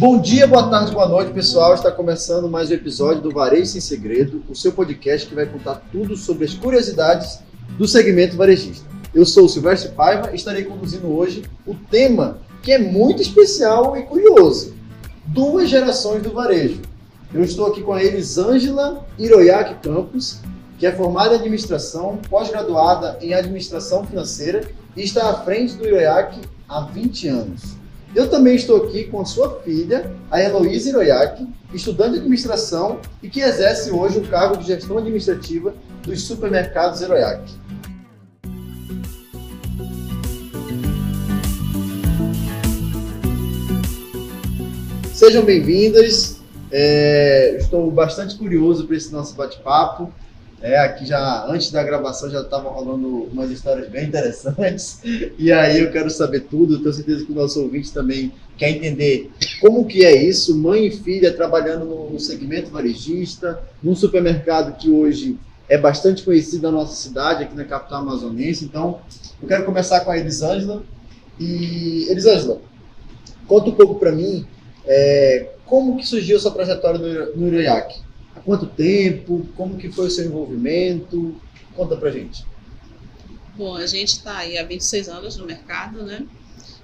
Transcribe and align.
Bom 0.00 0.18
dia, 0.18 0.46
boa 0.46 0.66
tarde, 0.70 0.92
boa 0.92 1.06
noite, 1.06 1.30
pessoal. 1.30 1.74
Está 1.74 1.92
começando 1.92 2.48
mais 2.48 2.70
um 2.70 2.72
episódio 2.72 3.20
do 3.20 3.30
Varejo 3.30 3.66
Sem 3.66 3.82
Segredo, 3.82 4.42
o 4.48 4.54
seu 4.54 4.72
podcast 4.72 5.28
que 5.28 5.34
vai 5.34 5.44
contar 5.44 5.82
tudo 5.92 6.16
sobre 6.16 6.46
as 6.46 6.54
curiosidades 6.54 7.40
do 7.76 7.86
segmento 7.86 8.34
varejista. 8.34 8.88
Eu 9.14 9.26
sou 9.26 9.44
o 9.44 9.48
Silvestre 9.50 9.92
Paiva 9.92 10.30
e 10.32 10.36
estarei 10.36 10.64
conduzindo 10.64 11.06
hoje 11.06 11.44
o 11.66 11.74
tema 11.74 12.38
que 12.62 12.72
é 12.72 12.78
muito 12.78 13.20
especial 13.20 13.94
e 13.94 14.04
curioso: 14.04 14.72
duas 15.26 15.68
gerações 15.68 16.22
do 16.22 16.32
varejo. 16.32 16.80
Eu 17.34 17.42
estou 17.44 17.66
aqui 17.66 17.82
com 17.82 17.92
a 17.92 18.02
Elisângela 18.02 19.06
Hiroyaki 19.18 19.86
Campos, 19.86 20.40
que 20.78 20.86
é 20.86 20.92
formada 20.92 21.34
em 21.34 21.40
administração, 21.40 22.18
pós-graduada 22.30 23.18
em 23.20 23.34
administração 23.34 24.06
financeira 24.06 24.66
e 24.96 25.02
está 25.02 25.28
à 25.28 25.44
frente 25.44 25.74
do 25.74 25.86
Hiroyaki 25.86 26.40
há 26.66 26.80
20 26.86 27.28
anos. 27.28 27.79
Eu 28.12 28.28
também 28.28 28.56
estou 28.56 28.84
aqui 28.84 29.04
com 29.04 29.20
a 29.20 29.24
sua 29.24 29.60
filha, 29.60 30.10
a 30.32 30.42
Heloísa 30.42 30.88
Hiroyaki, 30.88 31.46
estudante 31.72 32.14
de 32.14 32.18
administração 32.18 32.98
e 33.22 33.28
que 33.28 33.40
exerce 33.40 33.92
hoje 33.92 34.18
o 34.18 34.26
cargo 34.26 34.56
de 34.56 34.66
gestão 34.66 34.98
administrativa 34.98 35.72
dos 36.02 36.22
supermercados 36.22 37.00
Hiroyaki. 37.00 37.54
Sejam 45.14 45.44
bem-vindas. 45.44 46.40
É, 46.72 47.56
estou 47.58 47.88
bastante 47.92 48.36
curioso 48.36 48.88
para 48.88 48.96
esse 48.96 49.12
nosso 49.12 49.36
bate-papo. 49.36 50.12
É, 50.62 50.78
aqui 50.78 51.06
já, 51.06 51.46
antes 51.46 51.70
da 51.70 51.82
gravação, 51.82 52.28
já 52.28 52.42
estavam 52.42 52.70
rolando 52.70 53.24
umas 53.32 53.50
histórias 53.50 53.88
bem 53.88 54.06
interessantes. 54.06 55.00
E 55.38 55.50
aí 55.50 55.80
eu 55.80 55.90
quero 55.90 56.10
saber 56.10 56.40
tudo. 56.40 56.78
Tenho 56.78 56.92
certeza 56.92 57.24
que 57.24 57.32
o 57.32 57.34
nosso 57.34 57.62
ouvinte 57.62 57.92
também 57.92 58.32
quer 58.58 58.70
entender 58.70 59.30
como 59.60 59.86
que 59.86 60.04
é 60.04 60.14
isso, 60.14 60.54
mãe 60.56 60.86
e 60.86 60.90
filha 60.90 61.32
trabalhando 61.32 61.86
no 61.86 62.20
segmento 62.20 62.70
varejista, 62.70 63.58
num 63.82 63.94
supermercado 63.94 64.76
que 64.76 64.90
hoje 64.90 65.38
é 65.66 65.78
bastante 65.78 66.22
conhecido 66.22 66.64
na 66.64 66.70
nossa 66.70 66.94
cidade, 66.94 67.44
aqui 67.44 67.56
na 67.56 67.64
capital 67.64 68.00
amazonense. 68.00 68.64
Então, 68.64 69.00
eu 69.40 69.48
quero 69.48 69.64
começar 69.64 70.00
com 70.00 70.10
a 70.10 70.18
Elisângela. 70.18 70.82
E, 71.38 72.06
Elisângela, 72.10 72.60
conta 73.46 73.70
um 73.70 73.74
pouco 73.74 73.94
para 73.94 74.12
mim 74.12 74.46
é, 74.84 75.52
como 75.64 75.96
que 75.96 76.06
surgiu 76.06 76.36
a 76.36 76.40
sua 76.40 76.50
trajetória 76.50 76.98
no, 77.34 77.48
no 77.48 77.60
Iraque? 77.60 78.00
Há 78.40 78.42
quanto 78.42 78.66
tempo? 78.66 79.46
Como 79.54 79.76
que 79.76 79.92
foi 79.92 80.06
o 80.06 80.10
seu 80.10 80.24
envolvimento? 80.24 81.38
Conta 81.76 81.94
pra 81.96 82.10
gente. 82.10 82.44
Bom, 83.54 83.76
a 83.76 83.86
gente 83.86 84.08
está 84.08 84.38
aí 84.38 84.56
há 84.56 84.64
26 84.64 85.08
anos 85.08 85.36
no 85.36 85.44
mercado, 85.44 86.02
né? 86.02 86.26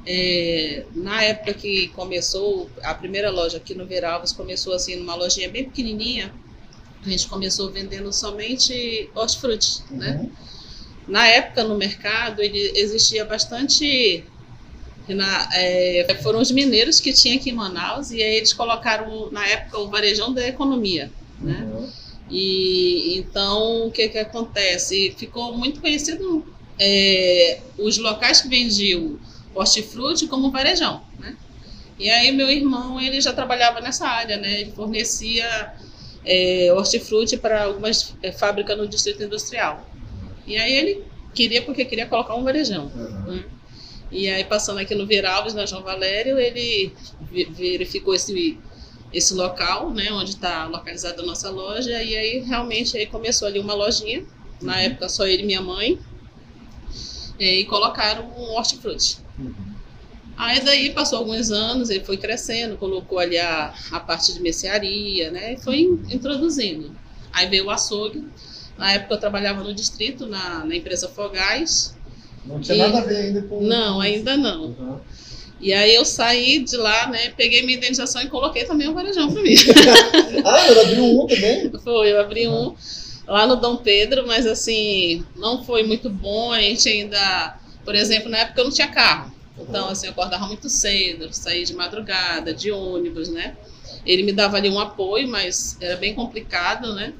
É, 0.06 0.84
na 0.94 1.22
época 1.22 1.54
que 1.54 1.88
começou, 1.88 2.70
a 2.82 2.94
primeira 2.94 3.30
loja 3.30 3.56
aqui 3.56 3.74
no 3.74 3.86
Veralvas 3.86 4.32
começou 4.32 4.74
assim 4.74 4.96
numa 4.96 5.14
lojinha 5.14 5.48
bem 5.48 5.64
pequenininha. 5.64 6.32
A 7.04 7.08
gente 7.08 7.26
começou 7.26 7.72
vendendo 7.72 8.12
somente 8.12 9.08
hortifruti, 9.14 9.82
uhum. 9.90 9.96
né? 9.96 10.30
Na 11.08 11.26
época 11.26 11.64
no 11.64 11.76
mercado 11.76 12.42
ele 12.42 12.72
existia 12.74 13.24
bastante 13.24 14.24
na, 15.08 15.48
é, 15.54 16.04
foram 16.20 16.40
os 16.40 16.50
mineiros 16.50 17.00
que 17.00 17.12
tinha 17.12 17.36
aqui 17.36 17.50
em 17.50 17.54
Manaus 17.54 18.10
e 18.10 18.20
aí 18.20 18.34
eles 18.34 18.52
colocaram 18.52 19.30
na 19.30 19.46
época 19.46 19.78
o 19.78 19.88
varejão 19.88 20.34
da 20.34 20.46
economia 20.46 21.10
né? 21.40 21.68
Uhum. 21.72 21.88
E 22.30 23.18
então 23.18 23.86
o 23.86 23.90
que 23.90 24.08
que 24.08 24.18
acontece? 24.18 25.14
Ficou 25.16 25.56
muito 25.56 25.80
conhecido 25.80 26.44
é, 26.78 27.60
os 27.78 27.98
locais 27.98 28.40
que 28.40 28.48
vendiam 28.48 29.18
hortifruti 29.54 30.26
como 30.26 30.50
varejão, 30.50 31.02
né? 31.18 31.36
E 31.98 32.10
aí 32.10 32.32
meu 32.32 32.50
irmão 32.50 33.00
ele 33.00 33.20
já 33.20 33.32
trabalhava 33.32 33.80
nessa 33.80 34.06
área, 34.06 34.36
né? 34.36 34.60
Ele 34.60 34.72
fornecia 34.72 35.74
é, 36.24 36.72
hortifruti 36.72 37.36
para 37.36 37.64
algumas 37.64 38.14
é, 38.22 38.32
fábricas 38.32 38.76
no 38.76 38.88
distrito 38.88 39.22
industrial. 39.22 39.88
E 40.46 40.56
aí 40.56 40.72
ele 40.72 41.04
queria 41.32 41.62
porque 41.62 41.84
queria 41.84 42.06
colocar 42.06 42.34
um 42.34 42.44
varejão. 42.44 42.90
Uhum. 42.94 43.34
Né? 43.34 43.44
E 44.10 44.28
aí 44.28 44.44
passando 44.44 44.78
aqui 44.78 44.94
no 44.94 45.06
Viralves, 45.06 45.54
na 45.54 45.66
João 45.66 45.82
Valério, 45.82 46.38
ele 46.38 46.92
verificou 47.30 48.14
esse 48.14 48.58
esse 49.16 49.32
local, 49.32 49.90
né, 49.94 50.12
onde 50.12 50.32
está 50.32 50.66
localizada 50.66 51.22
a 51.22 51.24
nossa 51.24 51.48
loja, 51.48 52.02
e 52.02 52.14
aí 52.14 52.38
realmente 52.40 52.98
aí 52.98 53.06
começou 53.06 53.48
ali 53.48 53.58
uma 53.58 53.72
lojinha, 53.72 54.22
na 54.60 54.74
uhum. 54.74 54.78
época 54.78 55.08
só 55.08 55.26
ele 55.26 55.42
e 55.42 55.46
minha 55.46 55.62
mãe, 55.62 55.98
e 57.38 57.64
colocaram 57.64 58.30
um 58.36 58.52
hortifruti. 58.54 59.18
Uhum. 59.38 59.54
Aí 60.36 60.60
daí 60.62 60.90
passou 60.90 61.18
alguns 61.18 61.50
anos, 61.50 61.88
ele 61.88 62.04
foi 62.04 62.18
crescendo, 62.18 62.76
colocou 62.76 63.18
ali 63.18 63.38
a, 63.38 63.72
a 63.90 64.00
parte 64.00 64.34
de 64.34 64.40
mercearia, 64.42 65.30
né, 65.30 65.54
e 65.54 65.56
foi 65.56 65.80
introduzindo. 66.10 66.94
Aí 67.32 67.48
veio 67.48 67.64
o 67.64 67.70
açougue, 67.70 68.22
na 68.76 68.92
época 68.92 69.14
eu 69.14 69.20
trabalhava 69.20 69.64
no 69.64 69.74
distrito, 69.74 70.26
na, 70.26 70.62
na 70.62 70.76
empresa 70.76 71.08
Fogás. 71.08 71.96
Não 72.44 72.60
tinha 72.60 72.76
e... 72.76 72.80
nada 72.80 72.98
a 72.98 73.00
ver 73.00 73.16
ainda 73.16 73.42
com... 73.42 73.62
Não, 73.62 73.98
ainda 73.98 74.36
não. 74.36 74.64
Uhum. 74.66 75.00
E 75.60 75.72
aí 75.72 75.94
eu 75.94 76.04
saí 76.04 76.58
de 76.58 76.76
lá, 76.76 77.06
né? 77.08 77.30
Peguei 77.36 77.62
minha 77.62 77.78
indenização 77.78 78.22
e 78.22 78.28
coloquei 78.28 78.64
também 78.64 78.88
um 78.88 78.94
varejão 78.94 79.32
para 79.32 79.42
mim. 79.42 79.54
ah, 80.44 80.66
eu 80.68 80.80
abri 80.80 81.00
um 81.00 81.26
também? 81.26 81.72
Foi, 81.82 82.12
eu 82.12 82.20
abri 82.20 82.46
um 82.46 82.74
lá 83.26 83.46
no 83.46 83.56
Dom 83.56 83.76
Pedro, 83.76 84.26
mas 84.26 84.46
assim, 84.46 85.24
não 85.34 85.64
foi 85.64 85.82
muito 85.82 86.10
bom. 86.10 86.52
A 86.52 86.60
gente 86.60 86.88
ainda, 86.88 87.58
por 87.84 87.94
exemplo, 87.94 88.28
na 88.28 88.38
época 88.38 88.60
eu 88.60 88.64
não 88.64 88.72
tinha 88.72 88.88
carro. 88.88 89.34
Então, 89.58 89.88
assim, 89.88 90.06
eu 90.06 90.12
acordava 90.12 90.46
muito 90.46 90.68
cedo, 90.68 91.32
saía 91.32 91.64
de 91.64 91.74
madrugada, 91.74 92.52
de 92.52 92.70
ônibus, 92.70 93.28
né? 93.28 93.56
Ele 94.04 94.22
me 94.22 94.32
dava 94.32 94.58
ali 94.58 94.68
um 94.68 94.78
apoio, 94.78 95.26
mas 95.26 95.78
era 95.80 95.96
bem 95.96 96.14
complicado, 96.14 96.94
né? 96.94 97.14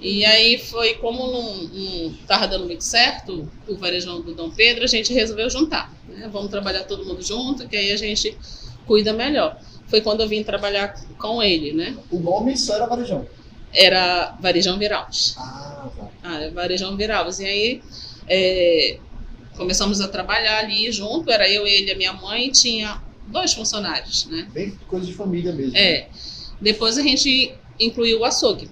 E 0.00 0.24
aí 0.24 0.58
foi, 0.58 0.94
como 0.94 1.30
não 1.30 2.12
estava 2.20 2.48
dando 2.48 2.64
muito 2.64 2.82
certo 2.82 3.48
o 3.68 3.76
varejão 3.76 4.22
do 4.22 4.34
Dom 4.34 4.50
Pedro, 4.50 4.84
a 4.84 4.86
gente 4.86 5.12
resolveu 5.12 5.50
juntar. 5.50 5.92
Né? 6.08 6.28
Vamos 6.32 6.50
trabalhar 6.50 6.84
todo 6.84 7.04
mundo 7.04 7.22
junto, 7.22 7.68
que 7.68 7.76
aí 7.76 7.92
a 7.92 7.96
gente 7.96 8.36
cuida 8.86 9.12
melhor. 9.12 9.60
Foi 9.88 10.00
quando 10.00 10.22
eu 10.22 10.28
vim 10.28 10.42
trabalhar 10.42 10.94
com 11.18 11.42
ele, 11.42 11.72
né? 11.72 11.96
O 12.10 12.18
nome 12.18 12.56
só 12.56 12.76
era 12.76 12.86
varejão? 12.86 13.26
Era 13.72 14.36
Varejão 14.40 14.78
Viralves. 14.78 15.34
Ah, 15.36 15.90
tá. 15.96 16.08
Ah, 16.22 16.40
é 16.40 16.50
Varejão 16.50 16.96
Viralves. 16.96 17.38
E 17.38 17.44
aí 17.44 17.82
é, 18.26 18.98
começamos 19.56 20.00
a 20.00 20.08
trabalhar 20.08 20.58
ali 20.58 20.90
junto, 20.90 21.30
era 21.30 21.48
eu, 21.48 21.66
ele 21.66 21.88
e 21.88 21.92
a 21.92 21.96
minha 21.96 22.12
mãe, 22.12 22.48
e 22.48 22.52
tinha 22.52 23.02
dois 23.26 23.52
funcionários, 23.52 24.26
né? 24.26 24.48
Bem 24.52 24.76
coisa 24.88 25.06
de 25.06 25.12
família 25.12 25.52
mesmo. 25.52 25.76
É. 25.76 26.08
Depois 26.60 26.98
a 26.98 27.02
gente 27.02 27.54
incluiu 27.78 28.20
o 28.20 28.24
açougue. 28.24 28.68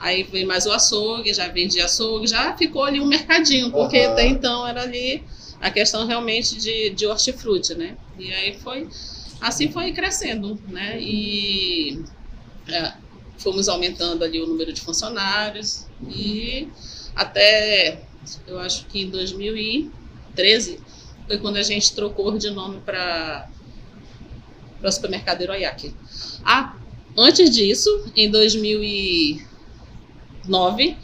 Aí 0.00 0.22
veio 0.22 0.46
mais 0.46 0.64
o 0.64 0.72
açougue, 0.72 1.34
já 1.34 1.46
vendia 1.48 1.84
açougue, 1.84 2.26
já 2.26 2.56
ficou 2.56 2.84
ali 2.84 2.98
um 3.00 3.06
mercadinho, 3.06 3.70
porque 3.70 3.98
uhum. 4.06 4.12
até 4.12 4.26
então 4.26 4.66
era 4.66 4.82
ali 4.82 5.22
a 5.60 5.70
questão 5.70 6.06
realmente 6.06 6.56
de, 6.56 6.88
de 6.90 7.06
hortifruti, 7.06 7.74
né? 7.74 7.98
E 8.18 8.32
aí 8.32 8.58
foi, 8.58 8.88
assim 9.42 9.70
foi 9.70 9.92
crescendo, 9.92 10.58
né? 10.68 10.98
E 10.98 12.02
é, 12.66 12.94
fomos 13.36 13.68
aumentando 13.68 14.24
ali 14.24 14.40
o 14.40 14.46
número 14.46 14.72
de 14.72 14.80
funcionários 14.80 15.86
e 16.08 16.66
até, 17.14 18.00
eu 18.46 18.58
acho 18.58 18.86
que 18.86 19.02
em 19.02 19.10
2013 19.10 20.80
foi 21.26 21.36
quando 21.36 21.58
a 21.58 21.62
gente 21.62 21.94
trocou 21.94 22.38
de 22.38 22.48
nome 22.48 22.80
para 22.80 23.50
o 24.82 24.90
supermercado 24.90 25.42
Hiroyaki. 25.42 25.94
Ah, 26.42 26.74
antes 27.18 27.50
disso, 27.50 28.10
em 28.16 28.30
2000 28.30 29.49
2009, 30.46 30.96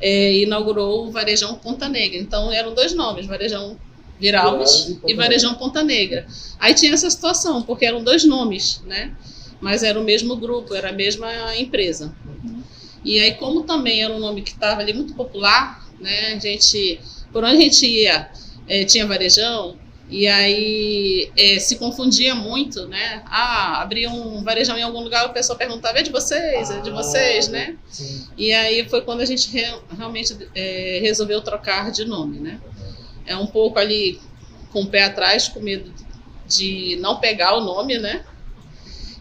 é, 0.00 0.34
inaugurou 0.34 1.06
o 1.06 1.10
Varejão 1.10 1.56
Ponta 1.56 1.88
Negra. 1.88 2.18
Então 2.18 2.52
eram 2.52 2.74
dois 2.74 2.94
nomes, 2.94 3.26
Varejão 3.26 3.78
Viralves 4.18 4.96
e, 5.06 5.12
e 5.12 5.14
Varejão 5.14 5.54
Ponta 5.54 5.82
Negra. 5.82 6.26
Aí 6.58 6.74
tinha 6.74 6.92
essa 6.92 7.10
situação, 7.10 7.62
porque 7.62 7.84
eram 7.84 8.02
dois 8.02 8.24
nomes, 8.24 8.82
né? 8.86 9.14
Mas 9.60 9.82
era 9.82 9.98
o 9.98 10.04
mesmo 10.04 10.36
grupo, 10.36 10.74
era 10.74 10.90
a 10.90 10.92
mesma 10.92 11.56
empresa. 11.56 12.14
Uhum. 12.26 12.62
E 13.04 13.18
aí, 13.18 13.34
como 13.34 13.62
também 13.62 14.02
era 14.02 14.12
um 14.12 14.18
nome 14.18 14.42
que 14.42 14.50
estava 14.50 14.80
ali 14.80 14.92
muito 14.92 15.14
popular, 15.14 15.86
né? 16.00 16.34
A 16.34 16.38
gente, 16.38 17.00
por 17.32 17.44
onde 17.44 17.56
a 17.56 17.60
gente 17.60 17.86
ia, 17.86 18.30
é, 18.66 18.84
tinha 18.84 19.06
varejão, 19.06 19.78
e 20.08 20.26
aí 20.28 21.32
é, 21.36 21.58
se 21.58 21.76
confundia 21.76 22.34
muito, 22.34 22.86
né? 22.86 23.22
Ah, 23.26 23.80
abria 23.80 24.10
um 24.10 24.42
varejão 24.42 24.76
em 24.76 24.82
algum 24.82 25.00
lugar, 25.00 25.26
o 25.26 25.32
pessoal 25.32 25.58
perguntava, 25.58 25.98
é 25.98 26.02
de 26.02 26.10
vocês, 26.10 26.70
é 26.70 26.80
de 26.80 26.90
ah, 26.90 26.92
vocês, 26.92 27.48
né? 27.48 27.76
Sim. 27.88 28.23
E 28.36 28.52
aí 28.52 28.88
foi 28.88 29.02
quando 29.02 29.20
a 29.20 29.24
gente 29.24 29.50
re, 29.50 29.64
realmente 29.96 30.36
é, 30.54 30.98
resolveu 31.00 31.40
trocar 31.40 31.90
de 31.90 32.04
nome, 32.04 32.38
né? 32.38 32.60
É 33.26 33.36
um 33.36 33.46
pouco 33.46 33.78
ali 33.78 34.20
com 34.72 34.82
o 34.82 34.86
pé 34.86 35.04
atrás, 35.04 35.48
com 35.48 35.60
medo 35.60 35.92
de 36.46 36.96
não 37.00 37.20
pegar 37.20 37.56
o 37.56 37.60
nome, 37.60 37.98
né? 37.98 38.24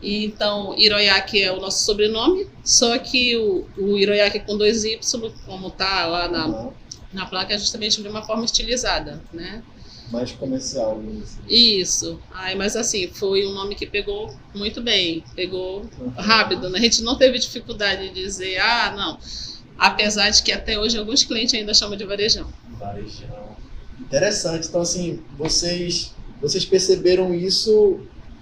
E, 0.01 0.25
então, 0.25 0.75
Hiroyaki 0.77 1.41
é 1.41 1.51
o 1.51 1.61
nosso 1.61 1.85
sobrenome, 1.85 2.47
só 2.63 2.97
que 2.97 3.37
o, 3.37 3.65
o 3.77 3.97
Hiroyaki 3.97 4.41
com 4.41 4.57
dois 4.57 4.83
Y, 4.83 4.99
como 5.45 5.71
tá 5.71 6.05
lá 6.05 6.27
na, 6.27 6.71
na 7.13 7.25
placa, 7.25 7.53
é 7.53 7.57
justamente 7.57 8.01
de 8.01 8.07
uma 8.07 8.23
forma 8.23 8.43
estilizada, 8.43 9.23
né? 9.31 9.63
Mais 10.13 10.31
comercial. 10.31 11.01
Assim. 11.23 11.39
Isso. 11.49 12.19
Ai, 12.31 12.53
mas 12.53 12.75
assim, 12.75 13.07
foi 13.07 13.45
um 13.47 13.51
nome 13.51 13.73
que 13.73 13.87
pegou 13.87 14.33
muito 14.53 14.81
bem, 14.81 15.23
pegou 15.35 15.81
uhum. 15.99 16.09
rápido, 16.15 16.69
né? 16.69 16.77
A 16.77 16.81
gente 16.81 17.01
não 17.01 17.17
teve 17.17 17.39
dificuldade 17.39 18.09
de 18.09 18.13
dizer, 18.13 18.59
ah, 18.59 18.93
não. 18.95 19.17
Apesar 19.77 20.29
de 20.29 20.43
que 20.43 20.51
até 20.51 20.79
hoje 20.79 20.97
alguns 20.97 21.23
clientes 21.23 21.55
ainda 21.55 21.73
chamam 21.73 21.97
de 21.97 22.05
varejão. 22.05 22.47
Varejão. 22.79 23.57
Interessante. 23.99 24.67
Então, 24.67 24.81
assim, 24.81 25.19
vocês, 25.35 26.13
vocês 26.39 26.63
perceberam 26.63 27.33
isso, 27.33 27.99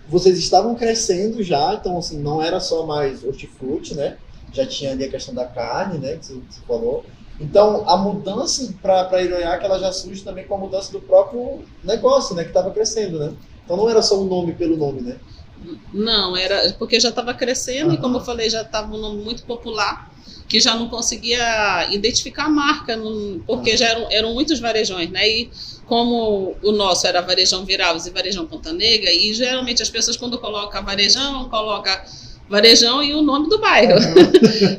vocês 0.10 0.38
estavam 0.38 0.76
crescendo 0.76 1.42
já, 1.42 1.74
então, 1.74 1.98
assim, 1.98 2.20
não 2.20 2.44
era 2.44 2.60
só 2.60 2.86
mais 2.86 3.24
hortifruti, 3.24 3.96
né? 3.96 4.18
Já 4.52 4.68
tinha 4.68 4.92
ali 4.92 5.06
a 5.06 5.10
questão 5.10 5.34
da 5.34 5.46
carne, 5.46 5.98
né, 5.98 6.18
que 6.18 6.26
você, 6.26 6.34
que 6.34 6.54
você 6.54 6.62
falou 6.68 7.06
então, 7.40 7.90
a 7.90 7.98
mudança 7.98 8.74
para 8.82 9.22
Iroiaque, 9.22 9.66
ela 9.66 9.80
já 9.80 9.92
surge 9.92 10.24
também 10.24 10.46
com 10.46 10.56
a 10.56 10.58
mudança 10.58 10.92
do 10.92 11.00
próprio 11.00 11.64
negócio, 11.84 12.36
né? 12.36 12.44
Que 12.44 12.50
estava 12.50 12.72
crescendo, 12.72 13.20
né? 13.20 13.34
Então, 13.66 13.76
não 13.76 13.90
era 13.90 14.02
só 14.02 14.20
um 14.20 14.26
nome 14.26 14.54
pelo 14.54 14.78
nome, 14.78 15.02
né? 15.02 15.18
Não, 15.94 16.36
era 16.36 16.74
porque 16.74 17.00
já 17.00 17.10
estava 17.10 17.34
crescendo 17.34 17.90
uhum. 17.90 17.94
e, 17.96 17.98
como 17.98 18.18
eu 18.18 18.22
falei, 18.22 18.50
já 18.50 18.62
estava 18.62 18.94
um 18.94 19.00
nome 19.00 19.24
muito 19.24 19.44
popular, 19.44 20.12
que 20.48 20.60
já 20.60 20.76
não 20.76 20.90
conseguia 20.90 21.88
identificar 21.92 22.46
a 22.46 22.50
marca, 22.50 22.98
porque 23.46 23.72
uhum. 23.72 23.78
já 23.78 23.88
eram, 23.88 24.12
eram 24.12 24.34
muitos 24.34 24.60
varejões, 24.60 25.10
né? 25.10 25.28
E 25.28 25.50
como 25.86 26.56
o 26.64 26.72
nosso 26.72 27.06
era 27.06 27.22
varejão 27.22 27.66
Viralves 27.66 28.06
e 28.06 28.12
varejão 28.12 28.48
Ponta 28.48 28.72
Negra, 28.72 29.12
e 29.12 29.34
geralmente 29.34 29.82
as 29.82 29.90
pessoas, 29.90 30.18
quando 30.18 30.38
colocam 30.40 30.84
varejão, 30.84 31.50
colocam 31.50 31.94
Varejão 32.52 33.02
e 33.02 33.14
o 33.14 33.22
nome 33.22 33.48
do 33.48 33.58
bairro. 33.58 33.98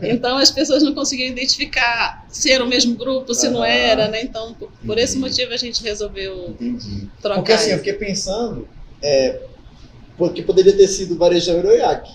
Então 0.02 0.36
as 0.36 0.50
pessoas 0.50 0.82
não 0.82 0.94
conseguiam 0.94 1.28
identificar 1.28 2.26
se 2.28 2.50
era 2.50 2.62
o 2.62 2.68
mesmo 2.68 2.94
grupo, 2.94 3.34
se 3.34 3.48
não 3.48 3.64
era, 3.64 4.08
né? 4.08 4.22
Então, 4.22 4.52
por, 4.54 4.70
por 4.84 4.98
esse 4.98 5.16
motivo 5.16 5.54
a 5.54 5.56
gente 5.56 5.82
resolveu 5.82 6.50
Entendi. 6.50 7.08
trocar. 7.20 7.38
Porque 7.38 7.52
assim, 7.52 7.70
eu 7.70 7.78
fiquei 7.78 7.94
pensando 7.94 8.68
é, 9.00 9.40
porque 10.18 10.42
poderia 10.42 10.76
ter 10.76 10.86
sido 10.86 11.16
Varejão 11.16 11.58
Iroiaque, 11.58 12.12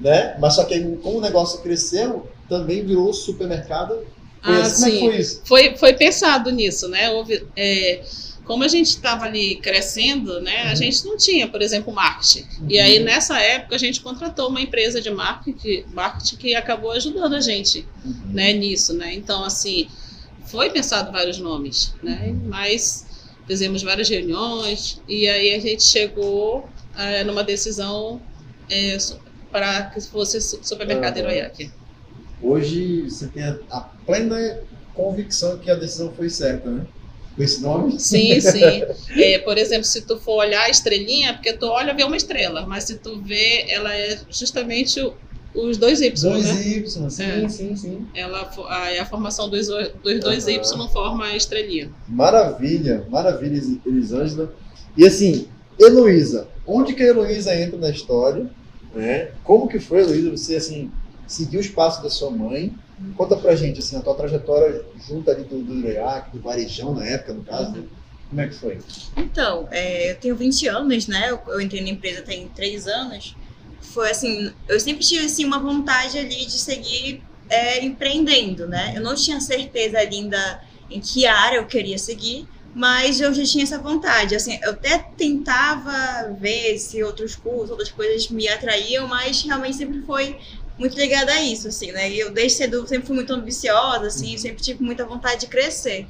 né? 0.00 0.36
Mas 0.38 0.54
só 0.54 0.64
que 0.64 0.78
como 1.02 1.18
o 1.18 1.20
negócio 1.20 1.62
cresceu, 1.62 2.28
também 2.48 2.84
virou 2.84 3.12
supermercado. 3.12 4.04
Ah, 4.42 4.60
assim. 4.60 4.82
Como 4.82 4.86
é 4.86 4.90
que 4.92 5.06
foi 5.06 5.16
isso? 5.16 5.42
Foi, 5.44 5.76
foi 5.76 5.92
pensado 5.94 6.50
nisso, 6.50 6.88
né? 6.88 7.10
Houve. 7.10 7.46
É, 7.56 8.02
como 8.44 8.62
a 8.62 8.68
gente 8.68 8.88
estava 8.88 9.24
ali 9.24 9.56
crescendo, 9.56 10.40
né, 10.40 10.64
uhum. 10.64 10.70
a 10.70 10.74
gente 10.74 11.04
não 11.04 11.16
tinha, 11.16 11.48
por 11.48 11.62
exemplo, 11.62 11.92
marketing. 11.92 12.46
Uhum. 12.60 12.66
E 12.68 12.78
aí, 12.78 12.98
nessa 12.98 13.38
época, 13.40 13.74
a 13.74 13.78
gente 13.78 14.00
contratou 14.00 14.48
uma 14.48 14.60
empresa 14.60 15.00
de 15.00 15.10
marketing, 15.10 15.84
marketing 15.92 16.36
que 16.36 16.54
acabou 16.54 16.92
ajudando 16.92 17.34
a 17.34 17.40
gente 17.40 17.86
uhum. 18.04 18.32
né, 18.32 18.52
nisso. 18.52 18.92
Né? 18.92 19.14
Então, 19.14 19.42
assim, 19.44 19.88
foi 20.46 20.70
pensado 20.70 21.10
vários 21.10 21.38
nomes, 21.38 21.94
né? 22.02 22.26
Uhum. 22.28 22.48
mas 22.48 23.06
fizemos 23.46 23.82
várias 23.82 24.08
reuniões 24.08 25.02
e 25.06 25.28
aí 25.28 25.54
a 25.54 25.58
gente 25.58 25.82
chegou 25.82 26.68
é, 26.96 27.24
numa 27.24 27.44
decisão 27.44 28.20
é, 28.70 28.96
para 29.50 29.90
que 29.90 30.00
fosse 30.00 30.40
supermercado 30.40 31.18
Heroiac. 31.18 31.70
Hoje 32.42 33.02
você 33.02 33.26
tem 33.28 33.42
a, 33.42 33.58
a 33.70 33.80
plena 33.80 34.60
convicção 34.94 35.58
que 35.58 35.70
a 35.70 35.74
decisão 35.74 36.12
foi 36.12 36.30
certa, 36.30 36.70
né? 36.70 36.86
Com 37.34 37.42
esse 37.42 37.60
nome? 37.60 37.98
Sim, 37.98 38.40
sim. 38.40 38.82
É, 39.16 39.38
por 39.38 39.58
exemplo, 39.58 39.84
se 39.84 40.02
tu 40.02 40.18
for 40.18 40.36
olhar 40.36 40.62
a 40.62 40.70
estrelinha, 40.70 41.34
porque 41.34 41.52
tu 41.52 41.66
olha 41.66 41.94
vê 41.94 42.04
uma 42.04 42.16
estrela, 42.16 42.66
mas 42.66 42.84
se 42.84 42.98
tu 42.98 43.20
vê, 43.20 43.66
ela 43.68 43.94
é 43.94 44.18
justamente 44.30 45.00
os 45.54 45.76
dois 45.76 46.00
Y, 46.00 46.10
dois 46.20 46.44
né? 46.44 46.62
Y, 46.62 46.88
sim, 46.88 47.22
é. 47.22 47.48
sim, 47.48 47.76
sim. 47.76 48.06
Ela, 48.14 48.50
a, 48.68 49.02
a 49.02 49.06
formação 49.06 49.48
dos, 49.48 49.68
dos 49.68 50.20
dois 50.20 50.44
uhum. 50.44 50.50
Y 50.50 50.92
forma 50.92 51.26
a 51.26 51.36
estrelinha. 51.36 51.90
Maravilha, 52.08 53.06
maravilha, 53.08 53.60
Elisângela. 53.86 54.52
E 54.96 55.06
assim, 55.06 55.46
Heloísa, 55.78 56.48
onde 56.66 56.94
que 56.94 57.02
a 57.02 57.06
Heloísa 57.06 57.54
entra 57.54 57.78
na 57.78 57.90
história? 57.90 58.46
Né? 58.94 59.30
Como 59.42 59.68
que 59.68 59.78
foi, 59.78 60.00
Heloísa, 60.00 60.30
você 60.30 60.56
assim, 60.56 60.90
seguiu 61.26 61.60
os 61.60 61.68
passos 61.68 62.02
da 62.02 62.10
sua 62.10 62.30
mãe? 62.30 62.74
Conta 63.16 63.36
pra 63.36 63.56
gente, 63.56 63.80
assim, 63.80 63.96
a 63.96 64.00
tua 64.00 64.14
trajetória 64.14 64.84
junto 65.06 65.30
ali 65.30 65.44
do, 65.44 65.62
do 65.62 65.74
Iroiac, 65.74 66.30
do 66.30 66.40
Varejão 66.40 66.94
na 66.94 67.04
época, 67.04 67.34
no 67.34 67.42
caso, 67.42 67.72
né? 67.72 67.84
Como 68.28 68.40
é 68.40 68.48
que 68.48 68.54
foi? 68.54 68.78
Então, 69.16 69.68
é, 69.70 70.10
eu 70.10 70.16
tenho 70.16 70.36
20 70.36 70.66
anos, 70.68 71.06
né? 71.06 71.30
Eu, 71.30 71.40
eu, 71.48 71.60
entrei 71.60 71.82
na 71.82 71.90
empresa 71.90 72.22
tem 72.22 72.48
3 72.48 72.86
anos. 72.88 73.36
Foi 73.80 74.10
assim, 74.10 74.52
eu 74.68 74.80
sempre 74.80 75.04
tive 75.04 75.26
assim, 75.26 75.44
uma 75.44 75.58
vontade 75.58 76.18
ali 76.18 76.46
de 76.46 76.58
seguir 76.58 77.22
é, 77.48 77.84
empreendendo, 77.84 78.66
né? 78.66 78.92
Eu 78.96 79.02
não 79.02 79.14
tinha 79.14 79.40
certeza 79.40 79.98
ainda 79.98 80.62
em 80.90 81.00
que 81.00 81.26
área 81.26 81.58
eu 81.58 81.66
queria 81.66 81.98
seguir, 81.98 82.48
mas 82.74 83.20
eu 83.20 83.32
já 83.32 83.44
tinha 83.44 83.62
essa 83.62 83.78
vontade. 83.78 84.34
Assim, 84.34 84.58
eu 84.62 84.70
até 84.70 84.98
tentava 84.98 86.32
ver 86.32 86.78
se 86.78 87.02
outros 87.02 87.36
cursos, 87.36 87.70
outras 87.70 87.90
coisas 87.90 88.28
me 88.28 88.48
atraíam, 88.48 89.06
mas 89.06 89.42
realmente 89.42 89.76
sempre 89.76 90.02
foi 90.02 90.38
muito 90.78 90.96
ligada 90.96 91.32
a 91.32 91.40
isso, 91.40 91.68
assim, 91.68 91.92
né? 91.92 92.10
E 92.10 92.18
eu 92.18 92.32
desde 92.32 92.58
cedo 92.58 92.86
sempre 92.86 93.06
fui 93.06 93.16
muito 93.16 93.32
ambiciosa, 93.32 94.06
assim, 94.06 94.32
uhum. 94.32 94.38
sempre 94.38 94.62
tive 94.62 94.82
muita 94.82 95.04
vontade 95.04 95.42
de 95.42 95.46
crescer. 95.46 96.06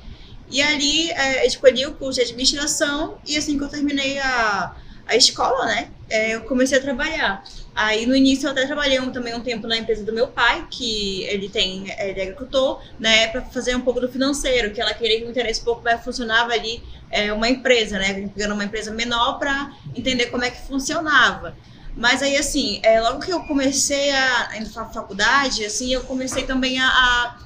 E 0.50 0.62
ali 0.62 1.10
é, 1.10 1.46
escolhi 1.46 1.86
o 1.86 1.94
curso 1.94 2.20
de 2.20 2.26
administração 2.26 3.18
e 3.26 3.36
assim 3.36 3.56
que 3.58 3.64
eu 3.64 3.68
terminei 3.68 4.18
a, 4.18 4.74
a 5.06 5.16
escola, 5.16 5.66
né, 5.66 5.88
é, 6.08 6.34
eu 6.34 6.42
comecei 6.42 6.78
a 6.78 6.80
trabalhar. 6.80 7.42
Aí 7.74 8.06
no 8.06 8.14
início 8.14 8.46
eu 8.46 8.52
até 8.52 8.64
trabalhei 8.66 9.00
um, 9.00 9.10
também 9.10 9.34
um 9.34 9.40
tempo 9.40 9.66
na 9.66 9.76
empresa 9.76 10.04
do 10.04 10.12
meu 10.12 10.28
pai, 10.28 10.66
que 10.70 11.24
ele 11.24 11.48
tem, 11.48 11.90
ele 11.98 12.20
é 12.20 12.22
agricultor, 12.22 12.80
né, 13.00 13.28
para 13.28 13.42
fazer 13.42 13.74
um 13.74 13.80
pouco 13.80 14.00
do 14.00 14.08
financeiro, 14.08 14.70
que 14.72 14.80
ela 14.80 14.94
queria 14.94 15.18
que 15.18 15.24
me 15.24 15.30
interesse 15.30 15.60
pouco 15.60 15.86
é 15.88 15.98
funcionava 15.98 16.52
ali 16.52 16.82
é, 17.10 17.32
uma 17.32 17.48
empresa, 17.48 17.98
né, 17.98 18.30
pegando 18.34 18.54
uma 18.54 18.64
empresa 18.64 18.92
menor 18.92 19.38
para 19.38 19.72
entender 19.94 20.26
como 20.26 20.44
é 20.44 20.50
que 20.50 20.60
funcionava. 20.66 21.56
Mas 21.96 22.22
aí, 22.22 22.36
assim, 22.36 22.80
é, 22.82 23.00
logo 23.00 23.20
que 23.20 23.32
eu 23.32 23.40
comecei 23.40 24.10
a 24.10 24.56
entrar 24.56 24.84
na 24.84 24.88
faculdade, 24.90 25.64
assim, 25.64 25.92
eu 25.92 26.02
comecei 26.02 26.42
também 26.42 26.80
a, 26.80 26.88
a, 26.88 27.36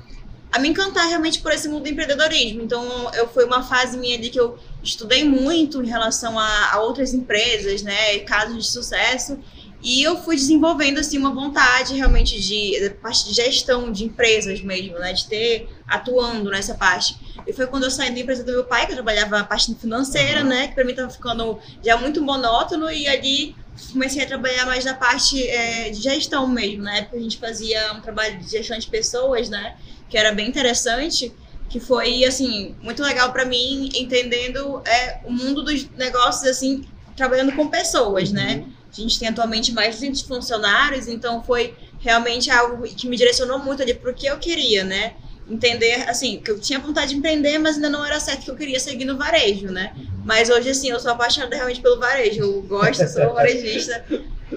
a, 0.53 0.59
me 0.59 0.69
encantar 0.69 1.07
realmente 1.07 1.41
por 1.41 1.53
esse 1.53 1.69
mundo 1.69 1.83
do 1.83 1.89
empreendedorismo. 1.91 2.63
Então, 2.63 3.13
eu 3.15 3.29
foi 3.29 3.45
uma 3.45 3.63
fase 3.63 3.99
minha 3.99 4.19
de 4.19 4.31
que 4.31 4.41
eu 4.41 4.59
estudei 4.83 5.23
muito 5.23 5.83
em 5.83 5.87
relação 5.87 6.39
a, 6.39 6.73
a 6.73 6.81
outras 6.81 7.13
empresas, 7.13 7.83
né, 7.83 8.21
casos 8.21 8.57
de 8.57 8.71
sucesso, 8.71 9.39
e 9.83 10.03
eu 10.03 10.17
fui 10.17 10.35
desenvolvendo, 10.35 10.99
assim, 10.99 11.19
uma 11.19 11.33
vontade 11.33 11.95
realmente 11.95 12.41
de, 12.41 12.91
parte 13.03 13.27
de 13.27 13.35
gestão 13.35 13.93
de 13.93 14.05
empresas 14.05 14.61
mesmo, 14.63 14.99
né, 14.99 15.13
de 15.13 15.27
ter, 15.29 15.69
atuando 15.87 16.51
nessa 16.51 16.75
parte. 16.75 17.17
E 17.47 17.53
foi 17.53 17.67
quando 17.67 17.85
eu 17.85 17.91
saí 17.91 18.11
da 18.11 18.19
empresa 18.19 18.43
do 18.43 18.51
meu 18.51 18.65
pai, 18.65 18.87
que 18.87 18.93
eu 18.93 18.97
trabalhava 18.97 19.39
a 19.39 19.45
parte 19.45 19.73
financeira, 19.75 20.41
uhum. 20.41 20.49
né, 20.49 20.69
que 20.69 20.75
para 20.75 20.85
mim 20.85 20.93
estava 20.93 21.11
ficando 21.11 21.59
já 21.85 21.97
muito 21.99 22.23
monótono, 22.23 22.91
e 22.91 23.07
ali 23.07 23.55
comecei 23.93 24.23
a 24.23 24.27
trabalhar 24.27 24.67
mais 24.67 24.85
na 24.85 24.95
parte 24.95 25.47
é, 25.49 25.91
de 25.91 26.01
gestão 26.01 26.47
mesmo. 26.47 26.83
Na 26.83 26.97
época 26.97 27.17
a 27.17 27.21
gente 27.21 27.39
fazia 27.39 27.93
um 27.93 28.01
trabalho 28.01 28.39
de 28.39 28.51
gestão 28.51 28.79
de 28.79 28.87
pessoas, 28.87 29.49
né? 29.49 29.77
Que 30.09 30.17
era 30.17 30.33
bem 30.33 30.49
interessante, 30.49 31.33
que 31.69 31.79
foi, 31.81 32.25
assim, 32.25 32.75
muito 32.83 33.03
legal 33.03 33.33
para 33.33 33.45
mim, 33.45 33.91
entendendo 33.95 34.83
é, 34.87 35.21
o 35.25 35.33
mundo 35.33 35.63
dos 35.63 35.89
negócios, 35.91 36.49
assim, 36.49 36.85
trabalhando 37.17 37.53
com 37.53 37.69
pessoas, 37.69 38.31
né? 38.33 38.55
uhum. 38.55 38.67
né? 38.67 38.73
A 38.91 39.01
gente 39.01 39.19
tem 39.19 39.29
atualmente 39.29 39.73
mais 39.73 39.97
de 39.97 40.01
20 40.01 40.25
funcionários, 40.25 41.09
então 41.09 41.43
foi 41.43 41.75
realmente 42.01 42.51
algo 42.51 42.83
que 42.83 43.07
me 43.07 43.17
direcionou 43.17 43.59
muito 43.59 43.83
ali 43.83 43.93
para 43.93 44.11
o 44.11 44.15
que 44.15 44.27
eu 44.27 44.39
queria, 44.39 44.83
né? 44.83 45.15
Entender, 45.51 46.09
assim, 46.09 46.41
que 46.41 46.51
eu 46.51 46.59
tinha 46.59 46.79
vontade 46.79 47.11
de 47.11 47.17
empreender, 47.17 47.59
mas 47.59 47.77
ainda 47.77 47.89
não 47.89 48.05
era 48.05 48.21
certo 48.21 48.45
que 48.45 48.51
eu 48.51 48.57
queria 48.57 48.79
seguir 48.79 49.05
no 49.05 49.17
varejo, 49.17 49.69
né? 49.69 49.95
Mas 50.25 50.51
hoje, 50.51 50.71
assim, 50.71 50.91
eu 50.91 51.01
sou 51.01 51.13
apaixonada 51.13 51.55
realmente 51.55 51.81
pelo 51.81 51.99
varejo, 51.99 52.41
eu 52.41 52.63
gosto, 52.63 53.07
sou 53.09 53.35
varejista. 53.35 54.05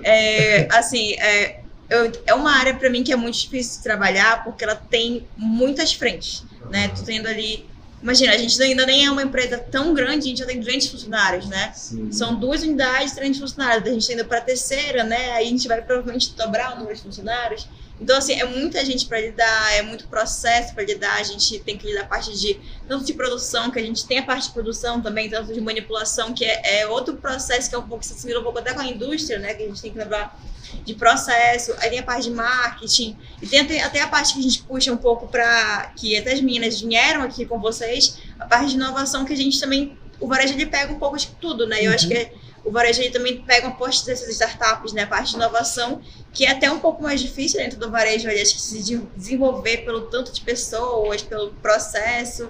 É, 0.03 0.67
assim, 0.71 1.13
é, 1.13 1.62
eu, 1.89 2.12
é 2.25 2.33
uma 2.33 2.51
área 2.51 2.74
para 2.74 2.89
mim 2.89 3.03
que 3.03 3.12
é 3.12 3.15
muito 3.15 3.38
difícil 3.39 3.77
de 3.77 3.83
trabalhar, 3.83 4.43
porque 4.43 4.63
ela 4.63 4.75
tem 4.75 5.27
muitas 5.38 5.93
frentes, 5.93 6.43
né? 6.69 6.89
Tu 6.89 7.03
tendo 7.03 7.27
ali 7.27 7.69
Imagina, 8.01 8.33
a 8.33 8.38
gente 8.38 8.60
ainda 8.62 8.86
nem 8.86 9.05
é 9.05 9.12
uma 9.12 9.21
empresa 9.21 9.60
tão 9.60 9.93
grande, 9.93 10.25
a 10.25 10.29
gente 10.29 10.39
já 10.39 10.45
tem 10.45 10.60
200 10.60 10.88
funcionários, 10.88 11.48
né? 11.48 11.71
Sim. 11.75 12.12
São 12.12 12.36
duas 12.36 12.63
unidades, 12.63 13.13
300 13.13 13.39
funcionários. 13.39 13.88
A 13.88 13.93
gente 13.93 14.07
tá 14.07 14.13
indo 14.13 14.25
para 14.25 14.39
a 14.39 14.41
terceira, 14.41 15.03
né? 15.03 15.33
Aí 15.33 15.45
a 15.45 15.50
gente 15.50 15.67
vai 15.67 15.81
provavelmente 15.81 16.33
dobrar 16.33 16.74
o 16.74 16.79
número 16.79 16.95
de 16.95 17.01
funcionários. 17.03 17.67
Então, 18.01 18.17
assim, 18.17 18.34
é 18.34 18.46
muita 18.46 18.84
gente 18.84 19.05
para 19.05 19.22
lidar, 19.22 19.74
é 19.75 19.84
muito 19.84 20.08
processo 20.08 20.74
para 20.74 20.84
lidar. 20.84 21.20
A 21.20 21.24
gente 21.24 21.60
tem 21.60 21.77
que 21.77 21.86
lidar 21.86 22.01
a 22.01 22.05
parte 22.08 22.36
de, 22.36 22.60
tanto 22.88 23.05
de 23.05 23.13
produção, 23.13 23.70
que 23.70 23.77
a 23.77 23.81
gente 23.84 24.08
tem 24.08 24.17
a 24.17 24.24
parte 24.24 24.48
de 24.48 24.53
produção 24.53 25.00
também, 25.00 25.29
tanto 25.29 25.53
de 25.53 25.62
manipulação, 25.62 26.34
que 26.34 26.43
é, 26.43 26.81
é 26.81 26.88
outro 26.88 27.15
processo 27.17 27.70
que 27.70 27.75
é 27.75 27.77
um 27.77 27.88
pouco, 27.88 28.03
se 28.03 28.13
assimila 28.13 28.39
um 28.39 28.43
pouco 28.43 28.58
até 28.58 28.74
com 28.74 28.79
a 28.79 28.88
indústria, 28.88 29.38
né? 29.38 29.53
Que 29.53 29.63
a 29.63 29.67
gente 29.67 29.79
tem 29.79 29.91
que 29.91 30.00
levar 30.00 30.36
de 30.84 30.96
processo. 30.96 31.75
Aí 31.77 31.91
tem 31.91 32.00
a 32.00 32.03
parte 32.03 32.24
de 32.24 32.31
marketing. 32.31 33.15
E 33.39 33.46
tem 33.46 33.60
até, 33.60 33.84
até 33.84 34.01
a 34.01 34.08
parte 34.08 34.34
que 34.34 34.39
a 34.39 34.43
gente 34.43 34.63
puxa 34.63 34.91
um 34.91 34.98
pouco 34.98 35.27
para, 35.27 35.93
que 35.96 36.17
até 36.17 36.34
as 36.34 36.41
meninas 36.41 36.81
vieram 36.81 37.22
aqui 37.22 37.46
com 37.46 37.60
vocês, 37.60 38.17
a 38.39 38.48
parte 38.48 38.70
de 38.70 38.75
inovação 38.77 39.25
que 39.25 39.34
a 39.34 39.38
gente 39.38 39.60
também, 39.60 39.96
o 40.20 40.27
varejo 40.27 40.53
ele 40.55 40.65
pega 40.65 40.91
um 40.91 40.98
pouco 40.98 41.17
de 41.17 41.27
tudo, 41.39 41.67
né? 41.67 41.81
Eu 41.81 41.89
uhum. 41.89 41.96
acho 41.96 42.08
que 42.08 42.15
é 42.15 42.34
o 42.63 42.72
varejo 42.72 43.12
também 43.12 43.41
pega 43.41 43.68
uma 43.68 43.75
parte 43.75 44.06
dessas 44.06 44.30
startups, 44.30 44.94
né, 44.94 45.03
a 45.03 45.08
parte 45.08 45.32
de 45.32 45.36
inovação, 45.36 46.01
que 46.32 46.46
é 46.46 46.51
até 46.51 46.72
um 46.72 46.80
pouco 46.80 47.01
mais 47.01 47.20
difícil 47.20 47.60
dentro 47.60 47.80
do 47.80 47.89
varejo, 47.89 48.30
ali, 48.30 48.39
acho 48.39 48.53
que 48.53 48.62
se 48.62 49.00
desenvolver 49.15 49.77
pelo 49.77 50.01
tanto 50.01 50.32
de 50.32 50.41
pessoas, 50.41 51.22
pelo 51.22 51.51
processo, 51.56 52.50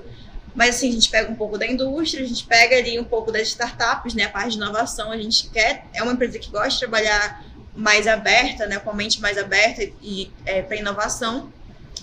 Mas 0.53 0.75
assim, 0.75 0.89
a 0.89 0.91
gente 0.91 1.09
pega 1.09 1.31
um 1.31 1.35
pouco 1.35 1.57
da 1.57 1.65
indústria, 1.65 2.23
a 2.23 2.27
gente 2.27 2.45
pega 2.45 2.75
ali 2.75 2.99
um 2.99 3.03
pouco 3.03 3.31
das 3.31 3.47
startups, 3.47 4.13
né? 4.13 4.25
A 4.25 4.29
parte 4.29 4.51
de 4.51 4.57
inovação, 4.57 5.11
a 5.11 5.17
gente 5.17 5.49
quer, 5.49 5.85
é 5.93 6.03
uma 6.03 6.11
empresa 6.13 6.37
que 6.39 6.49
gosta 6.49 6.69
de 6.69 6.79
trabalhar 6.79 7.45
mais 7.73 8.05
aberta, 8.05 8.65
né? 8.65 8.77
Com 8.79 8.89
a 8.89 8.93
mente 8.93 9.21
mais 9.21 9.37
aberta 9.37 9.81
e 10.01 10.29
é, 10.45 10.61
para 10.61 10.75
inovação. 10.75 11.51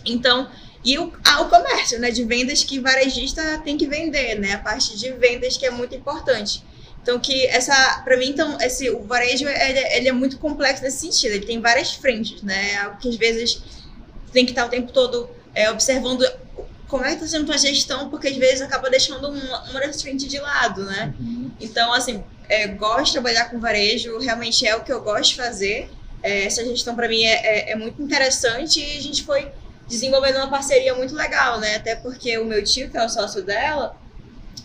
Então, 0.04 0.50
e 0.82 0.98
o, 0.98 1.12
ah, 1.24 1.42
o 1.42 1.50
comércio, 1.50 1.98
né? 2.00 2.10
De 2.10 2.24
vendas 2.24 2.64
que 2.64 2.80
varejista 2.80 3.58
tem 3.58 3.76
que 3.76 3.86
vender, 3.86 4.36
né? 4.36 4.54
A 4.54 4.58
parte 4.58 4.96
de 4.96 5.12
vendas 5.12 5.56
que 5.58 5.66
é 5.66 5.70
muito 5.70 5.94
importante. 5.94 6.62
Então, 7.08 7.18
que 7.18 7.46
essa, 7.46 8.02
para 8.04 8.18
mim, 8.18 8.28
então, 8.28 8.58
esse, 8.60 8.90
o 8.90 9.02
varejo, 9.02 9.48
ele, 9.48 9.78
ele, 9.78 10.08
é 10.10 10.12
muito 10.12 10.36
complexo 10.36 10.82
nesse 10.82 10.98
sentido. 10.98 11.36
Ele 11.36 11.46
tem 11.46 11.58
várias 11.58 11.94
frentes, 11.94 12.42
né? 12.42 12.76
Algo 12.76 12.98
que 12.98 13.08
às 13.08 13.16
vezes 13.16 13.62
tem 14.30 14.44
que 14.44 14.52
estar 14.52 14.66
o 14.66 14.68
tempo 14.68 14.92
todo 14.92 15.30
é, 15.54 15.70
observando 15.70 16.22
como 16.86 17.06
é 17.06 17.08
que 17.08 17.14
está 17.14 17.26
sendo 17.26 17.44
a 17.44 17.46
tua 17.46 17.56
gestão, 17.56 18.10
porque 18.10 18.28
às 18.28 18.36
vezes 18.36 18.60
acaba 18.60 18.90
deixando 18.90 19.26
uma, 19.26 19.70
uma 19.70 19.80
das 19.80 20.02
frentes 20.02 20.28
de 20.28 20.38
lado, 20.38 20.84
né? 20.84 21.14
Uhum. 21.18 21.50
Então, 21.58 21.94
assim, 21.94 22.22
é, 22.46 22.68
gosto 22.68 23.06
de 23.06 23.12
trabalhar 23.12 23.46
com 23.46 23.58
varejo, 23.58 24.18
realmente 24.18 24.66
é 24.66 24.76
o 24.76 24.84
que 24.84 24.92
eu 24.92 25.00
gosto 25.00 25.30
de 25.30 25.36
fazer. 25.36 25.90
É, 26.22 26.44
essa 26.44 26.62
gestão 26.62 26.94
para 26.94 27.08
mim 27.08 27.24
é, 27.24 27.70
é, 27.70 27.70
é, 27.70 27.74
muito 27.74 28.02
interessante 28.02 28.80
e 28.80 28.98
a 28.98 29.00
gente 29.00 29.22
foi 29.22 29.50
desenvolvendo 29.88 30.36
uma 30.36 30.50
parceria 30.50 30.94
muito 30.94 31.14
legal, 31.14 31.58
né? 31.58 31.76
Até 31.76 31.96
porque 31.96 32.36
o 32.36 32.44
meu 32.44 32.62
tio, 32.62 32.90
que 32.90 32.98
é 32.98 33.02
o 33.02 33.08
sócio 33.08 33.42
dela, 33.42 33.96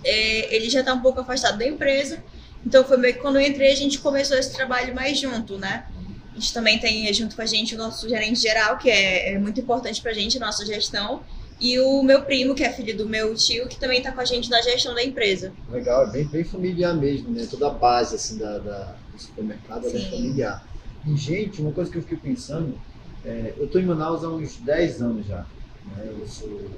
é, 0.04 0.54
ele 0.54 0.70
já 0.70 0.82
está 0.82 0.94
um 0.94 1.02
pouco 1.02 1.22
afastado 1.22 1.58
da 1.58 1.66
empresa. 1.66 2.22
Então 2.66 2.84
foi 2.84 2.98
meio 2.98 3.16
que 3.16 3.20
quando 3.20 3.36
eu 3.36 3.42
entrei 3.42 3.72
a 3.72 3.76
gente 3.76 4.00
começou 4.00 4.38
esse 4.38 4.54
trabalho 4.54 4.96
mais 4.96 5.20
junto, 5.20 5.58
né? 5.58 5.86
A 6.32 6.36
gente 6.36 6.54
também 6.54 6.80
tem 6.80 7.14
junto 7.14 7.36
com 7.36 7.42
a 7.42 7.46
gente 7.46 7.76
o 7.76 7.78
nosso 7.78 8.10
gerente 8.10 8.40
geral, 8.40 8.78
que 8.78 8.90
é, 8.90 9.34
é 9.34 9.40
muito 9.40 9.60
importante 9.60 10.02
para 10.02 10.12
a 10.12 10.14
gente, 10.14 10.40
nossa 10.40 10.66
gestão. 10.66 11.22
E 11.60 11.80
o 11.80 12.02
meu 12.04 12.24
primo, 12.24 12.56
que 12.56 12.64
é 12.64 12.72
filho 12.72 12.98
do 12.98 13.08
meu 13.08 13.34
tio, 13.36 13.68
que 13.68 13.80
também 13.80 14.00
está 14.00 14.12
com 14.12 14.20
a 14.20 14.26
gente 14.26 14.50
na 14.50 14.62
gestão 14.62 14.96
da 14.96 15.04
empresa. 15.04 15.54
Legal, 15.70 16.08
é 16.08 16.12
bem, 16.12 16.26
bem 16.26 16.44
familiar 16.44 16.96
mesmo, 16.96 17.30
né? 17.30 17.48
Toda 17.50 17.68
a 17.68 17.70
base 17.70 18.16
assim, 18.16 18.38
da, 18.38 18.58
da 18.58 18.96
do 19.14 19.22
supermercado 19.22 19.88
é 19.88 19.92
bem 19.92 20.10
familiar. 20.10 20.68
E, 21.06 21.16
gente, 21.16 21.62
uma 21.62 21.72
coisa 21.72 21.92
que 21.92 21.98
eu 21.98 22.02
fiquei 22.02 22.18
pensando, 22.18 22.78
é, 23.24 23.54
eu 23.58 23.66
estou 23.66 23.80
em 23.80 23.86
Manaus 23.86 24.24
há 24.24 24.30
uns 24.30 24.58
10 24.58 25.02
anos 25.02 25.28
já. 25.28 25.46
Né? 25.86 26.14
Eu 26.20 26.28
sou 26.28 26.70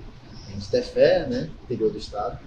em 0.55 0.59
Stefé, 0.59 1.25
né? 1.27 1.49
interior 1.63 1.91
do 1.91 1.97
estado. 1.97 2.39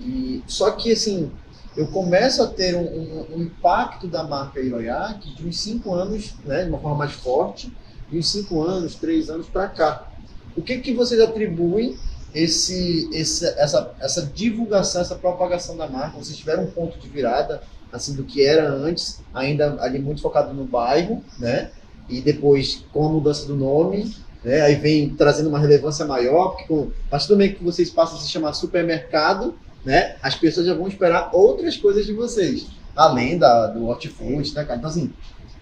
E, 0.00 0.42
só 0.46 0.72
que, 0.72 0.92
assim, 0.92 1.30
eu 1.76 1.86
começo 1.86 2.42
a 2.42 2.46
ter 2.46 2.74
um, 2.74 2.82
um, 2.82 3.26
um 3.36 3.42
impacto 3.42 4.08
da 4.08 4.24
marca 4.24 4.60
Ioiaque 4.60 5.34
de 5.34 5.46
uns 5.46 5.60
5 5.60 5.94
anos, 5.94 6.34
né? 6.44 6.64
de 6.64 6.68
uma 6.68 6.78
forma 6.78 6.98
mais 6.98 7.12
forte, 7.12 7.72
de 8.10 8.18
uns 8.18 8.30
5 8.30 8.62
anos, 8.62 8.94
3 8.96 9.30
anos 9.30 9.46
para 9.46 9.68
cá. 9.68 10.10
O 10.56 10.62
que, 10.62 10.78
que 10.78 10.92
vocês 10.92 11.20
atribuem 11.20 11.96
esse, 12.34 13.08
esse, 13.12 13.46
essa, 13.58 13.94
essa 14.00 14.26
divulgação, 14.26 15.00
essa 15.00 15.14
propagação 15.14 15.76
da 15.76 15.88
marca? 15.88 16.18
Vocês 16.18 16.36
tiveram 16.36 16.64
um 16.64 16.70
ponto 16.70 16.98
de 16.98 17.08
virada 17.08 17.62
assim 17.92 18.14
do 18.14 18.24
que 18.24 18.44
era 18.44 18.70
antes, 18.70 19.20
ainda 19.34 19.76
ali 19.80 19.98
muito 19.98 20.20
focado 20.20 20.54
no 20.54 20.64
bairro, 20.64 21.22
né? 21.38 21.70
E 22.08 22.20
depois 22.20 22.84
com 22.92 23.06
a 23.06 23.08
mudança 23.10 23.46
do 23.46 23.56
nome, 23.56 24.14
né? 24.44 24.60
Aí 24.62 24.74
vem 24.76 25.10
trazendo 25.10 25.48
uma 25.48 25.58
relevância 25.58 26.04
maior, 26.04 26.50
porque 26.50 26.64
com, 26.64 26.90
a 27.06 27.10
partir 27.10 27.28
do 27.28 27.34
momento 27.34 27.58
que 27.58 27.64
vocês 27.64 27.90
passam 27.90 28.18
a 28.18 28.20
se 28.20 28.28
chamar 28.28 28.52
supermercado, 28.52 29.54
né? 29.84 30.16
As 30.22 30.34
pessoas 30.34 30.66
já 30.66 30.74
vão 30.74 30.88
esperar 30.88 31.30
outras 31.32 31.76
coisas 31.76 32.06
de 32.06 32.12
vocês, 32.12 32.66
além 32.94 33.38
da, 33.38 33.68
do 33.68 33.86
hortifruti, 33.86 34.54
né, 34.54 34.64
cara? 34.64 34.78
Então 34.78 34.90
assim, 34.90 35.12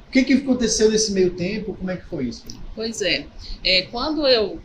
o 0.08 0.10
que, 0.10 0.24
que 0.24 0.32
aconteceu 0.34 0.90
nesse 0.90 1.12
meio 1.12 1.30
tempo? 1.34 1.74
Como 1.74 1.90
é 1.90 1.96
que 1.96 2.06
foi 2.06 2.24
isso? 2.26 2.44
Pois 2.74 3.02
é, 3.02 3.26
é 3.64 3.82
quando 3.82 4.26
eu 4.26 4.60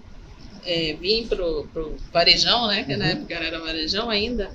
é, 0.65 0.93
vim 0.99 1.27
pro, 1.27 1.67
pro 1.73 1.95
Varejão, 2.11 2.67
né? 2.67 2.83
Que 2.83 2.93
uhum. 2.93 2.99
na 2.99 3.05
época 3.07 3.33
era 3.33 3.59
Varejão 3.59 4.09
ainda. 4.09 4.51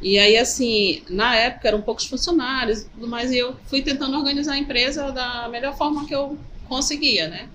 E 0.00 0.18
aí, 0.18 0.36
assim, 0.36 1.02
na 1.08 1.34
época 1.34 1.68
eram 1.68 1.80
poucos 1.80 2.06
funcionários 2.06 2.82
e 2.82 2.84
tudo 2.90 3.08
mais, 3.08 3.32
e 3.32 3.38
eu 3.38 3.56
fui 3.66 3.80
tentando 3.80 4.16
organizar 4.16 4.52
a 4.52 4.58
empresa 4.58 5.10
da 5.10 5.48
melhor 5.48 5.76
forma 5.76 6.06
que 6.06 6.14
eu 6.14 6.38
conseguia, 6.68 7.28
né? 7.28 7.48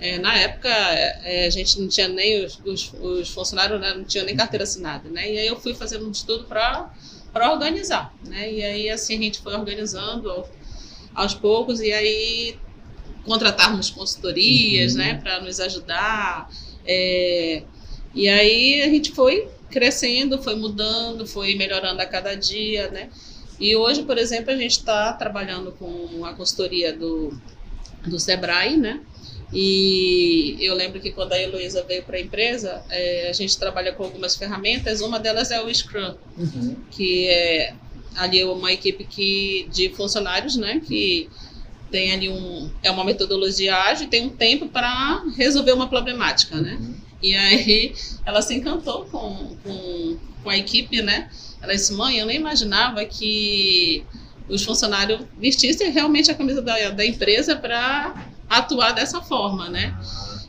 É, 0.00 0.18
na 0.18 0.36
época, 0.36 0.68
é, 0.68 1.46
a 1.46 1.50
gente 1.50 1.80
não 1.80 1.88
tinha 1.88 2.06
nem 2.06 2.44
os, 2.44 2.60
os, 2.64 2.92
os 3.00 3.28
funcionários, 3.30 3.80
né, 3.80 3.94
não 3.94 4.04
tinham 4.04 4.24
nem 4.24 4.36
carteira 4.36 4.62
assinada, 4.62 5.08
né? 5.08 5.32
E 5.32 5.38
aí 5.38 5.46
eu 5.46 5.58
fui 5.58 5.74
fazendo 5.74 6.06
um 6.06 6.10
estudo 6.10 6.44
para 6.44 6.90
organizar, 7.50 8.14
né? 8.24 8.52
E 8.52 8.62
aí, 8.62 8.90
assim, 8.90 9.18
a 9.18 9.22
gente 9.22 9.40
foi 9.40 9.54
organizando 9.54 10.44
aos 11.14 11.34
poucos, 11.34 11.80
e 11.80 11.92
aí 11.92 12.56
contratarmos 13.24 13.90
consultorias, 13.90 14.92
uhum. 14.92 14.98
né, 14.98 15.14
para 15.14 15.40
nos 15.40 15.58
ajudar, 15.58 16.48
é, 16.86 17.64
e 18.14 18.28
aí 18.28 18.82
a 18.82 18.88
gente 18.88 19.12
foi 19.12 19.48
crescendo, 19.70 20.40
foi 20.42 20.54
mudando, 20.54 21.26
foi 21.26 21.54
melhorando 21.54 22.00
a 22.00 22.06
cada 22.06 22.34
dia, 22.34 22.88
né? 22.90 23.10
E 23.60 23.74
hoje, 23.76 24.04
por 24.04 24.16
exemplo, 24.16 24.52
a 24.52 24.56
gente 24.56 24.78
está 24.78 25.12
trabalhando 25.12 25.72
com 25.72 26.24
a 26.24 26.32
consultoria 26.32 26.92
do, 26.92 27.36
do 28.06 28.18
Sebrae, 28.18 28.76
né? 28.76 29.00
E 29.52 30.56
eu 30.60 30.74
lembro 30.74 31.00
que 31.00 31.10
quando 31.10 31.32
a 31.32 31.40
Heloísa 31.40 31.82
veio 31.82 32.02
para 32.02 32.16
a 32.16 32.20
empresa, 32.20 32.82
é, 32.90 33.28
a 33.30 33.32
gente 33.32 33.56
trabalha 33.58 33.92
com 33.92 34.04
algumas 34.04 34.36
ferramentas, 34.36 35.00
uma 35.00 35.18
delas 35.18 35.50
é 35.50 35.62
o 35.62 35.74
Scrum, 35.74 36.14
uhum. 36.36 36.76
que 36.90 37.28
é 37.28 37.74
ali 38.14 38.44
uma 38.44 38.72
equipe 38.72 39.04
que, 39.04 39.66
de 39.72 39.88
funcionários, 39.90 40.56
né? 40.56 40.82
Que 40.86 41.30
tem 41.90 42.12
ali 42.12 42.28
um 42.28 42.70
é 42.82 42.90
uma 42.90 43.04
metodologia 43.04 43.74
ágil 43.74 44.08
tem 44.08 44.26
um 44.26 44.28
tempo 44.28 44.68
para 44.68 45.24
resolver 45.36 45.72
uma 45.72 45.88
problemática, 45.88 46.56
né? 46.56 46.76
Uhum. 46.78 46.94
E 47.22 47.34
aí 47.34 47.94
ela 48.26 48.42
se 48.42 48.54
encantou 48.54 49.06
com, 49.06 49.56
com, 49.64 50.18
com, 50.42 50.50
a 50.50 50.56
equipe, 50.56 51.00
né? 51.02 51.30
Ela 51.60 51.74
disse, 51.74 51.92
mãe, 51.94 52.18
eu 52.18 52.26
nem 52.26 52.36
imaginava 52.36 53.04
que 53.04 54.04
os 54.48 54.62
funcionários 54.62 55.22
vestissem 55.38 55.90
realmente 55.90 56.30
a 56.30 56.34
camisa 56.34 56.62
da, 56.62 56.90
da 56.90 57.04
empresa 57.04 57.56
para 57.56 58.14
atuar 58.48 58.92
dessa 58.92 59.20
forma, 59.20 59.68
né? 59.68 59.96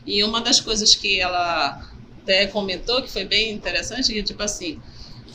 E 0.06 0.24
uma 0.24 0.40
das 0.40 0.60
coisas 0.60 0.94
que 0.94 1.20
ela 1.20 1.80
até 2.22 2.46
comentou, 2.46 3.02
que 3.02 3.10
foi 3.10 3.24
bem 3.24 3.52
interessante, 3.52 4.12
que 4.12 4.22
tipo 4.22 4.42
assim, 4.42 4.80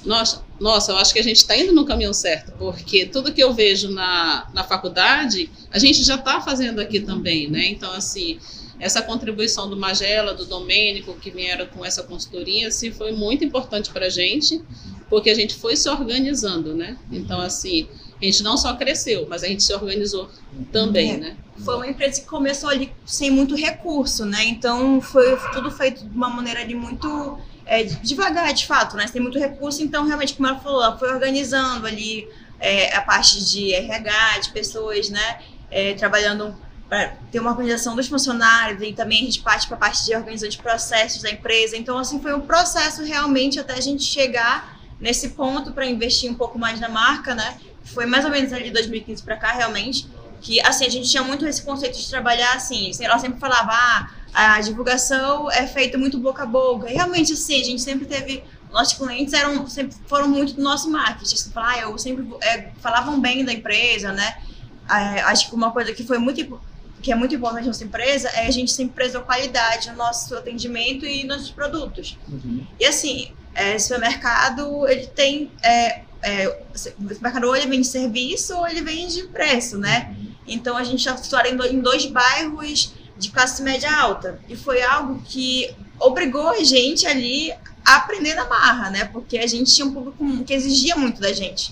nossa, 0.06 0.44
nossa, 0.60 0.92
eu 0.92 0.98
acho 0.98 1.12
que 1.12 1.20
a 1.20 1.24
gente 1.24 1.38
está 1.38 1.58
indo 1.58 1.74
no 1.74 1.86
caminho 1.86 2.14
certo, 2.14 2.52
porque 2.58 3.06
tudo 3.06 3.34
que 3.34 3.44
eu 3.44 3.54
vejo 3.54 3.90
na, 3.90 4.50
na 4.54 4.64
faculdade, 4.64 5.50
a 5.72 5.80
gente 5.80 6.04
já 6.04 6.16
está 6.16 6.40
fazendo 6.40 6.80
aqui 6.80 7.00
também, 7.00 7.50
né? 7.50 7.68
Então, 7.68 7.92
assim, 7.92 8.40
essa 8.80 9.02
contribuição 9.02 9.70
do 9.70 9.76
Magela, 9.76 10.34
do 10.34 10.46
Domênico, 10.46 11.16
que 11.16 11.32
vieram 11.32 11.66
com 11.68 11.84
essa 11.84 12.04
consultoria, 12.04 12.68
assim, 12.68 12.92
foi 12.92 13.12
muito 13.12 13.44
importante 13.44 13.90
para 13.90 14.06
a 14.06 14.10
gente, 14.10 14.62
porque 15.10 15.30
a 15.30 15.36
gente 15.36 15.56
foi 15.56 15.76
se 15.76 15.90
organizando, 15.90 16.76
né? 16.76 16.98
Então, 17.12 17.42
assim, 17.42 17.88
a 18.22 18.26
gente 18.26 18.44
não 18.44 18.58
só 18.58 18.74
cresceu, 18.76 19.28
mas 19.30 19.44
a 19.44 19.48
gente 19.48 19.64
se 19.64 19.74
organizou 19.74 20.30
também, 20.72 21.14
é. 21.14 21.18
né? 21.18 21.38
Foi 21.64 21.76
uma 21.76 21.88
empresa 21.88 22.22
que 22.22 22.28
começou 22.28 22.70
ali 22.70 22.92
sem 23.06 23.32
muito 23.32 23.56
recurso, 23.56 24.26
né? 24.26 24.44
Então, 24.46 25.00
foi 25.02 25.38
tudo 25.54 25.72
feito 25.72 26.04
de 26.06 26.16
uma 26.16 26.30
maneira 26.30 26.62
ali 26.62 26.76
muito 26.76 27.40
é, 27.66 27.84
devagar, 27.84 28.54
de 28.54 28.66
fato, 28.66 28.96
né? 28.96 29.06
Tem 29.12 29.22
muito 29.22 29.40
recurso, 29.40 29.82
então 29.82 30.06
realmente, 30.06 30.34
como 30.34 30.48
ela 30.48 30.60
falou, 30.60 30.84
ela 30.84 30.98
foi 30.98 31.10
organizando 31.10 31.88
ali 31.88 32.28
é, 32.60 32.96
a 32.96 33.02
parte 33.02 33.44
de 33.46 33.74
RH, 33.74 34.40
de 34.40 34.50
pessoas, 34.52 35.10
né? 35.10 35.40
É, 35.72 35.94
trabalhando 35.94 36.56
para 36.88 37.16
ter 37.32 37.40
uma 37.40 37.50
organização 37.50 37.96
dos 37.96 38.08
funcionários 38.08 38.82
e 38.82 38.94
também 38.94 39.22
a 39.22 39.26
gente 39.26 39.42
parte 39.42 39.68
para 39.68 39.76
a 39.76 39.80
parte 39.80 40.06
de 40.06 40.16
organização 40.16 40.50
de 40.50 40.58
processos 40.60 41.22
da 41.22 41.32
empresa. 41.32 41.76
Então, 41.76 41.98
assim, 41.98 42.22
foi 42.22 42.34
um 42.34 42.42
processo 42.42 43.04
realmente 43.04 43.60
até 43.60 43.74
a 43.74 43.82
gente 43.82 44.04
chegar 44.04 44.80
nesse 45.00 45.30
ponto 45.30 45.72
para 45.72 45.86
investir 45.86 46.30
um 46.30 46.36
pouco 46.36 46.58
mais 46.58 46.80
na 46.80 46.88
marca, 46.88 47.34
né? 47.34 47.58
Foi 47.86 48.06
mais 48.06 48.25
ou 48.25 48.32
menos 48.32 48.51
ali 48.51 48.65
de 48.65 48.72
2015 48.72 49.24
para 49.24 49.38
cá, 49.38 49.51
realmente, 49.54 50.08
que 50.42 50.60
assim, 50.62 50.86
a 50.86 50.89
gente 50.89 51.10
tinha 51.10 51.24
muito 51.24 51.46
esse 51.48 51.63
conceito 51.63 51.98
de 51.98 52.10
trabalhar 52.10 52.54
assim, 52.54 52.92
ela 53.00 53.18
sempre 53.18 53.39
falava, 53.39 53.72
ah, 53.72 54.56
a 54.56 54.62
divulgação 54.62 55.50
é 55.50 55.65
feita 55.65 55.98
muito 55.98 56.20
boca 56.20 56.44
a 56.44 56.46
boca. 56.46 56.89
E 56.89 56.94
realmente, 56.94 57.34
assim, 57.34 57.62
a 57.62 57.63
gente 57.63 57.82
sempre 57.82 58.06
teve. 58.06 58.44
Nossos 58.72 58.98
clientes 58.98 59.34
eram, 59.34 59.65
sempre 59.68 59.96
foram 60.06 60.27
muito 60.27 60.54
do 60.54 60.62
nosso 60.62 60.92
marketing. 60.92 61.36
Você 61.38 61.50
fala, 61.50 61.72
ah, 61.72 61.80
eu 61.80 61.98
sempre 61.98 62.27
é, 62.42 62.72
falavam 62.82 63.22
bem 63.22 63.46
da 63.46 63.54
empresa, 63.54 64.12
né? 64.12 64.38
É, 64.89 65.22
acho 65.22 65.50
que 65.50 65.56
uma 65.56 65.72
coisa 65.72 65.94
que 65.94 66.04
foi 66.04 66.18
muito 66.18 66.60
que 67.01 67.12
é 67.12 67.15
muito 67.15 67.36
importante 67.36 67.62
na 67.62 67.68
nossa 67.68 67.84
empresa 67.84 68.27
é 68.30 68.48
a 68.48 68.51
gente 68.51 68.72
sempre 68.72 68.96
prezou 68.96 69.22
qualidade 69.22 69.92
no 69.92 69.96
nosso 69.96 70.36
atendimento 70.36 71.06
e 71.06 71.24
nos 71.24 71.51
produtos. 71.51 72.18
Uhum. 72.27 72.65
E 72.80 72.86
assim, 72.86 73.32
é, 73.54 73.77
supermercado, 73.77 74.88
ele 74.88 75.08
tem. 75.08 75.51
É, 75.63 76.01
é, 76.25 76.48
o 76.74 76.77
supermercado 76.77 77.44
ou 77.44 77.55
ele 77.55 77.67
vende 77.67 77.86
serviço 77.86 78.58
ou 78.58 78.67
ele 78.67 78.82
vende 78.82 79.24
preço, 79.27 79.77
né? 79.77 80.10
Uhum. 80.10 80.32
Então 80.48 80.75
a 80.75 80.84
gente 80.84 81.08
está 81.08 81.48
em 81.48 81.79
dois 81.79 82.08
bairros 82.08 82.94
de 83.15 83.29
classe 83.29 83.62
média 83.62 83.96
alta. 83.96 84.39
E 84.50 84.55
foi 84.55 84.82
algo 84.82 85.22
que 85.24 85.70
obrigou 86.00 86.50
a 86.50 86.63
gente 86.63 87.05
ali 87.05 87.53
a 87.86 87.98
aprender 87.98 88.34
na 88.34 88.50
marra, 88.50 88.89
né? 88.89 89.05
Porque 89.05 89.38
a 89.38 89.46
gente 89.46 89.74
tinha 89.74 89.86
um 89.86 89.94
público 89.94 90.44
que 90.44 90.53
exigia 90.53 90.96
muito 90.96 91.22
da 91.22 91.32
gente. 91.32 91.72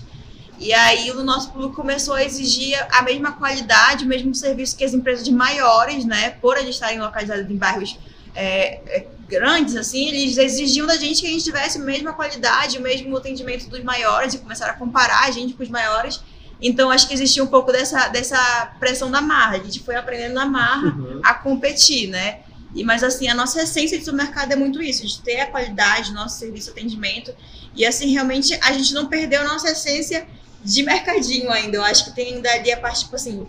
E 0.60 0.72
aí 0.72 1.10
o 1.10 1.24
nosso 1.24 1.50
público 1.50 1.74
começou 1.74 2.14
a 2.14 2.24
exigir 2.24 2.78
a 2.92 3.02
mesma 3.02 3.32
qualidade, 3.32 4.04
o 4.04 4.08
mesmo 4.08 4.32
serviço 4.36 4.76
que 4.76 4.84
as 4.84 4.94
empresas 4.94 5.24
de 5.24 5.32
maiores, 5.32 6.04
né? 6.04 6.30
Por 6.30 6.56
eles 6.56 6.76
estarem 6.76 7.00
localizadas 7.00 7.50
em 7.50 7.56
bairros 7.56 7.98
é, 8.36 8.80
é, 8.86 9.06
grandes, 9.28 9.76
assim, 9.76 10.08
eles 10.08 10.36
exigiam 10.36 10.86
da 10.86 10.96
gente 10.96 11.20
que 11.20 11.26
a 11.26 11.30
gente 11.30 11.44
tivesse 11.44 11.78
a 11.78 11.80
mesma 11.80 12.12
qualidade, 12.12 12.78
o 12.78 12.82
mesmo 12.82 13.16
atendimento 13.16 13.68
dos 13.68 13.82
maiores 13.82 14.34
e 14.34 14.38
começaram 14.38 14.72
a 14.72 14.76
comparar 14.76 15.24
a 15.24 15.30
gente 15.30 15.54
com 15.54 15.62
os 15.62 15.68
maiores. 15.68 16.20
Então, 16.60 16.90
acho 16.90 17.08
que 17.08 17.14
existia 17.14 17.42
um 17.42 17.48
pouco 17.48 17.72
dessa, 17.72 18.08
dessa 18.08 18.74
pressão 18.78 19.10
da 19.10 19.20
marra. 19.20 19.56
A 19.56 19.58
gente 19.58 19.80
foi 19.80 19.96
aprendendo 19.96 20.34
na 20.34 20.46
marra 20.46 20.88
uhum. 20.96 21.20
a 21.22 21.34
competir, 21.34 22.08
né? 22.08 22.40
E, 22.74 22.82
mas, 22.82 23.02
assim, 23.04 23.28
a 23.28 23.34
nossa 23.34 23.62
essência 23.62 23.98
de 23.98 24.04
supermercado 24.04 24.52
é 24.52 24.56
muito 24.56 24.82
isso, 24.82 25.06
de 25.06 25.20
ter 25.20 25.40
a 25.40 25.46
qualidade 25.46 26.10
do 26.10 26.14
nosso 26.14 26.38
serviço 26.38 26.70
atendimento. 26.70 27.34
E, 27.74 27.84
assim, 27.84 28.12
realmente, 28.12 28.58
a 28.62 28.72
gente 28.72 28.94
não 28.94 29.06
perdeu 29.06 29.42
a 29.42 29.44
nossa 29.44 29.70
essência 29.70 30.26
de 30.64 30.82
mercadinho 30.82 31.50
ainda. 31.50 31.76
Eu 31.76 31.84
acho 31.84 32.06
que 32.06 32.12
tem 32.12 32.34
ainda 32.34 32.50
ali 32.50 32.72
a 32.72 32.76
parte, 32.78 33.00
tipo 33.00 33.14
assim, 33.14 33.46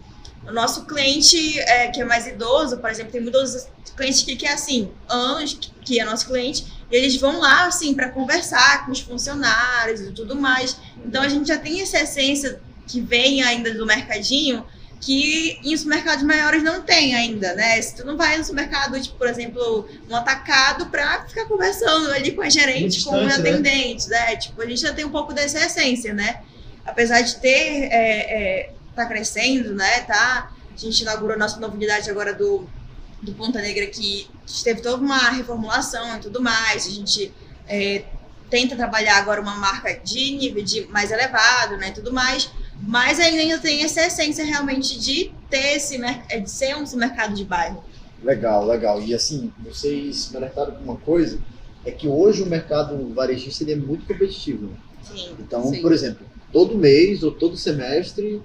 o 0.47 0.51
nosso 0.51 0.85
cliente 0.85 1.59
é, 1.59 1.87
que 1.87 2.01
é 2.01 2.05
mais 2.05 2.27
idoso, 2.27 2.77
por 2.77 2.89
exemplo, 2.89 3.11
tem 3.11 3.21
muitos 3.21 3.67
clientes 3.95 4.21
que, 4.23 4.35
que 4.35 4.45
é 4.45 4.53
assim, 4.53 4.91
anos 5.07 5.57
que 5.83 5.99
é 5.99 6.05
nosso 6.05 6.27
cliente, 6.27 6.65
e 6.91 6.95
eles 6.95 7.15
vão 7.17 7.39
lá, 7.39 7.65
assim, 7.65 7.93
para 7.93 8.09
conversar 8.09 8.85
com 8.85 8.91
os 8.91 8.99
funcionários 8.99 10.01
e 10.01 10.11
tudo 10.11 10.35
mais. 10.35 10.77
Então, 11.05 11.21
a 11.21 11.29
gente 11.29 11.47
já 11.47 11.57
tem 11.57 11.81
essa 11.81 11.99
essência 11.99 12.59
que 12.87 13.01
vem 13.01 13.41
ainda 13.41 13.73
do 13.73 13.85
mercadinho, 13.85 14.65
que 15.01 15.59
em 15.63 15.75
supermercados 15.75 16.23
maiores 16.23 16.63
não 16.63 16.81
tem 16.81 17.15
ainda, 17.15 17.53
né? 17.53 17.79
Se 17.81 17.95
tu 17.95 18.05
não 18.05 18.17
vai 18.17 18.37
no 18.37 18.43
supermercado, 18.43 18.99
tipo, 18.99 19.17
por 19.17 19.27
exemplo, 19.27 19.87
um 20.09 20.15
atacado 20.15 20.87
para 20.87 21.25
ficar 21.27 21.45
conversando 21.45 22.11
ali 22.11 22.31
com 22.31 22.41
a 22.41 22.49
gerente, 22.49 23.03
com 23.03 23.11
o 23.11 23.27
atendente, 23.27 24.09
né? 24.09 24.19
né? 24.19 24.35
Tipo, 24.37 24.61
a 24.61 24.65
gente 24.65 24.81
já 24.81 24.93
tem 24.93 25.05
um 25.05 25.11
pouco 25.11 25.33
dessa 25.33 25.63
essência, 25.63 26.13
né? 26.13 26.41
Apesar 26.85 27.21
de 27.21 27.35
ter, 27.35 27.89
é, 27.91 27.91
é, 27.91 28.71
tá 28.95 29.05
crescendo, 29.05 29.75
né? 29.75 30.01
Tá, 30.01 30.51
a 30.73 30.77
gente 30.77 31.01
inaugurou 31.01 31.37
nossa 31.37 31.59
nova 31.59 31.75
unidade 31.75 32.09
agora 32.09 32.33
do, 32.33 32.67
do 33.21 33.33
Ponta 33.33 33.61
Negra, 33.61 33.87
que 33.87 34.27
teve 34.63 34.81
toda 34.81 35.03
uma 35.03 35.29
reformulação 35.29 36.17
e 36.17 36.19
tudo 36.19 36.41
mais. 36.41 36.85
A 36.85 36.89
gente 36.89 37.33
é, 37.67 38.03
tenta 38.49 38.75
trabalhar 38.75 39.17
agora 39.17 39.41
uma 39.41 39.55
marca 39.55 39.93
de 39.93 40.31
nível 40.35 40.63
de 40.63 40.87
mais 40.87 41.11
elevado, 41.11 41.77
né? 41.77 41.91
Tudo 41.91 42.13
mais 42.13 42.49
mas 42.81 43.19
ainda 43.19 43.57
tem 43.59 43.83
essa 43.83 44.05
essência 44.05 44.43
realmente 44.43 44.99
de 44.99 45.31
ter 45.49 45.75
esse 45.75 45.99
é, 46.29 46.39
de 46.39 46.49
ser 46.49 46.75
um 46.75 46.83
mercado 46.97 47.33
de 47.33 47.43
bairro. 47.43 47.83
Legal, 48.23 48.65
legal. 48.65 49.01
E 49.01 49.13
assim, 49.13 49.51
vocês 49.63 50.29
me 50.31 50.37
alertaram 50.37 50.73
com 50.73 50.83
uma 50.83 50.97
coisa, 50.97 51.39
é 51.85 51.91
que 51.91 52.07
hoje 52.07 52.43
o 52.43 52.45
mercado 52.45 53.13
varejista 53.13 53.63
ele 53.63 53.73
é 53.73 53.75
muito 53.75 54.05
competitivo. 54.05 54.69
Sim, 55.03 55.35
então, 55.39 55.69
sim. 55.69 55.81
por 55.81 55.91
exemplo, 55.91 56.25
todo 56.51 56.77
mês 56.77 57.23
ou 57.23 57.31
todo 57.31 57.55
semestre, 57.55 58.41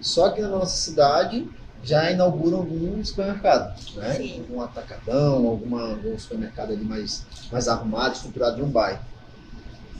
só 0.00 0.26
aqui 0.26 0.40
na 0.40 0.48
nossa 0.48 0.76
cidade 0.76 1.46
já 1.84 2.10
inauguram 2.10 2.58
algum 2.58 3.04
supermercado, 3.04 3.78
né? 3.96 4.14
Sim. 4.14 4.40
Algum 4.40 4.62
atacadão, 4.62 5.46
alguma, 5.46 5.90
algum 5.90 6.18
supermercado 6.18 6.72
ali 6.72 6.84
mais, 6.84 7.24
mais 7.52 7.68
arrumado, 7.68 8.14
estruturado 8.14 8.56
de 8.56 8.62
um 8.62 8.68
bairro. 8.68 9.00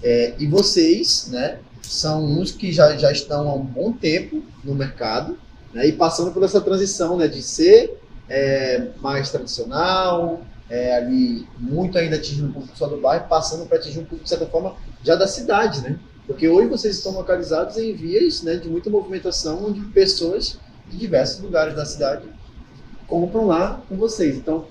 É, 0.03 0.35
e 0.38 0.47
vocês, 0.47 1.29
né, 1.31 1.59
são 1.83 2.25
uns 2.25 2.50
que 2.50 2.73
já, 2.73 2.97
já 2.97 3.12
estão 3.12 3.49
há 3.49 3.55
um 3.55 3.64
bom 3.64 3.93
tempo 3.93 4.43
no 4.62 4.75
mercado 4.75 5.38
né, 5.73 5.87
e 5.87 5.93
passando 5.93 6.33
por 6.33 6.43
essa 6.43 6.61
transição 6.61 7.17
né, 7.17 7.29
de 7.29 7.43
ser 7.43 7.99
é, 8.29 8.88
mais 9.00 9.31
tradicional, 9.31 10.43
é, 10.69 10.97
ali 10.97 11.47
muito 11.59 11.99
ainda 11.99 12.17
atingindo 12.17 12.49
o 12.49 12.53
público 12.53 12.76
só 12.76 12.87
do 12.87 13.00
bairro, 13.00 13.29
passando 13.29 13.67
para 13.67 13.79
atingir 13.79 13.99
um 14.00 14.05
público, 14.05 14.25
de 14.25 14.29
certa 14.29 14.47
forma, 14.47 14.75
já 15.03 15.14
da 15.14 15.26
cidade, 15.26 15.83
né? 15.83 15.99
Porque 16.26 16.49
hoje 16.49 16.69
vocês 16.69 16.97
estão 16.97 17.12
localizados 17.12 17.76
em 17.76 17.93
vias 17.95 18.43
né, 18.43 18.57
de 18.57 18.69
muita 18.69 18.88
movimentação, 18.88 19.67
onde 19.67 19.81
pessoas 19.88 20.59
de 20.88 20.97
diversos 20.97 21.41
lugares 21.41 21.75
da 21.75 21.85
cidade 21.85 22.29
compram 23.07 23.47
lá 23.47 23.83
com 23.88 23.97
vocês. 23.97 24.37
Então, 24.37 24.67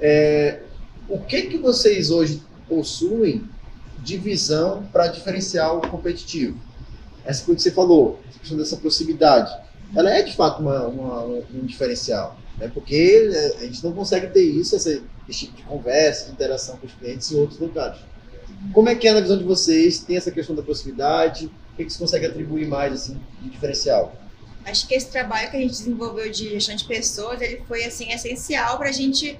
é, 0.00 0.60
o 1.08 1.18
que 1.18 1.42
que 1.42 1.58
vocês 1.58 2.10
hoje 2.10 2.42
possuem 2.68 3.48
de 4.06 4.16
visão 4.16 4.84
para 4.92 5.08
diferencial 5.08 5.80
competitivo. 5.80 6.56
Essa 7.24 7.44
coisa 7.44 7.56
que 7.56 7.62
você 7.64 7.72
falou, 7.72 8.20
a 8.36 8.38
questão 8.38 8.56
dessa 8.56 8.76
proximidade, 8.76 9.52
ela 9.96 10.10
é 10.10 10.22
de 10.22 10.34
fato 10.34 10.62
uma, 10.62 10.86
uma, 10.86 11.24
um 11.24 11.64
diferencial, 11.64 12.38
né? 12.56 12.70
porque 12.72 13.30
é, 13.32 13.56
a 13.58 13.66
gente 13.66 13.82
não 13.82 13.92
consegue 13.92 14.28
ter 14.28 14.42
isso, 14.42 14.76
esse, 14.76 15.02
esse 15.28 15.46
tipo 15.46 15.56
de 15.56 15.62
conversa, 15.64 16.26
de 16.26 16.32
interação 16.32 16.76
com 16.76 16.86
os 16.86 16.92
clientes 16.92 17.30
em 17.32 17.36
outros 17.36 17.58
lugares. 17.58 17.98
Como 18.72 18.88
é 18.88 18.94
que 18.94 19.08
é 19.08 19.12
na 19.12 19.20
visão 19.20 19.36
de 19.36 19.44
vocês? 19.44 19.98
Tem 19.98 20.16
essa 20.16 20.30
questão 20.30 20.54
da 20.54 20.62
proximidade? 20.62 21.46
O 21.72 21.76
que, 21.76 21.84
que 21.84 21.92
você 21.92 21.98
consegue 21.98 22.26
atribuir 22.26 22.66
mais 22.68 22.92
assim, 22.92 23.20
de 23.42 23.50
diferencial? 23.50 24.14
Acho 24.66 24.86
que 24.86 24.94
esse 24.94 25.06
trabalho 25.06 25.50
que 25.50 25.56
a 25.56 25.60
gente 25.60 25.70
desenvolveu 25.70 26.30
de 26.30 26.50
gestão 26.50 26.74
de 26.74 26.84
pessoas, 26.84 27.40
ele 27.40 27.62
foi 27.68 27.84
assim 27.84 28.10
essencial 28.12 28.76
para 28.78 28.88
a 28.88 28.92
gente 28.92 29.38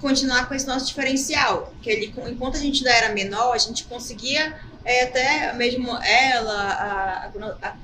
continuar 0.00 0.48
com 0.48 0.54
esse 0.54 0.66
nosso 0.66 0.86
diferencial. 0.86 1.72
Que 1.82 1.90
ele, 1.90 2.14
enquanto 2.28 2.56
a 2.56 2.60
gente 2.60 2.78
ainda 2.78 2.90
era 3.04 3.14
menor, 3.14 3.52
a 3.52 3.58
gente 3.58 3.84
conseguia 3.84 4.58
é, 4.84 5.02
até 5.02 5.52
mesmo 5.52 5.90
ela, 5.98 6.54
a, 6.54 7.30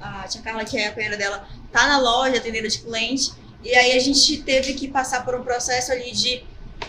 a, 0.01 0.23
a 0.23 0.29
tia 0.29 0.41
Carla, 0.41 0.65
que 0.65 0.79
é 0.79 0.87
a 0.87 0.89
companheira 0.89 1.17
dela, 1.17 1.47
tá 1.71 1.87
na 1.87 1.99
loja 1.99 2.39
atendendo 2.39 2.69
de 2.69 2.79
cliente. 2.79 3.33
E 3.63 3.75
aí 3.75 3.93
a 3.93 4.01
gente 4.01 4.39
teve 4.39 4.75
que 4.75 4.89
passar 4.89 5.25
por 5.25 5.35
um 5.35 5.43
processo 5.43 5.93
ali 5.93 6.11
de 6.13 6.43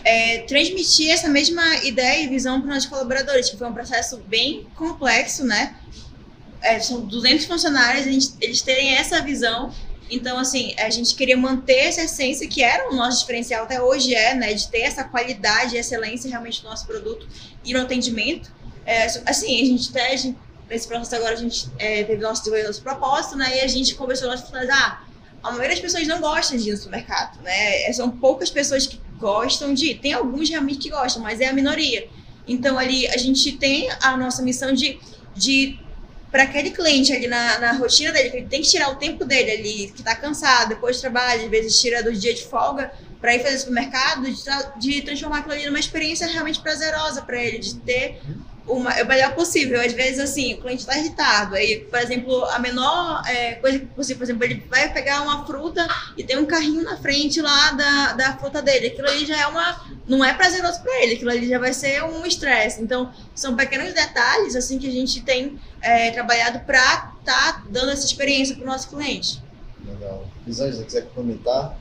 é, 0.04 0.38
transmitir 0.40 1.10
essa 1.10 1.28
mesma 1.28 1.62
ideia 1.84 2.24
e 2.24 2.28
visão 2.28 2.60
para 2.60 2.68
os 2.68 2.74
nossos 2.74 2.88
colaboradores, 2.88 3.50
que 3.50 3.56
foi 3.56 3.68
um 3.68 3.72
processo 3.74 4.18
bem 4.26 4.66
complexo, 4.76 5.44
né? 5.44 5.76
É, 6.64 6.80
são 6.80 7.02
200 7.02 7.44
funcionários, 7.44 8.04
gente, 8.04 8.34
eles 8.40 8.62
terem 8.62 8.94
essa 8.94 9.20
visão 9.20 9.72
então, 10.10 10.38
assim, 10.38 10.74
a 10.78 10.90
gente 10.90 11.14
queria 11.14 11.36
manter 11.36 11.88
essa 11.88 12.02
essência 12.02 12.46
que 12.46 12.62
era 12.62 12.90
o 12.90 12.94
nosso 12.94 13.20
diferencial, 13.20 13.64
até 13.64 13.80
hoje 13.80 14.14
é, 14.14 14.34
né? 14.34 14.52
De 14.52 14.68
ter 14.68 14.80
essa 14.80 15.04
qualidade 15.04 15.74
e 15.74 15.78
excelência 15.78 16.28
realmente 16.28 16.62
no 16.62 16.70
nosso 16.70 16.86
produto 16.86 17.26
e 17.64 17.72
no 17.72 17.80
atendimento. 17.80 18.52
É, 18.84 19.06
assim, 19.26 19.62
a 19.62 19.64
gente 19.64 19.90
até, 19.90 20.14
nesse 20.68 20.86
processo 20.86 21.16
agora, 21.16 21.32
a 21.32 21.36
gente 21.36 21.68
é, 21.78 22.04
teve 22.04 22.22
nosso 22.22 22.48
nosso 22.50 22.82
propósito, 22.82 23.36
né? 23.36 23.58
E 23.58 23.60
a 23.60 23.66
gente 23.66 23.94
conversou 23.94 24.28
com 24.28 24.34
as 24.34 24.42
pessoas, 24.42 24.68
ah, 24.68 25.02
a 25.42 25.50
maioria 25.50 25.70
das 25.70 25.80
pessoas 25.80 26.06
não 26.06 26.20
gostam 26.20 26.58
de 26.58 26.68
ir 26.68 26.72
no 26.72 26.78
supermercado, 26.78 27.42
né? 27.42 27.90
São 27.92 28.10
poucas 28.10 28.50
pessoas 28.50 28.86
que 28.86 29.00
gostam 29.18 29.72
de 29.72 29.92
ir. 29.92 29.98
Tem 29.98 30.12
alguns 30.12 30.50
realmente 30.50 30.78
que 30.80 30.90
gostam, 30.90 31.22
mas 31.22 31.40
é 31.40 31.46
a 31.46 31.52
minoria. 31.52 32.08
Então, 32.46 32.78
ali, 32.78 33.08
a 33.08 33.16
gente 33.16 33.52
tem 33.52 33.88
a 34.02 34.16
nossa 34.18 34.42
missão 34.42 34.72
de, 34.74 35.00
de 35.34 35.78
para 36.34 36.42
aquele 36.42 36.72
cliente 36.72 37.12
ali 37.12 37.28
na, 37.28 37.60
na 37.60 37.72
rotina 37.74 38.10
dele, 38.10 38.28
que 38.28 38.36
ele 38.38 38.48
tem 38.48 38.60
que 38.60 38.68
tirar 38.68 38.90
o 38.90 38.96
tempo 38.96 39.24
dele 39.24 39.52
ali, 39.52 39.92
que 39.92 40.00
está 40.00 40.16
cansado, 40.16 40.70
depois 40.70 40.96
do 40.96 41.02
trabalho, 41.02 41.44
às 41.44 41.48
vezes 41.48 41.80
tira 41.80 42.02
do 42.02 42.12
dia 42.12 42.34
de 42.34 42.42
folga 42.42 42.92
para 43.20 43.36
ir 43.36 43.40
fazer 43.40 43.56
supermercado, 43.56 44.24
de, 44.24 44.34
de 44.80 45.02
transformar 45.02 45.38
aquilo 45.38 45.54
ali 45.54 45.66
numa 45.66 45.78
experiência 45.78 46.26
realmente 46.26 46.58
prazerosa 46.58 47.22
para 47.22 47.40
ele, 47.40 47.60
de 47.60 47.76
ter 47.76 48.20
o 48.66 48.80
melhor 48.80 49.34
possível. 49.34 49.80
Às 49.80 49.92
vezes, 49.92 50.18
assim, 50.18 50.54
o 50.54 50.60
cliente 50.60 50.80
está 50.80 50.96
irritado. 50.96 51.54
Aí, 51.54 51.80
por 51.80 51.98
exemplo, 51.98 52.44
a 52.46 52.58
menor 52.58 53.22
é, 53.26 53.54
coisa 53.54 53.78
possível, 53.94 54.18
por 54.18 54.24
exemplo, 54.24 54.44
ele 54.44 54.62
vai 54.68 54.92
pegar 54.92 55.22
uma 55.22 55.46
fruta 55.46 55.86
e 56.16 56.24
tem 56.24 56.38
um 56.38 56.46
carrinho 56.46 56.82
na 56.82 56.96
frente 56.96 57.40
lá 57.40 57.72
da, 57.72 58.12
da 58.12 58.36
fruta 58.38 58.62
dele. 58.62 58.88
Aquilo 58.88 59.08
ali 59.08 59.26
já 59.26 59.40
é 59.40 59.46
uma. 59.46 59.94
Não 60.06 60.24
é 60.24 60.32
prazeroso 60.34 60.82
para 60.82 61.02
ele, 61.02 61.14
aquilo 61.14 61.30
ali 61.30 61.48
já 61.48 61.58
vai 61.58 61.72
ser 61.72 62.02
um 62.04 62.24
estresse. 62.26 62.82
Então, 62.82 63.12
são 63.34 63.54
pequenos 63.54 63.92
detalhes, 63.92 64.56
assim, 64.56 64.78
que 64.78 64.86
a 64.86 64.92
gente 64.92 65.22
tem 65.22 65.58
é, 65.80 66.10
trabalhado 66.10 66.60
para 66.60 67.12
estar 67.20 67.52
tá 67.52 67.62
dando 67.70 67.90
essa 67.90 68.04
experiência 68.04 68.54
para 68.54 68.64
o 68.64 68.66
nosso 68.66 68.88
cliente. 68.88 69.42
Legal. 69.86 70.26
Elisângela, 70.46 70.84
quiser 70.84 71.06
comentar? 71.14 71.78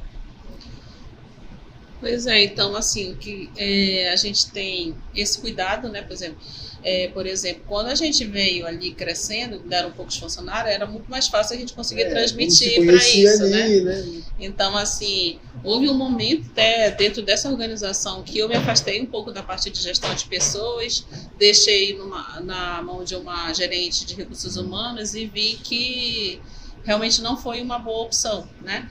Pois 2.04 2.28
é, 2.28 2.44
então, 2.44 2.76
assim, 2.76 3.16
que 3.16 3.50
é, 3.56 4.10
a 4.12 4.16
gente 4.16 4.52
tem 4.52 4.96
esse 5.16 5.40
cuidado, 5.40 5.88
né, 5.90 6.02
por 6.02 6.14
exemplo 6.14 6.38
é, 6.84 7.08
por 7.08 7.26
exemplo, 7.26 7.64
quando 7.66 7.88
a 7.88 7.96
gente 7.96 8.26
veio 8.26 8.68
ali 8.68 8.92
crescendo, 8.92 9.60
deram 9.60 9.92
poucos 9.92 10.18
funcionários, 10.18 10.76
era 10.76 10.86
muito 10.86 11.10
mais 11.10 11.28
fácil 11.28 11.56
a 11.56 11.60
gente 11.60 11.72
conseguir 11.72 12.04
é, 12.04 12.10
transmitir 12.10 12.86
para 12.86 12.96
isso, 12.96 13.44
né? 13.46 13.64
ali, 13.64 13.82
né? 13.82 14.02
né? 14.02 14.22
Então, 14.38 14.76
assim, 14.76 15.40
houve 15.64 15.88
um 15.88 15.94
momento 15.94 16.50
até 16.52 16.92
dentro 16.92 17.22
dessa 17.22 17.50
organização 17.50 18.22
que 18.22 18.38
eu 18.38 18.50
me 18.50 18.56
afastei 18.56 19.02
um 19.02 19.06
pouco 19.06 19.32
da 19.32 19.42
parte 19.42 19.70
de 19.70 19.82
gestão 19.82 20.14
de 20.14 20.26
pessoas, 20.26 21.06
deixei 21.40 21.98
numa, 21.98 22.42
na 22.42 22.82
mão 22.82 23.06
de 23.06 23.16
uma 23.16 23.54
gerente 23.54 24.06
de 24.06 24.14
recursos 24.16 24.58
humanos 24.58 25.16
e 25.16 25.26
vi 25.26 25.58
que 25.64 26.42
realmente 26.84 27.22
não 27.22 27.38
foi 27.38 27.62
uma 27.62 27.80
boa 27.80 28.04
opção, 28.04 28.46
né? 28.62 28.90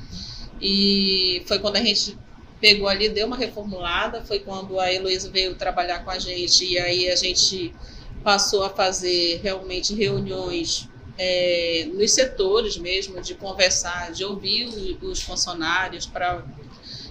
E 0.59 1.43
foi 1.47 1.59
quando 1.59 1.77
a 1.77 1.83
gente 1.83 2.17
pegou 2.63 2.89
ali, 2.89 3.09
deu 3.09 3.27
uma 3.27 3.37
reformulada, 3.37 4.23
foi 4.23 4.39
quando 4.39 4.79
a 4.79 4.91
Heloísa 4.91 5.29
veio 5.29 5.57
trabalhar 5.57 6.05
com 6.05 6.11
a 6.13 6.19
gente 6.19 6.65
e 6.65 6.79
aí 6.79 7.11
a 7.11 7.17
gente 7.17 7.75
passou 8.23 8.63
a 8.63 8.71
fazer 8.71 9.41
realmente 9.43 9.93
reuniões 9.93 10.89
é, 11.19 11.89
nos 11.93 12.13
setores 12.13 12.77
mesmo, 12.77 13.21
de 13.21 13.35
conversar, 13.35 14.13
de 14.13 14.25
ouvir 14.25 14.97
os 15.03 15.21
funcionários 15.21 16.07
para 16.07 16.45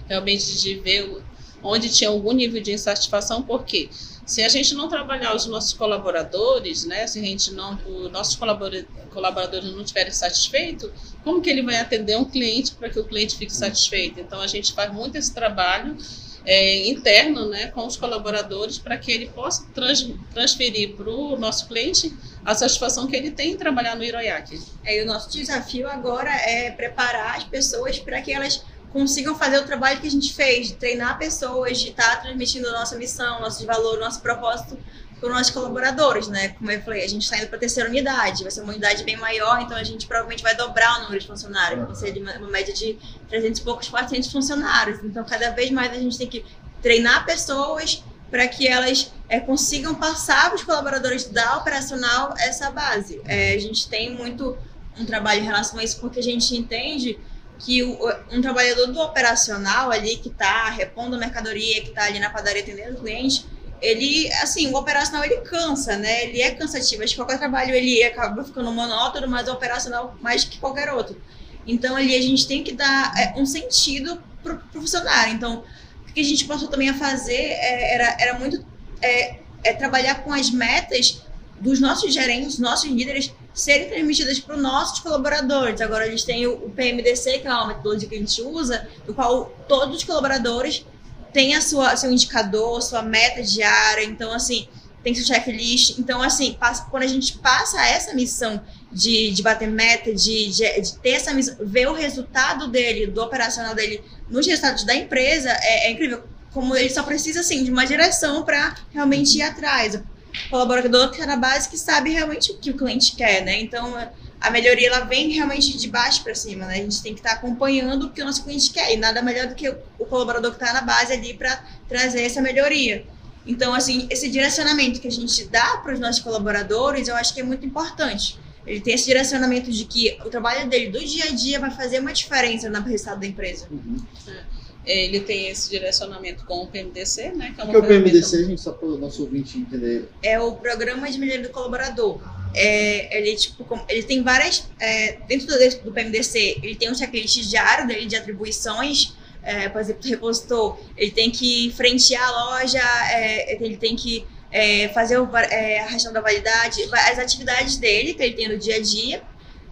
realmente 0.08 0.58
de 0.58 0.74
ver 0.76 1.22
onde 1.62 1.90
tinha 1.90 2.08
algum 2.08 2.32
nível 2.32 2.60
de 2.62 2.72
insatisfação, 2.72 3.42
porque 3.42 3.90
se 4.24 4.42
a 4.42 4.48
gente 4.48 4.74
não 4.74 4.88
trabalhar 4.88 5.34
os 5.34 5.46
nossos 5.46 5.72
colaboradores, 5.72 6.84
né, 6.84 7.06
se 7.06 7.18
a 7.18 7.22
gente 7.22 7.52
não, 7.52 7.78
os 7.86 8.10
nossos 8.10 8.36
colaboradores 8.36 9.72
não 9.72 9.82
estiverem 9.82 10.12
satisfeitos, 10.12 10.90
como 11.24 11.40
que 11.40 11.50
ele 11.50 11.62
vai 11.62 11.76
atender 11.76 12.16
um 12.16 12.24
cliente 12.24 12.72
para 12.72 12.88
que 12.88 12.98
o 12.98 13.04
cliente 13.04 13.36
fique 13.36 13.52
satisfeito? 13.52 14.20
Então 14.20 14.40
a 14.40 14.46
gente 14.46 14.72
faz 14.72 14.92
muito 14.92 15.16
esse 15.16 15.34
trabalho 15.34 15.96
é, 16.44 16.88
interno 16.88 17.48
né, 17.48 17.68
com 17.68 17.86
os 17.86 17.96
colaboradores 17.96 18.78
para 18.78 18.96
que 18.96 19.12
ele 19.12 19.28
possa 19.28 19.66
trans, 19.74 20.08
transferir 20.32 20.94
para 20.94 21.10
o 21.10 21.36
nosso 21.36 21.68
cliente 21.68 22.12
a 22.44 22.54
satisfação 22.54 23.06
que 23.06 23.14
ele 23.14 23.30
tem 23.30 23.52
em 23.52 23.56
trabalhar 23.56 23.96
no 23.96 24.04
Iroiac. 24.04 24.60
É, 24.84 24.98
e 24.98 25.02
o 25.02 25.06
nosso 25.06 25.30
desafio 25.30 25.88
agora 25.88 26.30
é 26.30 26.70
preparar 26.70 27.36
as 27.36 27.44
pessoas 27.44 27.98
para 27.98 28.20
que 28.20 28.32
elas 28.32 28.64
consigam 28.92 29.34
fazer 29.34 29.58
o 29.58 29.64
trabalho 29.64 30.00
que 30.00 30.06
a 30.06 30.10
gente 30.10 30.32
fez, 30.34 30.68
de 30.68 30.74
treinar 30.74 31.18
pessoas, 31.18 31.80
de 31.80 31.90
estar 31.90 32.16
tá 32.16 32.22
transmitindo 32.22 32.68
a 32.68 32.72
nossa 32.72 32.96
missão, 32.96 33.40
nosso 33.40 33.64
valor, 33.64 33.98
nosso 33.98 34.20
propósito 34.20 34.78
para 35.18 35.28
os 35.28 35.34
nossos 35.36 35.50
colaboradores, 35.52 36.26
né? 36.26 36.48
Como 36.50 36.70
eu 36.70 36.82
falei, 36.82 37.04
a 37.04 37.08
gente 37.08 37.22
está 37.22 37.38
indo 37.38 37.46
para 37.46 37.56
a 37.56 37.60
terceira 37.60 37.88
unidade, 37.88 38.42
vai 38.42 38.50
ser 38.50 38.60
uma 38.60 38.72
unidade 38.72 39.04
bem 39.04 39.16
maior, 39.16 39.60
então 39.62 39.76
a 39.76 39.84
gente 39.84 40.06
provavelmente 40.06 40.42
vai 40.42 40.56
dobrar 40.56 40.98
o 40.98 41.02
número 41.04 41.20
de 41.20 41.26
funcionários, 41.26 41.86
vai 41.86 41.94
ser 41.94 42.12
de 42.12 42.20
uma, 42.20 42.32
uma 42.38 42.48
média 42.48 42.74
de 42.74 42.98
300 43.28 43.60
e 43.60 43.62
poucos, 43.62 43.88
400 43.88 44.30
funcionários. 44.30 44.98
Então, 45.02 45.24
cada 45.24 45.50
vez 45.50 45.70
mais 45.70 45.92
a 45.92 45.94
gente 45.94 46.18
tem 46.18 46.26
que 46.26 46.44
treinar 46.82 47.24
pessoas 47.24 48.02
para 48.30 48.48
que 48.48 48.66
elas 48.66 49.12
é, 49.28 49.38
consigam 49.38 49.94
passar 49.94 50.46
para 50.46 50.56
os 50.56 50.64
colaboradores 50.64 51.24
da 51.24 51.56
operacional 51.58 52.34
essa 52.38 52.70
base. 52.70 53.20
É, 53.24 53.54
a 53.54 53.58
gente 53.58 53.88
tem 53.88 54.12
muito 54.14 54.58
um 54.98 55.06
trabalho 55.06 55.40
em 55.40 55.44
relação 55.44 55.78
a 55.78 55.84
isso, 55.84 56.00
porque 56.00 56.18
a 56.18 56.22
gente 56.22 56.56
entende 56.56 57.18
que 57.64 57.82
o, 57.82 57.98
um 58.30 58.40
trabalhador 58.40 58.88
do 58.88 59.00
operacional 59.00 59.90
ali, 59.90 60.16
que 60.16 60.28
está 60.28 60.68
repondo 60.70 61.16
mercadoria, 61.16 61.80
que 61.80 61.88
está 61.88 62.04
ali 62.04 62.18
na 62.18 62.28
padaria 62.28 62.62
atendendo 62.62 62.96
o 62.96 63.00
cliente, 63.00 63.46
ele, 63.80 64.32
assim, 64.34 64.68
o 64.68 64.76
operacional 64.76 65.24
ele 65.24 65.38
cansa, 65.38 65.96
né? 65.96 66.24
Ele 66.24 66.40
é 66.40 66.52
cansativo. 66.52 67.02
Acho 67.02 67.14
que 67.14 67.20
qualquer 67.20 67.38
trabalho 67.38 67.74
ele 67.74 68.02
acaba 68.04 68.44
ficando 68.44 68.70
monótono, 68.70 69.28
mas 69.28 69.48
o 69.48 69.52
operacional 69.52 70.16
mais 70.20 70.44
que 70.44 70.58
qualquer 70.58 70.92
outro. 70.92 71.20
Então 71.66 71.96
ali 71.96 72.16
a 72.16 72.20
gente 72.20 72.46
tem 72.46 72.62
que 72.62 72.72
dar 72.72 73.12
é, 73.16 73.40
um 73.40 73.46
sentido 73.46 74.22
pro, 74.42 74.58
pro 74.58 74.80
funcionário. 74.80 75.34
Então, 75.34 75.64
o 76.08 76.12
que 76.12 76.20
a 76.20 76.24
gente 76.24 76.44
passou 76.44 76.68
também 76.68 76.90
a 76.90 76.94
fazer 76.94 77.32
é, 77.32 77.94
era, 77.94 78.16
era 78.20 78.38
muito 78.38 78.64
é, 79.00 79.38
é 79.64 79.72
trabalhar 79.72 80.22
com 80.22 80.32
as 80.32 80.50
metas 80.50 81.22
dos 81.60 81.80
nossos 81.80 82.12
gerentes, 82.12 82.58
nossos 82.58 82.90
líderes, 82.90 83.32
serem 83.54 83.88
transmitidas 83.88 84.38
para 84.40 84.56
os 84.56 84.62
nossos 84.62 85.00
colaboradores. 85.00 85.80
Agora 85.80 86.04
a 86.04 86.08
gente 86.08 86.24
tem 86.24 86.46
o, 86.46 86.70
PMDC, 86.70 87.38
que 87.38 87.46
é 87.46 87.50
uma 87.50 87.68
metodologia 87.68 88.08
que 88.08 88.14
a 88.14 88.18
gente 88.18 88.42
usa, 88.42 88.88
do 89.06 89.14
qual 89.14 89.54
todos 89.68 89.98
os 89.98 90.04
colaboradores 90.04 90.84
tem 91.32 91.54
a 91.54 91.60
sua 91.60 91.96
seu 91.96 92.10
indicador, 92.10 92.82
sua 92.82 93.02
meta 93.02 93.42
diária, 93.42 94.04
então 94.04 94.32
assim, 94.32 94.68
tem 95.02 95.14
seu 95.14 95.24
checklist. 95.24 95.98
Então, 95.98 96.22
assim, 96.22 96.54
passa, 96.58 96.86
quando 96.90 97.02
a 97.02 97.08
gente 97.08 97.38
passa 97.38 97.84
essa 97.86 98.14
missão 98.14 98.62
de, 98.90 99.32
de 99.32 99.42
bater 99.42 99.68
meta, 99.68 100.14
de, 100.14 100.50
de, 100.50 100.80
de, 100.80 100.98
ter 100.98 101.10
essa 101.10 101.32
missão, 101.34 101.56
ver 101.60 101.88
o 101.88 101.92
resultado 101.92 102.68
dele, 102.68 103.06
do 103.06 103.20
operacional 103.22 103.74
dele, 103.74 104.02
nos 104.28 104.46
resultados 104.46 104.84
da 104.84 104.94
empresa, 104.94 105.50
é, 105.50 105.88
é 105.88 105.90
incrível. 105.90 106.22
Como 106.52 106.76
ele 106.76 106.90
só 106.90 107.02
precisa, 107.02 107.40
assim, 107.40 107.64
de 107.64 107.70
uma 107.70 107.86
direção 107.86 108.44
para 108.44 108.76
realmente 108.92 109.38
ir 109.38 109.42
atrás. 109.42 109.98
O 110.46 110.50
colaborador 110.50 111.10
que 111.10 111.16
está 111.16 111.26
na 111.26 111.36
base 111.36 111.68
que 111.68 111.78
sabe 111.78 112.10
realmente 112.10 112.52
o 112.52 112.58
que 112.58 112.70
o 112.70 112.76
cliente 112.76 113.14
quer, 113.14 113.44
né? 113.44 113.60
Então, 113.60 113.94
a 114.40 114.50
melhoria 114.50 114.88
ela 114.88 115.00
vem 115.00 115.30
realmente 115.30 115.76
de 115.76 115.88
baixo 115.88 116.22
para 116.22 116.34
cima, 116.34 116.66
né? 116.66 116.74
A 116.74 116.82
gente 116.82 117.02
tem 117.02 117.14
que 117.14 117.20
estar 117.20 117.30
tá 117.30 117.36
acompanhando 117.36 118.06
o 118.06 118.10
que 118.10 118.20
o 118.20 118.24
nosso 118.24 118.42
cliente 118.42 118.70
quer 118.70 118.92
e 118.92 118.96
nada 118.96 119.22
melhor 119.22 119.46
do 119.46 119.54
que 119.54 119.68
o 119.68 120.04
colaborador 120.06 120.50
que 120.50 120.62
está 120.62 120.72
na 120.72 120.82
base 120.82 121.12
ali 121.12 121.34
para 121.34 121.62
trazer 121.88 122.22
essa 122.22 122.40
melhoria. 122.40 123.04
Então, 123.46 123.74
assim, 123.74 124.06
esse 124.10 124.28
direcionamento 124.28 125.00
que 125.00 125.08
a 125.08 125.10
gente 125.10 125.44
dá 125.44 125.78
para 125.78 125.94
os 125.94 126.00
nossos 126.00 126.22
colaboradores, 126.22 127.08
eu 127.08 127.16
acho 127.16 127.34
que 127.34 127.40
é 127.40 127.44
muito 127.44 127.66
importante. 127.66 128.38
Ele 128.66 128.80
tem 128.80 128.94
esse 128.94 129.04
direcionamento 129.04 129.70
de 129.70 129.84
que 129.84 130.18
o 130.24 130.30
trabalho 130.30 130.68
dele 130.68 130.90
do 130.90 131.04
dia 131.04 131.24
a 131.24 131.30
dia 131.30 131.58
vai 131.58 131.70
fazer 131.70 131.98
uma 132.00 132.12
diferença 132.12 132.70
no 132.70 132.80
resultado 132.82 133.20
da 133.20 133.26
empresa. 133.26 133.66
Uhum. 133.70 133.96
É. 134.28 134.61
Ele 134.84 135.20
tem 135.20 135.48
esse 135.48 135.70
direcionamento 135.70 136.44
com 136.44 136.64
o 136.64 136.66
PMDC, 136.66 137.32
né? 137.32 137.52
Que 137.54 137.60
é, 137.60 137.64
uma 137.64 137.72
que 137.72 137.78
o 137.78 137.82
PMDC, 137.82 138.44
gente, 138.44 138.60
só 138.60 138.72
para 138.72 138.88
o 138.88 138.98
nosso 138.98 139.22
ouvinte 139.22 139.58
entender? 139.58 140.08
É 140.22 140.40
o 140.40 140.52
Programa 140.56 141.10
de 141.10 141.18
Melhoria 141.18 141.42
do 141.42 141.50
Colaborador 141.50 142.20
é, 142.54 143.18
ele, 143.18 143.34
tipo, 143.36 143.66
ele 143.88 144.02
tem 144.02 144.22
várias. 144.22 144.68
É, 144.78 145.18
dentro 145.26 145.46
do, 145.46 145.54
do, 145.84 145.92
PMDC, 145.92 146.58
ele 146.62 146.74
tem 146.74 146.90
um 146.90 146.94
checklist 146.94 147.48
diário 147.48 147.86
dele 147.86 148.06
de 148.06 148.16
atribuições. 148.16 149.14
É, 149.42 149.68
por 149.68 149.80
exemplo, 149.80 150.02
o 150.04 150.08
repositor, 150.08 150.78
ele 150.96 151.10
tem 151.10 151.30
que 151.30 151.72
frentear 151.76 152.22
a 152.22 152.30
loja, 152.30 152.80
é, 153.10 153.56
ele 153.60 153.76
tem 153.76 153.96
que 153.96 154.24
é, 154.52 154.88
fazer 154.90 155.18
o, 155.18 155.28
é, 155.36 155.80
a 155.80 155.88
gestão 155.88 156.12
da 156.12 156.20
validade, 156.20 156.80
as 156.92 157.18
atividades 157.18 157.76
dele 157.76 158.14
que 158.14 158.22
ele 158.22 158.34
tem 158.34 158.48
no 158.48 158.56
dia 158.56 158.76
a 158.76 158.80
dia, 158.80 159.20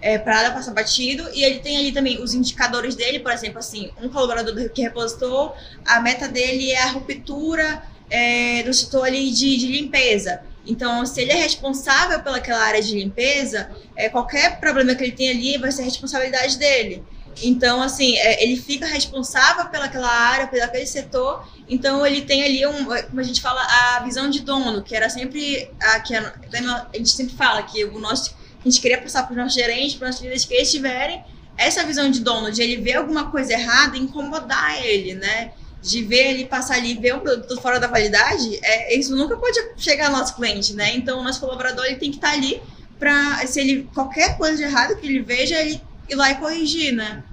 é, 0.00 0.18
para 0.18 0.40
ela 0.40 0.54
passar 0.54 0.72
batido. 0.72 1.28
E 1.32 1.42
ele 1.44 1.60
tem 1.60 1.76
ali 1.76 1.92
também 1.92 2.22
os 2.22 2.34
indicadores 2.34 2.94
dele, 2.94 3.20
por 3.20 3.32
exemplo, 3.32 3.58
assim, 3.58 3.90
um 4.02 4.08
colaborador 4.08 4.70
que 4.70 4.82
repositou, 4.82 5.54
a 5.86 6.00
meta 6.00 6.28
dele 6.28 6.70
é 6.70 6.82
a 6.82 6.90
ruptura 6.90 7.82
do 8.64 8.74
setor 8.74 9.06
ali 9.06 9.30
de, 9.30 9.56
de 9.56 9.66
limpeza. 9.68 10.42
Então, 10.66 11.06
se 11.06 11.20
ele 11.20 11.32
é 11.32 11.36
responsável 11.36 12.20
pelaquela 12.20 12.62
área 12.62 12.82
de 12.82 12.94
limpeza, 12.94 13.70
é, 13.96 14.08
qualquer 14.08 14.60
problema 14.60 14.94
que 14.94 15.02
ele 15.02 15.12
tem 15.12 15.30
ali 15.30 15.58
vai 15.58 15.72
ser 15.72 15.82
responsabilidade 15.82 16.58
dele. 16.58 17.02
Então, 17.42 17.80
assim, 17.82 18.16
é, 18.18 18.42
ele 18.42 18.56
fica 18.56 18.86
responsável 18.86 19.66
pelaquela 19.66 20.08
área, 20.08 20.46
pelaquele 20.46 20.86
setor. 20.86 21.48
Então, 21.68 22.06
ele 22.06 22.22
tem 22.22 22.42
ali, 22.44 22.66
um, 22.66 22.84
como 22.84 23.20
a 23.20 23.22
gente 23.22 23.40
fala, 23.40 23.60
a 23.62 24.00
visão 24.00 24.28
de 24.28 24.40
dono, 24.40 24.82
que 24.82 24.94
era 24.94 25.08
sempre 25.08 25.70
a 25.80 26.00
que 26.00 26.14
a, 26.14 26.34
a 26.92 26.96
gente 26.96 27.10
sempre 27.10 27.34
fala 27.34 27.62
que 27.62 27.84
o 27.84 27.98
nosso, 27.98 28.34
a 28.61 28.68
gente 28.68 28.81
queria 28.81 29.01
passar 29.01 29.23
para 29.23 29.33
os 29.33 29.38
nossos 29.38 29.55
gerentes, 29.55 29.94
para 29.94 30.07
os 30.07 30.11
nossos 30.11 30.23
líderes 30.23 30.44
que 30.44 30.55
eles 30.55 30.70
tiverem 30.70 31.25
essa 31.57 31.85
visão 31.85 32.11
de 32.11 32.20
dono, 32.20 32.51
de 32.51 32.62
ele 32.62 32.77
ver 32.77 32.94
alguma 32.94 33.31
coisa 33.31 33.53
errada, 33.53 33.96
incomodar 33.96 34.85
ele, 34.85 35.14
né? 35.14 35.53
de 35.83 36.03
ver 36.03 36.31
ele 36.31 36.44
passar 36.44 36.75
ali 36.75 36.94
ver 36.94 37.14
um 37.14 37.20
produto 37.20 37.61
fora 37.61 37.81
da 37.81 37.87
validade, 37.87 38.59
é, 38.62 38.94
isso 38.96 39.16
nunca 39.16 39.37
pode 39.37 39.59
chegar 39.79 40.07
ao 40.07 40.12
nosso 40.12 40.37
cliente, 40.37 40.75
né? 40.75 40.94
Então, 40.94 41.20
o 41.20 41.25
nosso 41.25 41.40
colaborador 41.40 41.85
ele 41.87 41.96
tem 41.96 42.11
que 42.11 42.18
estar 42.18 42.33
ali 42.33 42.61
para, 42.99 43.46
se 43.46 43.61
ele 43.61 43.88
qualquer 43.94 44.37
coisa 44.37 44.57
de 44.57 44.62
errado 44.62 44.96
que 44.96 45.07
ele 45.07 45.20
veja, 45.20 45.59
ele 45.59 45.81
ir 46.09 46.14
lá 46.14 46.31
e 46.31 46.35
corrigir, 46.35 46.92
né? 46.92 47.25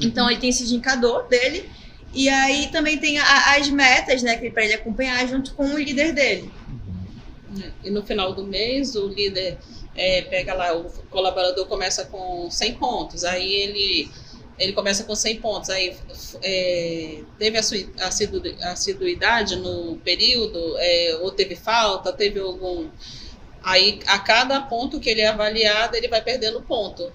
Então, 0.00 0.30
ele 0.30 0.38
tem 0.38 0.50
esse 0.50 0.64
indicador 0.64 1.26
dele 1.28 1.68
e 2.12 2.28
aí 2.28 2.68
também 2.70 2.98
tem 2.98 3.18
a, 3.18 3.56
as 3.56 3.70
metas, 3.70 4.22
né, 4.22 4.36
para 4.50 4.64
ele 4.64 4.74
acompanhar 4.74 5.26
junto 5.26 5.54
com 5.54 5.66
o 5.66 5.78
líder 5.78 6.12
dele. 6.12 6.50
E 7.82 7.90
no 7.90 8.04
final 8.04 8.34
do 8.34 8.44
mês, 8.44 8.94
o 8.94 9.08
líder 9.08 9.58
é, 9.98 10.22
pega 10.22 10.54
lá, 10.54 10.74
o 10.74 10.84
colaborador 11.10 11.66
começa 11.66 12.04
com 12.06 12.48
100 12.48 12.74
pontos, 12.74 13.24
aí 13.24 13.52
ele 13.52 14.08
ele 14.58 14.72
começa 14.72 15.04
com 15.04 15.14
100 15.14 15.40
pontos, 15.40 15.70
aí 15.70 15.96
é, 16.42 17.20
teve 17.38 17.58
a 17.58 18.72
assiduidade 18.72 19.54
no 19.56 19.96
período, 19.98 20.76
é, 20.78 21.18
ou 21.22 21.30
teve 21.30 21.54
falta, 21.54 22.12
teve 22.12 22.40
algum. 22.40 22.88
Aí, 23.62 24.00
a 24.06 24.18
cada 24.18 24.60
ponto 24.60 24.98
que 24.98 25.10
ele 25.10 25.20
é 25.20 25.28
avaliado, 25.28 25.96
ele 25.96 26.08
vai 26.08 26.20
perdendo 26.22 26.60
ponto. 26.62 27.12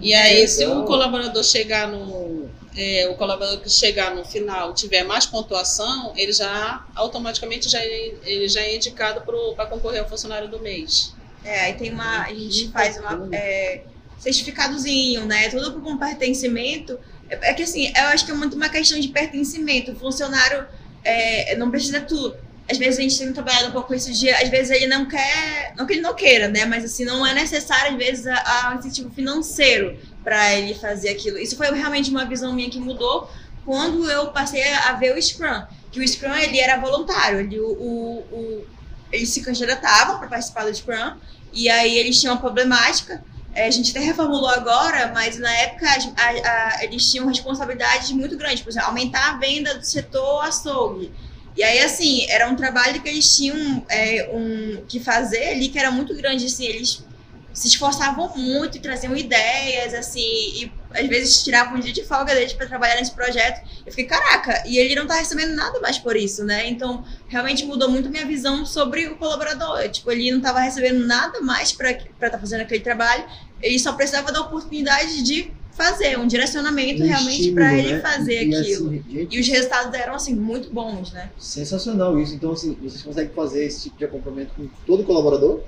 E 0.00 0.14
aí, 0.14 0.46
se 0.48 0.64
o 0.64 0.84
colaborador 0.84 1.44
chegar 1.44 1.88
no. 1.88 2.48
É, 2.76 3.08
o 3.08 3.16
colaborador 3.16 3.60
que 3.60 3.68
chegar 3.68 4.14
no 4.14 4.24
final 4.24 4.72
tiver 4.72 5.02
mais 5.02 5.26
pontuação, 5.26 6.12
ele 6.16 6.32
já 6.32 6.86
automaticamente 6.94 7.68
já, 7.68 7.80
é, 7.80 8.14
ele 8.24 8.48
já 8.48 8.60
é 8.62 8.76
indicado 8.76 9.22
para 9.54 9.66
concorrer 9.66 10.00
ao 10.00 10.08
funcionário 10.08 10.48
do 10.48 10.60
mês. 10.60 11.12
É, 11.44 11.60
aí 11.60 11.74
tem 11.74 11.92
uma. 11.92 12.22
A 12.22 12.34
gente 12.34 12.70
faz 12.70 12.96
uma. 12.98 13.28
É, 13.32 13.82
certificadozinho, 14.18 15.24
né? 15.26 15.48
Tudo 15.48 15.80
com 15.80 15.96
pertencimento. 15.96 16.98
É, 17.30 17.50
é, 17.50 17.54
que 17.54 17.62
assim, 17.62 17.92
eu 17.96 18.04
acho 18.06 18.24
que 18.24 18.30
é 18.30 18.34
muito 18.34 18.56
uma 18.56 18.68
questão 18.68 18.98
de 18.98 19.08
pertencimento. 19.08 19.92
O 19.92 19.96
funcionário 19.96 20.66
é, 21.04 21.56
não 21.56 21.70
precisa 21.70 22.00
tudo. 22.00 22.36
Às 22.70 22.76
vezes 22.76 22.98
a 22.98 23.02
gente 23.02 23.18
tem 23.18 23.32
trabalhado 23.32 23.68
um 23.68 23.72
pouco 23.72 23.94
isso 23.94 24.12
de, 24.12 24.28
às 24.28 24.48
vezes 24.50 24.70
ele 24.70 24.86
não 24.86 25.06
quer, 25.06 25.72
não 25.74 25.86
que 25.86 25.94
ele 25.94 26.02
não 26.02 26.14
queira, 26.14 26.48
né? 26.48 26.66
Mas 26.66 26.84
assim, 26.84 27.04
não 27.04 27.26
é 27.26 27.32
necessário, 27.32 27.92
às 27.92 27.96
vezes, 27.96 28.26
a, 28.26 28.68
a 28.70 28.74
incentivo 28.74 29.10
financeiro 29.10 29.98
para 30.22 30.54
ele 30.54 30.74
fazer 30.74 31.08
aquilo. 31.08 31.38
Isso 31.38 31.56
foi 31.56 31.70
realmente 31.70 32.10
uma 32.10 32.26
visão 32.26 32.52
minha 32.52 32.68
que 32.68 32.78
mudou 32.78 33.30
quando 33.64 34.10
eu 34.10 34.28
passei 34.32 34.62
a 34.70 34.92
ver 34.92 35.16
o 35.16 35.22
Scrum. 35.22 35.62
Que 35.90 36.00
o 36.00 36.06
Scrum, 36.06 36.34
ele 36.34 36.58
era 36.60 36.76
voluntário. 36.76 37.40
Ele, 37.40 37.58
o, 37.58 37.70
o, 37.70 38.18
o 38.32 38.66
eles 39.12 39.30
se 39.30 39.40
candidatavam 39.42 40.18
para 40.18 40.28
participar 40.28 40.64
do 40.64 40.74
Scrum, 40.74 41.16
e 41.52 41.68
aí 41.68 41.96
eles 41.98 42.20
tinham 42.20 42.34
uma 42.34 42.40
problemática, 42.40 43.22
é, 43.54 43.66
a 43.66 43.70
gente 43.70 43.90
até 43.90 44.00
reformulou 44.00 44.48
agora, 44.48 45.10
mas 45.12 45.38
na 45.38 45.52
época 45.52 45.86
a, 46.16 46.28
a, 46.28 46.84
eles 46.84 47.10
tinham 47.10 47.26
responsabilidade 47.26 48.14
muito 48.14 48.36
grande, 48.36 48.62
por 48.62 48.70
exemplo, 48.70 48.88
aumentar 48.88 49.30
a 49.30 49.36
venda 49.38 49.74
do 49.74 49.84
setor 49.84 50.44
açougue. 50.44 51.10
E 51.56 51.62
aí, 51.64 51.80
assim, 51.80 52.24
era 52.30 52.48
um 52.48 52.54
trabalho 52.54 53.02
que 53.02 53.08
eles 53.08 53.36
tinham 53.36 53.84
é, 53.88 54.30
um, 54.32 54.84
que 54.86 55.00
fazer 55.00 55.48
ali, 55.48 55.68
que 55.68 55.78
era 55.78 55.90
muito 55.90 56.14
grande, 56.14 56.46
assim, 56.46 56.66
eles 56.66 57.04
se 57.52 57.66
esforçavam 57.66 58.36
muito 58.36 58.76
e 58.76 58.80
traziam 58.80 59.16
ideias, 59.16 59.92
assim, 59.92 60.20
e 60.20 60.72
às 60.90 61.06
vezes 61.06 61.42
tiravam 61.42 61.76
um 61.76 61.80
dia 61.80 61.92
de 61.92 62.04
folga 62.04 62.34
deles 62.34 62.52
para 62.52 62.66
trabalhar 62.66 62.96
nesse 62.96 63.12
projeto. 63.12 63.66
Eu 63.84 63.92
fiquei, 63.92 64.06
caraca, 64.06 64.62
e 64.66 64.78
ele 64.78 64.94
não 64.94 65.06
tá 65.06 65.14
recebendo 65.16 65.54
nada 65.54 65.78
mais 65.80 65.98
por 65.98 66.16
isso, 66.16 66.44
né? 66.44 66.68
Então, 66.68 67.04
realmente 67.28 67.64
mudou 67.64 67.90
muito 67.90 68.08
minha 68.08 68.26
visão 68.26 68.64
sobre 68.64 69.06
o 69.06 69.16
colaborador. 69.16 69.88
Tipo, 69.88 70.10
ele 70.10 70.30
não 70.30 70.40
tava 70.40 70.60
recebendo 70.60 71.06
nada 71.06 71.40
mais 71.40 71.72
para 71.72 71.90
estar 71.90 72.30
tá 72.30 72.38
fazendo 72.38 72.62
aquele 72.62 72.80
trabalho, 72.80 73.24
ele 73.60 73.78
só 73.78 73.92
precisava 73.92 74.32
da 74.32 74.40
oportunidade 74.40 75.22
de 75.22 75.52
fazer, 75.72 76.18
um 76.18 76.26
direcionamento 76.26 77.02
Um 77.02 77.06
realmente 77.06 77.52
para 77.52 77.72
ele 77.78 77.94
né? 77.94 78.00
fazer 78.00 78.48
E, 78.48 78.54
aquilo. 78.54 78.88
assim, 78.88 79.04
gente, 79.08 79.36
E 79.36 79.40
os 79.40 79.46
resultados 79.46 79.94
eram 79.94 80.14
assim 80.14 80.34
muito 80.34 80.70
bons, 80.70 81.12
né? 81.12 81.30
Sensacional 81.38 82.18
isso. 82.18 82.34
Então, 82.34 82.50
assim, 82.52 82.76
vocês 82.82 83.02
conseguem 83.02 83.32
fazer 83.32 83.64
esse 83.64 83.84
tipo 83.84 83.96
de 83.96 84.04
acompanhamento 84.04 84.54
com 84.56 84.68
todo 84.84 85.04
colaborador? 85.04 85.60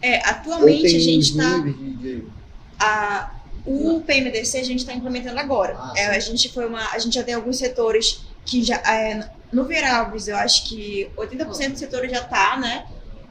É, 0.00 0.26
atualmente 0.26 0.86
a 0.86 1.00
gente 1.00 1.30
está 1.30 1.64
a, 2.78 3.30
o 3.66 4.00
PMDC 4.00 4.58
a 4.58 4.64
gente 4.64 4.80
está 4.80 4.92
implementando 4.92 5.38
agora. 5.38 5.76
Ah, 5.78 5.92
É, 5.96 6.06
a 6.06 6.20
gente 6.20 6.48
foi 6.52 6.66
uma, 6.66 6.90
a 6.92 6.98
gente 6.98 7.14
já 7.14 7.22
tem 7.22 7.34
alguns 7.34 7.58
setores 7.58 8.22
que 8.44 8.62
já 8.62 8.76
é, 8.76 9.30
no 9.52 9.64
Veralves 9.64 10.28
eu 10.28 10.36
acho 10.36 10.68
que 10.68 11.10
80% 11.16 11.70
dos 11.70 11.78
setores 11.78 12.10
já 12.10 12.22
tá, 12.22 12.56
né? 12.58 12.86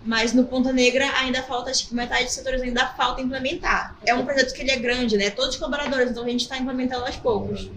Mas 0.06 0.34
no 0.34 0.46
Ponta 0.46 0.72
Negra 0.72 1.06
ainda 1.18 1.44
falta, 1.44 1.72
acho 1.72 1.88
que 1.88 1.96
metade 1.96 2.26
dos 2.26 2.34
setores 2.34 2.62
ainda 2.62 2.88
falta 2.88 3.22
implementar. 3.22 3.98
É 4.06 4.16
um 4.16 4.26
projeto 4.26 4.54
que 4.54 4.62
ele 4.62 4.72
é 4.72 4.78
grande, 4.78 5.18
né? 5.18 5.30
Todos 5.30 5.52
os 5.52 5.58
colaboradores, 5.58 6.12
então 6.12 6.24
a 6.24 6.30
gente 6.30 6.42
está 6.42 6.58
implementando 6.58 7.06
aos 7.06 7.18
poucos. 7.18 7.70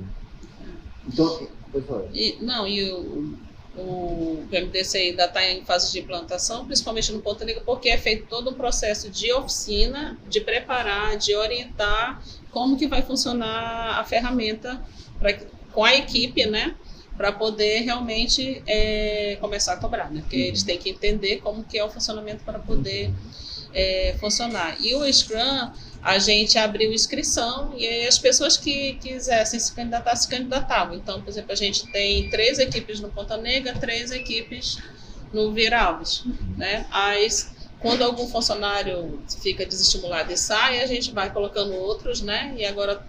Então, 1.07 1.49
pode 1.73 1.87
falar. 1.87 2.05
E, 2.13 2.39
não, 2.41 2.67
e 2.67 2.93
o, 2.93 3.37
o 3.77 4.45
PMDC 4.51 4.99
ainda 4.99 5.25
está 5.25 5.45
em 5.49 5.65
fase 5.65 5.91
de 5.93 6.01
implantação, 6.01 6.67
principalmente 6.67 7.11
no 7.13 7.21
Ponta 7.23 7.45
Negra, 7.45 7.63
porque 7.65 7.89
é 7.89 7.97
feito 7.97 8.27
todo 8.27 8.51
um 8.51 8.55
processo 8.55 9.09
de 9.09 9.33
oficina, 9.33 10.19
de 10.29 10.41
preparar, 10.41 11.17
de 11.17 11.35
orientar 11.35 12.23
como 12.51 12.77
que 12.77 12.87
vai 12.87 13.01
funcionar 13.03 13.99
a 13.99 14.05
ferramenta 14.05 14.81
pra, 15.19 15.33
com 15.73 15.85
a 15.85 15.95
equipe, 15.95 16.45
né? 16.47 16.77
Para 17.17 17.33
poder 17.33 17.81
realmente 17.81 18.63
é, 18.67 19.37
começar 19.41 19.75
a 19.75 19.77
cobrar, 19.77 20.11
né? 20.11 20.21
Porque 20.21 20.37
Uhum. 20.37 20.43
eles 20.43 20.63
têm 20.63 20.79
que 20.79 20.91
entender 20.91 21.39
como 21.39 21.65
que 21.65 21.79
é 21.79 21.85
o 21.85 21.89
funcionamento 21.91 22.45
para 22.45 22.59
poder 22.59 23.11
é, 23.73 24.15
funcionar. 24.21 24.77
E 24.81 24.95
o 24.95 25.11
Scrum, 25.11 25.71
a 26.03 26.19
gente 26.19 26.59
abriu 26.59 26.93
inscrição 26.93 27.73
e 27.77 28.07
as 28.07 28.19
pessoas 28.19 28.57
que 28.57 28.95
quisessem 28.95 29.61
se 29.61 29.73
candidatar, 29.73 30.17
se 30.17 30.29
candidatavam. 30.29 30.97
Então, 30.97 31.23
por 31.23 31.31
exemplo, 31.31 31.53
a 31.53 31.57
gente 31.57 31.87
tem 31.93 32.29
três 32.29 32.59
equipes 32.59 32.99
no 32.99 33.09
Ponta 33.09 33.37
Negra, 33.37 33.75
três 33.75 34.11
equipes 34.11 34.79
no 35.33 35.53
Viralves, 35.53 36.25
né? 36.57 36.87
As, 36.91 37.55
quando 37.83 38.03
algum 38.03 38.27
funcionário 38.29 39.21
fica 39.43 39.67
desestimulado 39.67 40.33
e 40.33 40.37
sai, 40.37 40.81
a 40.81 40.87
gente 40.87 41.11
vai 41.13 41.31
colocando 41.33 41.75
outros, 41.75 42.23
né? 42.23 42.55
E 42.57 42.65
agora, 42.65 43.05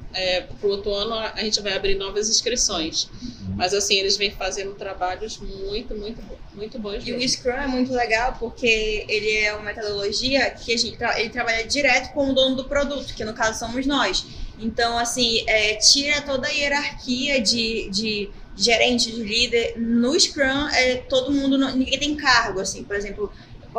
para 0.59 0.67
o 0.67 0.71
outro 0.71 0.91
ano, 0.93 1.13
a 1.13 1.41
gente 1.43 1.61
vai 1.61 1.73
abrir 1.73 1.95
novas 1.95 2.27
inscrições. 2.29 3.07
Mas, 3.55 3.73
assim, 3.73 3.95
eles 3.95 4.17
vêm 4.17 4.31
fazendo 4.31 4.73
trabalhos 4.73 5.37
muito, 5.37 5.93
muito, 5.95 6.19
muito 6.55 6.79
bons. 6.79 7.05
E 7.07 7.13
o 7.13 7.17
mesmo. 7.19 7.29
Scrum 7.37 7.51
é 7.53 7.67
muito 7.67 7.93
legal 7.93 8.35
porque 8.39 9.05
ele 9.07 9.31
é 9.37 9.53
uma 9.53 9.63
metodologia 9.63 10.49
que 10.49 10.73
a 10.73 10.77
gente 10.77 10.97
tra- 10.97 11.19
ele 11.19 11.29
trabalha 11.29 11.63
direto 11.67 12.11
com 12.13 12.31
o 12.31 12.33
dono 12.33 12.55
do 12.55 12.63
produto, 12.65 13.13
que 13.13 13.23
no 13.23 13.33
caso 13.33 13.59
somos 13.59 13.85
nós. 13.85 14.25
Então, 14.59 14.97
assim, 14.97 15.43
é, 15.47 15.75
tira 15.75 16.21
toda 16.21 16.47
a 16.47 16.51
hierarquia 16.51 17.39
de, 17.41 17.89
de 17.91 18.29
gerente, 18.55 19.11
de 19.11 19.21
líder. 19.21 19.75
No 19.77 20.19
Scrum, 20.19 20.67
é, 20.69 20.95
todo 20.95 21.31
mundo, 21.31 21.55
não- 21.57 21.75
ninguém 21.75 21.99
tem 21.99 22.15
cargo, 22.15 22.59
assim, 22.59 22.83
por 22.83 22.95
exemplo, 22.95 23.31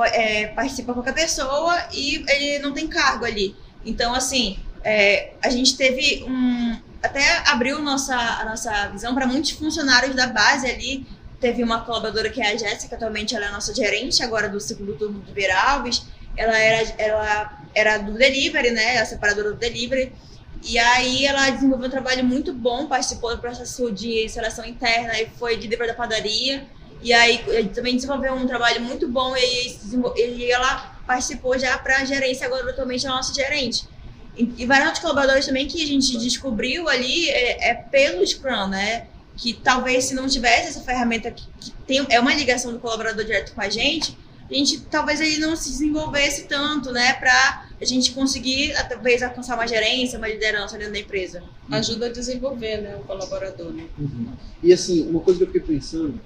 é, 0.04 0.48
participa 0.48 0.92
qualquer 0.92 1.14
pessoa 1.14 1.88
e 1.92 2.24
ele 2.28 2.58
não 2.60 2.72
tem 2.72 2.86
cargo 2.86 3.24
ali. 3.24 3.54
Então, 3.84 4.14
assim, 4.14 4.58
é, 4.82 5.32
a 5.42 5.48
gente 5.48 5.76
teve 5.76 6.24
um. 6.24 6.78
Até 7.02 7.42
abriu 7.48 7.80
nossa, 7.80 8.16
a 8.16 8.44
nossa 8.46 8.88
visão 8.88 9.14
para 9.14 9.26
muitos 9.26 9.50
funcionários 9.50 10.14
da 10.14 10.26
base 10.26 10.66
ali. 10.66 11.06
Teve 11.38 11.62
uma 11.62 11.84
colaboradora 11.84 12.30
que 12.30 12.40
é 12.40 12.52
a 12.52 12.56
Jéssica, 12.56 12.96
atualmente 12.96 13.36
ela 13.36 13.44
é 13.44 13.48
a 13.48 13.52
nossa 13.52 13.74
gerente 13.74 14.22
agora 14.22 14.48
do 14.48 14.58
segundo 14.58 14.94
turno 14.94 15.20
do 15.20 15.32
Beira 15.32 15.54
Alves. 15.54 16.06
Ela 16.36 16.58
era, 16.58 16.94
ela 16.96 17.58
era 17.74 17.98
do 17.98 18.12
delivery, 18.12 18.70
né? 18.70 18.98
A 18.98 19.04
separadora 19.04 19.52
do 19.52 19.56
delivery. 19.56 20.12
E 20.62 20.78
aí 20.78 21.26
ela 21.26 21.50
desenvolveu 21.50 21.88
um 21.88 21.90
trabalho 21.90 22.24
muito 22.24 22.52
bom, 22.54 22.86
participou 22.86 23.34
do 23.36 23.40
processo 23.40 23.92
de 23.92 24.26
seleção 24.30 24.64
interna 24.64 25.20
e 25.20 25.26
foi 25.38 25.56
líder 25.56 25.86
da 25.86 25.92
padaria. 25.92 26.66
E 27.04 27.12
aí 27.12 27.44
ele 27.48 27.68
também 27.68 27.94
desenvolveu 27.94 28.32
um 28.32 28.46
trabalho 28.46 28.80
muito 28.80 29.06
bom 29.06 29.36
e, 29.36 29.40
aí 29.40 29.78
e 30.16 30.50
ela 30.50 30.96
participou 31.06 31.58
já 31.58 31.76
para 31.76 31.98
a 31.98 32.04
gerência, 32.06 32.46
agora 32.46 32.70
atualmente 32.70 33.04
é 33.04 33.10
a 33.10 33.12
nossa 33.12 33.34
gerente. 33.34 33.86
E, 34.34 34.50
e 34.56 34.64
vários 34.64 34.86
outros 34.86 35.02
colaboradores 35.02 35.44
também 35.44 35.66
que 35.66 35.82
a 35.82 35.86
gente 35.86 36.16
descobriu 36.16 36.88
ali 36.88 37.28
é, 37.28 37.68
é 37.68 37.74
pelo 37.74 38.26
Scrum, 38.26 38.68
né? 38.68 39.06
Que 39.36 39.52
talvez 39.52 40.06
se 40.06 40.14
não 40.14 40.26
tivesse 40.26 40.68
essa 40.68 40.80
ferramenta 40.80 41.30
que, 41.30 41.46
que 41.60 41.72
tem, 41.86 42.06
é 42.08 42.18
uma 42.18 42.34
ligação 42.34 42.72
do 42.72 42.78
colaborador 42.78 43.22
direto 43.22 43.52
com 43.52 43.60
a 43.60 43.68
gente, 43.68 44.16
a 44.50 44.54
gente 44.54 44.80
talvez 44.90 45.20
ele 45.20 45.38
não 45.38 45.54
se 45.54 45.68
desenvolvesse 45.68 46.44
tanto, 46.44 46.90
né? 46.90 47.12
Para 47.12 47.66
a 47.78 47.84
gente 47.84 48.12
conseguir 48.12 48.72
talvez 48.88 49.22
alcançar 49.22 49.56
uma 49.56 49.68
gerência, 49.68 50.16
uma 50.16 50.28
liderança 50.28 50.78
dentro 50.78 50.94
da 50.94 51.00
empresa. 51.00 51.42
Ajuda 51.70 52.06
a 52.06 52.08
desenvolver, 52.08 52.78
né? 52.78 52.96
O 52.96 53.00
colaborador, 53.00 53.72
né? 53.72 53.84
Uhum. 53.98 54.32
E 54.62 54.72
assim, 54.72 55.06
uma 55.06 55.20
coisa 55.20 55.38
que 55.38 55.44
eu 55.44 55.52
fiquei 55.52 55.76
pensando 55.76 56.18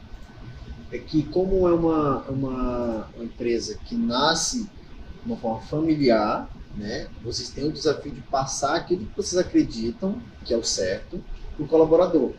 é 0.90 0.98
que 0.98 1.22
como 1.24 1.68
é 1.68 1.74
uma, 1.74 2.22
uma, 2.28 3.08
uma 3.14 3.24
empresa 3.24 3.78
que 3.84 3.94
nasce 3.94 4.62
de 4.62 5.26
uma 5.26 5.36
forma 5.36 5.60
familiar, 5.62 6.48
né? 6.76 7.08
Vocês 7.22 7.50
têm 7.50 7.64
o 7.64 7.72
desafio 7.72 8.12
de 8.12 8.20
passar 8.22 8.76
aquilo 8.76 9.04
que 9.06 9.16
vocês 9.16 9.38
acreditam 9.38 10.18
que 10.44 10.54
é 10.54 10.56
o 10.56 10.64
certo 10.64 11.22
para 11.56 11.64
o 11.64 11.68
colaborador. 11.68 12.32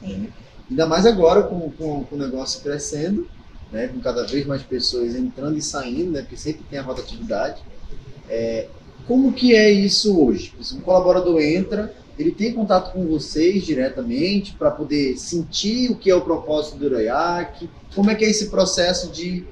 Sim. 0.00 0.28
Ainda 0.70 0.86
mais 0.86 1.06
agora 1.06 1.42
com, 1.42 1.70
com, 1.72 2.04
com 2.04 2.14
o 2.14 2.18
negócio 2.18 2.60
crescendo, 2.62 3.28
né? 3.72 3.88
Com 3.88 4.00
cada 4.00 4.24
vez 4.26 4.46
mais 4.46 4.62
pessoas 4.62 5.14
entrando 5.14 5.56
e 5.56 5.62
saindo, 5.62 6.12
né? 6.12 6.22
Porque 6.22 6.36
sempre 6.36 6.64
tem 6.68 6.78
a 6.78 6.82
rotatividade. 6.82 7.62
É, 8.28 8.68
como 9.06 9.32
que 9.32 9.54
é 9.54 9.70
isso 9.70 10.20
hoje? 10.20 10.52
Um 10.74 10.80
colaborador 10.80 11.40
entra, 11.40 11.94
ele 12.18 12.32
tem 12.32 12.52
contato 12.52 12.92
com 12.92 13.06
vocês 13.06 13.64
diretamente 13.64 14.54
para 14.54 14.70
poder 14.70 15.16
sentir 15.18 15.90
o 15.90 15.96
que 15.96 16.10
é 16.10 16.14
o 16.14 16.22
propósito 16.22 16.78
do 16.78 16.86
Irayak? 16.86 17.68
Como 17.94 18.10
é 18.10 18.14
que 18.14 18.24
é 18.24 18.30
esse 18.30 18.48
processo 18.48 19.10
de 19.10 19.44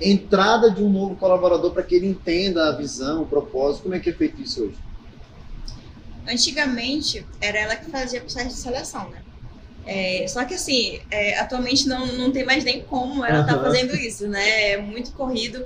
entrada 0.00 0.70
de 0.70 0.82
um 0.82 0.90
novo 0.90 1.14
colaborador 1.16 1.72
para 1.72 1.82
que 1.82 1.94
ele 1.94 2.06
entenda 2.06 2.68
a 2.68 2.72
visão, 2.76 3.22
o 3.22 3.26
propósito? 3.26 3.84
Como 3.84 3.94
é 3.94 4.00
que 4.00 4.10
é 4.10 4.12
feito 4.12 4.42
isso 4.42 4.64
hoje? 4.64 4.78
Antigamente, 6.26 7.24
era 7.40 7.58
ela 7.58 7.76
que 7.76 7.90
fazia 7.90 8.18
o 8.18 8.22
processo 8.22 8.48
de 8.48 8.54
seleção, 8.54 9.08
né? 9.10 9.22
É, 9.86 10.26
só 10.26 10.44
que 10.44 10.54
assim, 10.54 10.98
é, 11.10 11.38
atualmente 11.38 11.86
não, 11.86 12.06
não 12.06 12.32
tem 12.32 12.44
mais 12.44 12.64
nem 12.64 12.82
como 12.82 13.24
ela 13.24 13.44
tá 13.44 13.52
Aham. 13.52 13.64
fazendo 13.64 13.94
isso, 13.94 14.26
né? 14.26 14.72
É 14.72 14.76
muito 14.78 15.12
corrido. 15.12 15.64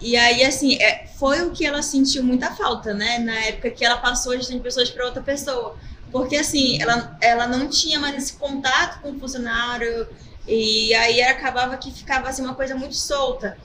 E 0.00 0.16
aí, 0.16 0.42
assim, 0.44 0.76
é, 0.80 1.06
foi 1.18 1.42
o 1.42 1.50
que 1.50 1.64
ela 1.64 1.82
sentiu 1.82 2.22
muita 2.22 2.50
falta, 2.54 2.94
né? 2.94 3.18
Na 3.18 3.34
época 3.34 3.70
que 3.70 3.84
ela 3.84 3.98
passou 3.98 4.32
a 4.32 4.36
gestão 4.36 4.56
de 4.56 4.62
pessoas 4.62 4.90
para 4.90 5.04
outra 5.04 5.22
pessoa. 5.22 5.76
Porque, 6.10 6.36
assim, 6.36 6.80
ela, 6.80 7.16
ela 7.20 7.46
não 7.46 7.68
tinha 7.68 7.98
mais 7.98 8.16
esse 8.16 8.32
contato 8.34 9.00
com 9.02 9.10
o 9.10 9.20
funcionário. 9.20 10.08
E 10.46 10.94
aí 10.94 11.22
acabava 11.22 11.76
que 11.76 11.92
ficava 11.92 12.28
assim, 12.28 12.42
uma 12.42 12.54
coisa 12.54 12.74
muito 12.74 12.96
solta. 12.96 13.56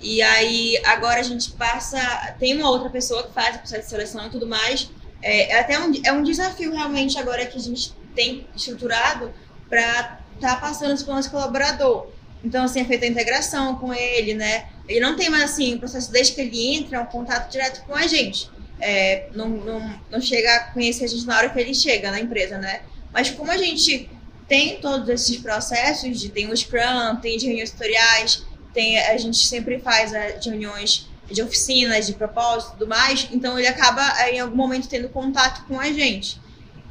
E 0.00 0.20
aí 0.22 0.80
agora 0.84 1.20
a 1.20 1.22
gente 1.22 1.52
passa. 1.52 1.98
Tem 2.38 2.56
uma 2.56 2.70
outra 2.70 2.90
pessoa 2.90 3.22
que 3.24 3.32
faz 3.32 3.56
o 3.56 3.58
processo 3.58 3.82
de 3.82 3.90
seleção 3.90 4.26
e 4.26 4.30
tudo 4.30 4.46
mais. 4.46 4.90
É, 5.22 5.52
é 5.52 5.60
até 5.60 5.78
um, 5.78 5.92
é 6.04 6.12
um 6.12 6.22
desafio 6.22 6.72
realmente 6.72 7.18
agora 7.18 7.46
que 7.46 7.56
a 7.56 7.60
gente 7.60 7.92
tem 8.14 8.46
estruturado 8.54 9.32
para 9.68 10.20
estar 10.34 10.54
tá 10.54 10.56
passando 10.56 10.94
isso 10.94 11.04
para 11.04 11.12
o 11.12 11.16
nosso 11.16 11.30
colaborador. 11.30 12.08
Então, 12.44 12.64
assim, 12.64 12.80
é 12.80 12.84
feita 12.84 13.04
a 13.04 13.08
integração 13.08 13.76
com 13.76 13.92
ele, 13.92 14.34
né? 14.34 14.68
Ele 14.88 15.00
não 15.00 15.16
tem 15.16 15.28
mais, 15.28 15.44
assim, 15.44 15.74
o 15.74 15.78
processo 15.78 16.10
desde 16.12 16.34
que 16.34 16.40
ele 16.40 16.76
entra, 16.76 16.98
é 16.98 17.00
um 17.00 17.06
contato 17.06 17.50
direto 17.50 17.84
com 17.86 17.94
a 17.94 18.06
gente. 18.06 18.48
É, 18.78 19.28
não, 19.34 19.48
não, 19.48 20.00
não 20.10 20.20
chega 20.20 20.54
a 20.54 20.60
conhecer 20.72 21.04
a 21.04 21.08
gente 21.08 21.26
na 21.26 21.36
hora 21.36 21.48
que 21.48 21.58
ele 21.58 21.74
chega 21.74 22.10
na 22.10 22.20
empresa, 22.20 22.58
né? 22.58 22.82
Mas 23.12 23.30
como 23.30 23.50
a 23.50 23.56
gente 23.56 24.10
tem 24.48 24.80
todos 24.80 25.08
esses 25.08 25.38
processos, 25.38 26.20
de, 26.20 26.28
tem 26.28 26.50
o 26.50 26.56
Scrum, 26.56 27.16
tem 27.20 27.36
de 27.36 27.46
reuniões 27.46 27.70
tutoriais, 27.70 28.44
tem, 28.72 28.98
a 28.98 29.16
gente 29.16 29.38
sempre 29.38 29.78
faz 29.78 30.12
é, 30.12 30.32
de 30.32 30.50
reuniões 30.50 31.08
de 31.30 31.42
oficinas, 31.42 32.06
de 32.06 32.12
propósito 32.12 32.68
e 32.68 32.72
tudo 32.78 32.88
mais, 32.88 33.26
então 33.32 33.58
ele 33.58 33.66
acaba 33.66 34.02
é, 34.20 34.34
em 34.34 34.38
algum 34.38 34.56
momento 34.56 34.88
tendo 34.88 35.08
contato 35.08 35.66
com 35.66 35.80
a 35.80 35.90
gente. 35.90 36.38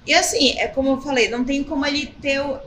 E 0.05 0.13
assim, 0.13 0.57
é 0.59 0.67
como 0.67 0.89
eu 0.89 1.01
falei, 1.01 1.29
não 1.29 1.45
tem 1.45 1.63
como 1.63 1.85
ele 1.85 2.07
ter 2.07 2.41
o, 2.41 2.59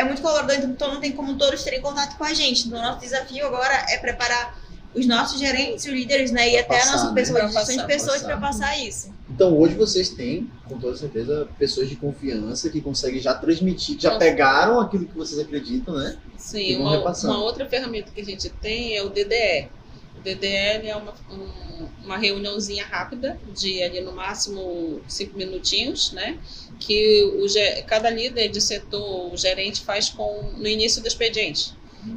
é 0.00 0.04
muito 0.04 0.22
colaborador, 0.22 0.64
então 0.64 0.94
não 0.94 1.00
tem 1.00 1.12
como 1.12 1.36
todos 1.36 1.62
terem 1.62 1.80
contato 1.80 2.16
com 2.16 2.24
a 2.24 2.32
gente. 2.34 2.66
Então, 2.66 2.80
nosso 2.80 3.00
desafio 3.00 3.46
agora 3.46 3.86
é 3.88 3.98
preparar 3.98 4.58
os 4.94 5.06
nossos 5.06 5.38
gerentes, 5.38 5.84
os 5.84 5.90
líderes, 5.92 6.32
né? 6.32 6.48
E 6.48 6.52
Pra 6.52 6.60
até 6.62 6.78
passar, 6.78 6.88
a 6.88 6.92
nossa 6.92 7.08
né? 7.10 7.14
pessoa, 7.14 7.38
Pra 7.38 7.48
de 7.48 7.52
gestão 7.54 7.70
de 7.70 7.76
passar, 7.76 7.86
pessoas 7.86 8.22
passar. 8.22 8.26
para 8.26 8.36
passar 8.48 8.78
isso. 8.78 9.14
Então 9.28 9.56
hoje 9.56 9.74
vocês 9.74 10.08
têm, 10.08 10.50
com 10.68 10.78
toda 10.78 10.96
certeza, 10.96 11.48
pessoas 11.58 11.88
de 11.88 11.94
confiança 11.94 12.68
que 12.68 12.80
conseguem 12.80 13.20
já 13.20 13.34
transmitir, 13.34 13.96
já 14.00 14.08
Nossa. 14.10 14.18
pegaram 14.18 14.80
aquilo 14.80 15.06
que 15.06 15.16
vocês 15.16 15.38
acreditam, 15.40 15.94
né? 15.94 16.16
Sim, 16.36 16.76
uma, 16.78 16.98
uma 16.98 17.38
outra 17.44 17.68
ferramenta 17.68 18.10
que 18.12 18.20
a 18.20 18.24
gente 18.24 18.50
tem 18.50 18.96
é 18.96 19.02
o 19.04 19.10
DDE. 19.10 19.68
O 20.20 20.22
DDE 20.22 20.88
é 20.88 20.96
uma, 20.96 21.14
um- 21.30 21.88
uma 22.04 22.16
reuniãozinha 22.18 22.84
rápida, 22.84 23.38
de 23.54 23.82
ali 23.82 24.00
no 24.00 24.12
máximo 24.12 25.00
cinco 25.08 25.36
minutinhos, 25.36 26.12
né? 26.12 26.38
Que 26.78 27.22
o, 27.24 27.46
cada 27.86 28.10
líder 28.10 28.48
de 28.48 28.60
setor, 28.60 29.32
o 29.32 29.36
gerente 29.36 29.80
faz 29.82 30.10
com, 30.10 30.52
no 30.56 30.68
início 30.68 31.00
do 31.02 31.08
expediente. 31.08 31.72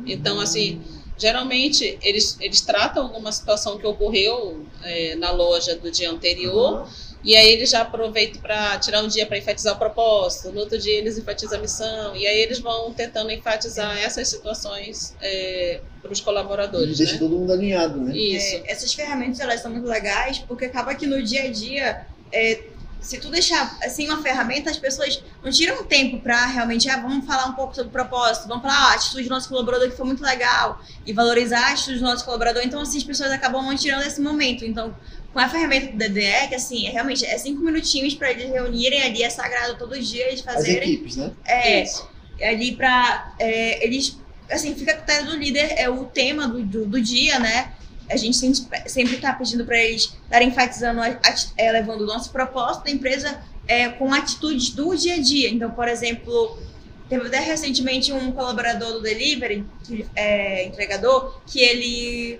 Então, 0.05 0.39
assim, 0.39 0.81
geralmente 1.17 1.97
eles, 2.01 2.37
eles 2.39 2.61
tratam 2.61 3.03
alguma 3.03 3.31
situação 3.31 3.77
que 3.77 3.85
ocorreu 3.85 4.65
é, 4.81 5.15
na 5.15 5.31
loja 5.31 5.75
do 5.75 5.89
dia 5.91 6.09
anterior 6.09 6.81
Aham. 6.81 7.12
E 7.23 7.35
aí 7.37 7.53
eles 7.53 7.69
já 7.69 7.81
aproveitam 7.81 8.41
para 8.41 8.77
tirar 8.79 9.01
um 9.01 9.07
dia 9.07 9.25
para 9.25 9.37
enfatizar 9.37 9.75
o 9.75 9.77
propósito, 9.77 10.51
no 10.51 10.59
outro 10.59 10.77
dia 10.77 10.97
eles 10.97 11.17
enfatizam 11.17 11.57
a 11.57 11.61
missão, 11.61 12.15
e 12.15 12.27
aí 12.27 12.39
eles 12.39 12.59
vão 12.59 12.91
tentando 12.93 13.31
enfatizar 13.31 13.97
essas 13.97 14.27
situações 14.27 15.15
é, 15.21 15.79
para 16.01 16.11
os 16.11 16.19
colaboradores. 16.19 16.97
Deixa 16.97 17.13
né? 17.13 17.19
todo 17.19 17.37
mundo 17.37 17.53
alinhado, 17.53 17.99
né? 18.01 18.15
Isso. 18.15 18.55
É, 18.57 18.71
essas 18.71 18.93
ferramentas 18.93 19.39
elas 19.39 19.61
são 19.61 19.71
muito 19.71 19.87
legais 19.87 20.39
porque 20.39 20.65
acaba 20.65 20.93
que 20.95 21.07
no 21.07 21.23
dia 21.23 21.43
a 21.43 21.51
dia, 21.51 22.05
é, 22.29 22.63
se 22.99 23.17
tu 23.19 23.29
deixar 23.29 23.77
assim 23.83 24.07
uma 24.07 24.21
ferramenta, 24.21 24.69
as 24.69 24.77
pessoas 24.77 25.21
não 25.43 25.51
tiram 25.51 25.83
tempo 25.83 26.19
para 26.19 26.45
realmente, 26.45 26.89
ah, 26.89 26.97
vamos 26.97 27.25
falar 27.25 27.45
um 27.47 27.53
pouco 27.53 27.73
sobre 27.75 27.89
o 27.89 27.91
propósito, 27.91 28.47
vamos 28.47 28.63
falar 28.63 28.75
ah, 28.75 28.91
a 28.91 28.93
atitude 28.95 29.23
do 29.23 29.29
nosso 29.29 29.47
colaborador 29.47 29.89
que 29.89 29.95
foi 29.95 30.05
muito 30.05 30.23
legal 30.23 30.81
e 31.05 31.11
valorizar 31.11 31.67
a 31.67 31.71
atitude 31.71 31.99
do 31.99 32.05
nosso 32.05 32.23
colaborador. 32.23 32.63
Então, 32.63 32.81
assim, 32.81 32.97
as 32.97 33.03
pessoas 33.03 33.31
acabam 33.31 33.61
não 33.61 33.75
tirando 33.75 34.03
esse 34.03 34.21
momento. 34.21 34.63
Então, 34.65 34.95
com 35.33 35.39
a 35.39 35.49
ferramenta 35.49 35.87
do 35.87 35.97
DDE, 35.97 36.47
que 36.47 36.55
assim, 36.55 36.87
é 36.87 36.91
realmente 36.91 37.25
é 37.25 37.37
cinco 37.37 37.61
minutinhos 37.61 38.13
para 38.13 38.31
eles 38.31 38.49
reunirem 38.51 39.01
ali, 39.01 39.23
é 39.23 39.29
sagrado 39.29 39.77
todo 39.77 39.99
dia 39.99 40.27
eles 40.27 40.47
As 40.47 40.53
fazerem. 40.53 40.93
equipes, 40.93 41.15
né? 41.17 41.31
É, 41.43 41.81
Isso. 41.83 42.07
ali 42.39 42.75
para 42.75 43.33
eles 43.39 44.17
assim 44.49 44.75
fica 44.75 44.91
a 44.91 44.95
critério 44.95 45.27
do 45.27 45.37
líder 45.37 45.73
é 45.77 45.89
o 45.89 46.05
tema 46.05 46.47
do, 46.47 46.63
do, 46.63 46.85
do 46.85 47.01
dia 47.01 47.39
né 47.39 47.73
a 48.09 48.17
gente 48.17 48.35
sempre, 48.35 48.89
sempre 48.89 49.17
tá 49.17 49.33
pedindo 49.33 49.65
para 49.65 49.77
eles 49.77 50.15
estarem 50.23 50.49
enfatizando 50.49 51.01
é, 51.57 51.71
levando 51.71 52.01
o 52.01 52.05
nosso 52.05 52.31
propósito 52.31 52.85
da 52.85 52.91
empresa 52.91 53.41
é, 53.67 53.89
com 53.89 54.13
atitudes 54.13 54.71
do 54.71 54.95
dia 54.95 55.15
a 55.15 55.21
dia 55.21 55.49
então 55.49 55.71
por 55.71 55.87
exemplo 55.87 56.57
teve 57.09 57.27
até 57.27 57.39
recentemente 57.39 58.11
um 58.11 58.31
colaborador 58.31 58.93
do 58.93 59.01
delivery 59.01 59.65
que, 59.85 60.05
é, 60.15 60.65
entregador 60.65 61.41
que 61.45 61.59
ele 61.59 62.39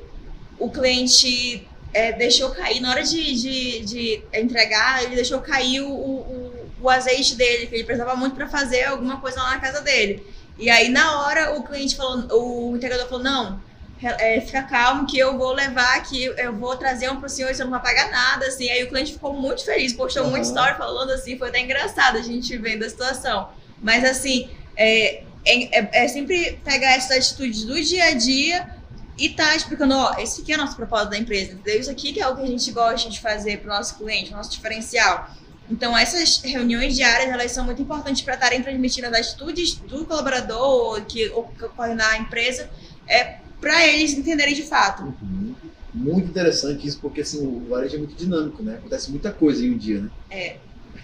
o 0.60 0.70
cliente 0.70 1.66
é, 1.94 2.12
deixou 2.12 2.50
cair 2.52 2.80
na 2.80 2.90
hora 2.92 3.04
de, 3.04 3.34
de, 3.36 3.80
de 3.82 4.24
entregar 4.34 5.04
ele 5.04 5.16
deixou 5.16 5.40
cair 5.40 5.82
o, 5.82 5.92
o, 5.92 6.54
o 6.82 6.90
azeite 6.90 7.36
dele 7.36 7.68
que 7.68 7.76
ele 7.76 7.84
precisava 7.84 8.16
muito 8.16 8.36
para 8.36 8.48
fazer 8.48 8.84
alguma 8.86 9.20
coisa 9.20 9.42
lá 9.42 9.52
na 9.52 9.60
casa 9.60 9.82
dele 9.82 10.26
e 10.58 10.70
aí, 10.70 10.90
na 10.90 11.22
hora, 11.22 11.56
o 11.58 11.64
cliente 11.64 11.96
falou, 11.96 12.72
o 12.72 12.76
entregador 12.76 13.08
falou, 13.08 13.24
não, 13.24 13.62
é, 14.02 14.40
fica 14.42 14.62
calmo 14.64 15.08
que 15.08 15.18
eu 15.18 15.38
vou 15.38 15.54
levar 15.54 15.96
aqui, 15.96 16.26
eu 16.26 16.54
vou 16.54 16.76
trazer 16.76 17.10
um 17.10 17.20
pro 17.20 17.30
senhor 17.30 17.50
e 17.50 17.56
você 17.56 17.64
não 17.64 17.72
vai 17.72 17.82
pagar 17.82 18.12
nada, 18.12 18.46
assim. 18.46 18.70
Aí 18.70 18.84
o 18.84 18.90
cliente 18.90 19.14
ficou 19.14 19.34
muito 19.34 19.64
feliz, 19.66 19.94
postou 19.94 20.24
Aham. 20.24 20.32
muita 20.32 20.46
história 20.46 20.76
falando 20.76 21.12
assim, 21.12 21.38
foi 21.38 21.50
até 21.50 21.60
engraçado 21.60 22.18
a 22.18 22.22
gente 22.22 22.56
vendo 22.58 22.84
a 22.84 22.90
situação. 22.90 23.50
Mas 23.82 24.04
assim, 24.04 24.50
é, 24.76 25.24
é, 25.46 25.80
é- 25.80 25.90
é 26.04 26.08
sempre 26.08 26.60
pegar 26.64 26.92
essas 26.92 27.18
atitudes 27.18 27.64
do 27.66 27.82
dia 27.82 28.06
a 28.06 28.12
dia 28.12 28.70
e 29.18 29.30
tá 29.30 29.56
explicando, 29.56 29.94
ó, 29.94 30.16
esse 30.18 30.42
aqui 30.42 30.54
é 30.54 30.56
o 30.56 30.60
nosso 30.60 30.76
propósito 30.76 31.12
da 31.12 31.18
empresa, 31.18 31.54
entendeu? 31.54 31.80
Isso 31.80 31.92
aqui 31.92 32.14
que 32.14 32.22
é 32.22 32.28
o 32.28 32.36
que 32.36 32.42
a 32.42 32.48
gente 32.48 32.72
gosta 32.72 33.10
de 33.10 33.20
fazer 33.20 33.60
pro 33.60 33.70
nosso 33.70 33.98
cliente, 33.98 34.34
o 34.34 34.36
nosso 34.36 34.52
diferencial. 34.52 35.30
Então, 35.70 35.98
essas 35.98 36.42
reuniões 36.42 36.96
diárias, 36.96 37.30
elas 37.30 37.52
são 37.52 37.64
muito 37.64 37.82
importantes 37.82 38.22
para 38.22 38.34
estarem 38.34 38.62
transmitindo 38.62 39.08
as 39.08 39.14
atitudes 39.14 39.76
do 39.76 40.06
colaborador 40.06 41.04
que 41.06 41.30
ocorre 41.30 41.94
na 41.94 42.18
empresa, 42.18 42.70
é, 43.08 43.38
para 43.62 43.88
eles 43.88 44.14
entenderem 44.14 44.54
de 44.54 44.64
fato. 44.64 45.04
Uhum. 45.04 45.56
Muito 45.94 46.28
interessante 46.28 46.88
isso, 46.88 47.00
porque 47.00 47.22
assim, 47.22 47.46
o 47.46 47.70
varejo 47.70 47.96
é 47.96 48.00
muito 48.00 48.16
dinâmico, 48.16 48.64
né? 48.64 48.76
Acontece 48.76 49.12
muita 49.12 49.32
coisa 49.32 49.64
em 49.64 49.72
um 49.72 49.78
dia, 49.78 50.02
né? 50.02 50.10
É. 50.30 50.58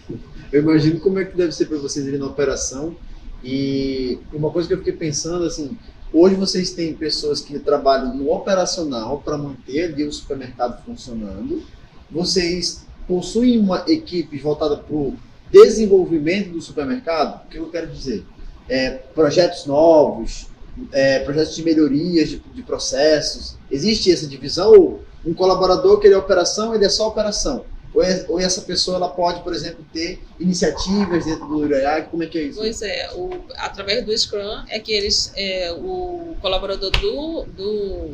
Eu 0.52 0.64
imagino 0.64 1.00
como 1.00 1.20
é 1.20 1.26
que 1.26 1.38
deve 1.38 1.52
ser 1.52 1.68
para 1.68 1.78
vocês 1.78 2.08
ali 2.08 2.18
na 2.18 2.26
operação. 2.26 2.96
E 3.44 4.20
uma 4.34 4.52
coisa 4.52 4.68
que 4.68 4.74
eu 4.74 4.80
fiquei 4.80 4.94
pensando, 4.94 5.46
assim, 5.46 5.78
hoje 6.14 6.36
vocês 6.36 6.72
têm 6.72 6.94
pessoas 6.94 7.42
que 7.42 7.58
trabalham 7.60 8.16
no 8.16 8.32
operacional 8.32 9.22
para 9.24 9.38
manter 9.38 9.94
ali 9.94 10.04
o 10.04 10.12
supermercado 10.12 10.84
funcionando. 10.86 11.64
Vocês 12.10 12.86
possuem 13.08 13.60
uma 13.60 13.84
equipe 13.88 14.38
voltada 14.38 14.78
para 14.78 14.96
o 14.96 15.16
desenvolvimento 15.52 16.52
do 16.52 16.62
supermercado? 16.62 17.46
O 17.46 17.50
que 17.50 17.58
eu 17.58 17.70
quero 17.70 17.88
dizer? 17.88 18.26
É, 18.68 18.92
projetos 18.92 19.66
novos, 19.66 20.48
é, 20.92 21.20
projetos 21.20 21.56
de 21.56 21.64
melhorias 21.64 22.30
de, 22.30 22.40
de 22.40 22.64
processos. 22.64 23.58
Existe 23.70 24.12
essa 24.12 24.28
divisão? 24.28 25.00
Um 25.26 25.34
colaborador 25.34 26.00
que 26.00 26.08
ele 26.08 26.16
é 26.16 26.18
operação, 26.18 26.74
ele 26.74 26.86
é 26.86 26.90
só 26.90 27.08
operação? 27.08 27.66
Ou, 27.94 28.04
é- 28.04 28.26
ou 28.30 28.40
essa 28.40 28.62
pessoa 28.62 28.98
ela 28.98 29.10
pode, 29.10 29.42
por 29.42 29.54
exemplo, 29.54 29.84
ter 29.92 30.24
iniciativas 30.40 31.26
dentro 31.26 31.48
do 31.48 31.66
IRAG? 31.66 32.10
Como 32.10 32.22
é 32.24 32.28
que 32.28 32.38
é 32.38 32.44
isso? 32.44 32.60
Pois 32.60 32.82
é, 32.82 33.10
o, 33.16 33.30
através 33.58 34.06
do 34.06 34.16
Scrum 34.18 34.64
é 34.70 34.80
que 34.80 34.92
eles, 34.92 35.32
é, 35.36 35.72
o 35.74 36.36
colaborador 36.42 36.92
do, 36.92 37.46
do 37.56 38.14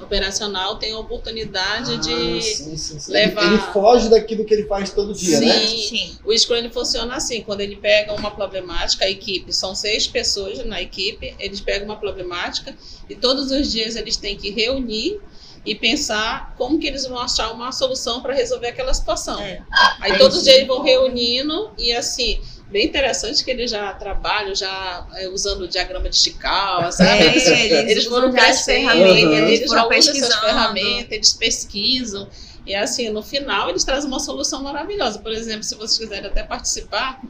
operacional 0.00 0.76
tem 0.78 0.92
a 0.92 0.98
oportunidade 0.98 1.92
Ah, 1.92 1.96
de. 1.96 2.42
sim, 2.42 2.76
sim, 2.76 2.98
sim. 2.98 3.12
levar- 3.12 3.44
Ele 3.46 3.58
foge 3.72 4.08
daquilo 4.08 4.44
que 4.44 4.52
ele 4.54 4.66
faz 4.66 4.90
todo 4.90 5.12
dia, 5.14 5.38
Sim. 5.38 5.46
né? 5.46 5.66
Sim. 5.66 6.18
O 6.24 6.36
Scrum 6.36 6.56
ele 6.56 6.70
funciona 6.70 7.14
assim, 7.16 7.42
quando 7.42 7.60
ele 7.60 7.76
pega 7.76 8.12
uma 8.12 8.30
problemática, 8.30 9.04
a 9.04 9.10
equipe, 9.10 9.52
são 9.52 9.74
seis 9.74 10.06
pessoas 10.06 10.64
na 10.64 10.80
equipe, 10.82 11.34
eles 11.38 11.60
pegam 11.60 11.86
uma 11.86 11.96
problemática 11.96 12.74
e 13.08 13.14
todos 13.14 13.50
os 13.50 13.70
dias 13.70 13.94
eles 13.96 14.16
têm 14.16 14.36
que 14.36 14.50
reunir 14.50 15.20
e 15.64 15.74
pensar 15.74 16.54
como 16.56 16.78
que 16.78 16.86
eles 16.86 17.06
vão 17.06 17.18
achar 17.18 17.52
uma 17.52 17.70
solução 17.72 18.20
para 18.20 18.34
resolver 18.34 18.66
aquela 18.68 18.92
situação. 18.92 19.40
É. 19.40 19.60
Aí 20.00 20.12
É 20.12 20.18
todos 20.18 20.36
os 20.38 20.42
isso. 20.42 20.44
dias 20.44 20.56
eles 20.56 20.68
vão 20.68 20.82
reunindo 20.82 21.70
e 21.78 21.92
assim, 21.92 22.40
bem 22.68 22.86
interessante 22.86 23.44
que 23.44 23.50
eles 23.50 23.70
já 23.70 23.92
trabalham 23.92 24.54
já 24.54 25.06
é, 25.14 25.28
usando 25.28 25.62
o 25.62 25.68
diagrama 25.68 26.08
de 26.08 26.16
Chicago, 26.16 26.90
sabe? 26.90 27.10
É, 27.10 27.90
Eles 27.90 28.06
foram 28.06 28.28
as 28.28 28.34
crescendo, 28.34 28.88
ferramentas, 28.90 29.22
Uhum. 29.24 29.46
eles 29.48 29.68
foram 29.68 29.92
essas 29.92 30.06
pesquisando. 30.12 30.40
ferramentas, 30.46 31.12
eles 31.12 31.32
pesquisam. 31.34 32.28
E 32.64 32.74
assim, 32.76 33.08
no 33.10 33.22
final, 33.24 33.68
eles 33.70 33.82
trazem 33.84 34.08
uma 34.08 34.20
solução 34.20 34.62
maravilhosa. 34.62 35.18
Por 35.18 35.32
exemplo, 35.32 35.64
se 35.64 35.74
vocês 35.74 35.98
quiserem 35.98 36.26
até 36.30 36.42
participar, 36.44 37.20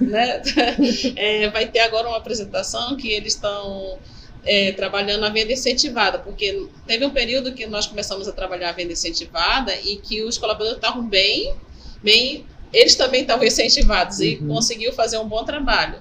né, 0.00 0.42
é, 1.16 1.48
vai 1.50 1.66
ter 1.66 1.80
agora 1.80 2.08
uma 2.08 2.18
apresentação 2.18 2.94
que 2.96 3.10
eles 3.10 3.34
estão 3.34 3.98
é, 4.44 4.72
trabalhando 4.72 5.24
a 5.24 5.28
venda 5.28 5.52
incentivada, 5.52 6.18
porque 6.18 6.66
teve 6.86 7.04
um 7.06 7.10
período 7.10 7.52
que 7.52 7.66
nós 7.66 7.86
começamos 7.86 8.26
a 8.26 8.32
trabalhar 8.32 8.70
a 8.70 8.72
venda 8.72 8.92
incentivada 8.92 9.74
e 9.84 9.96
que 9.96 10.22
os 10.22 10.36
colaboradores 10.38 10.76
estavam 10.82 11.06
bem, 11.06 11.54
bem, 12.02 12.44
eles 12.72 12.94
também 12.94 13.22
estavam 13.22 13.44
incentivados 13.46 14.20
e 14.20 14.36
Uhum. 14.40 14.48
conseguiu 14.48 14.92
fazer 14.92 15.18
um 15.18 15.28
bom 15.28 15.44
trabalho. 15.44 16.00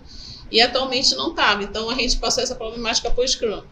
E 0.51 0.59
atualmente 0.59 1.15
não 1.15 1.29
estava, 1.29 1.63
então 1.63 1.89
a 1.89 1.95
gente 1.95 2.17
passou 2.17 2.43
essa 2.43 2.55
problemática 2.55 3.09
para 3.11 3.23
o 3.23 3.27
Scrum. 3.27 3.63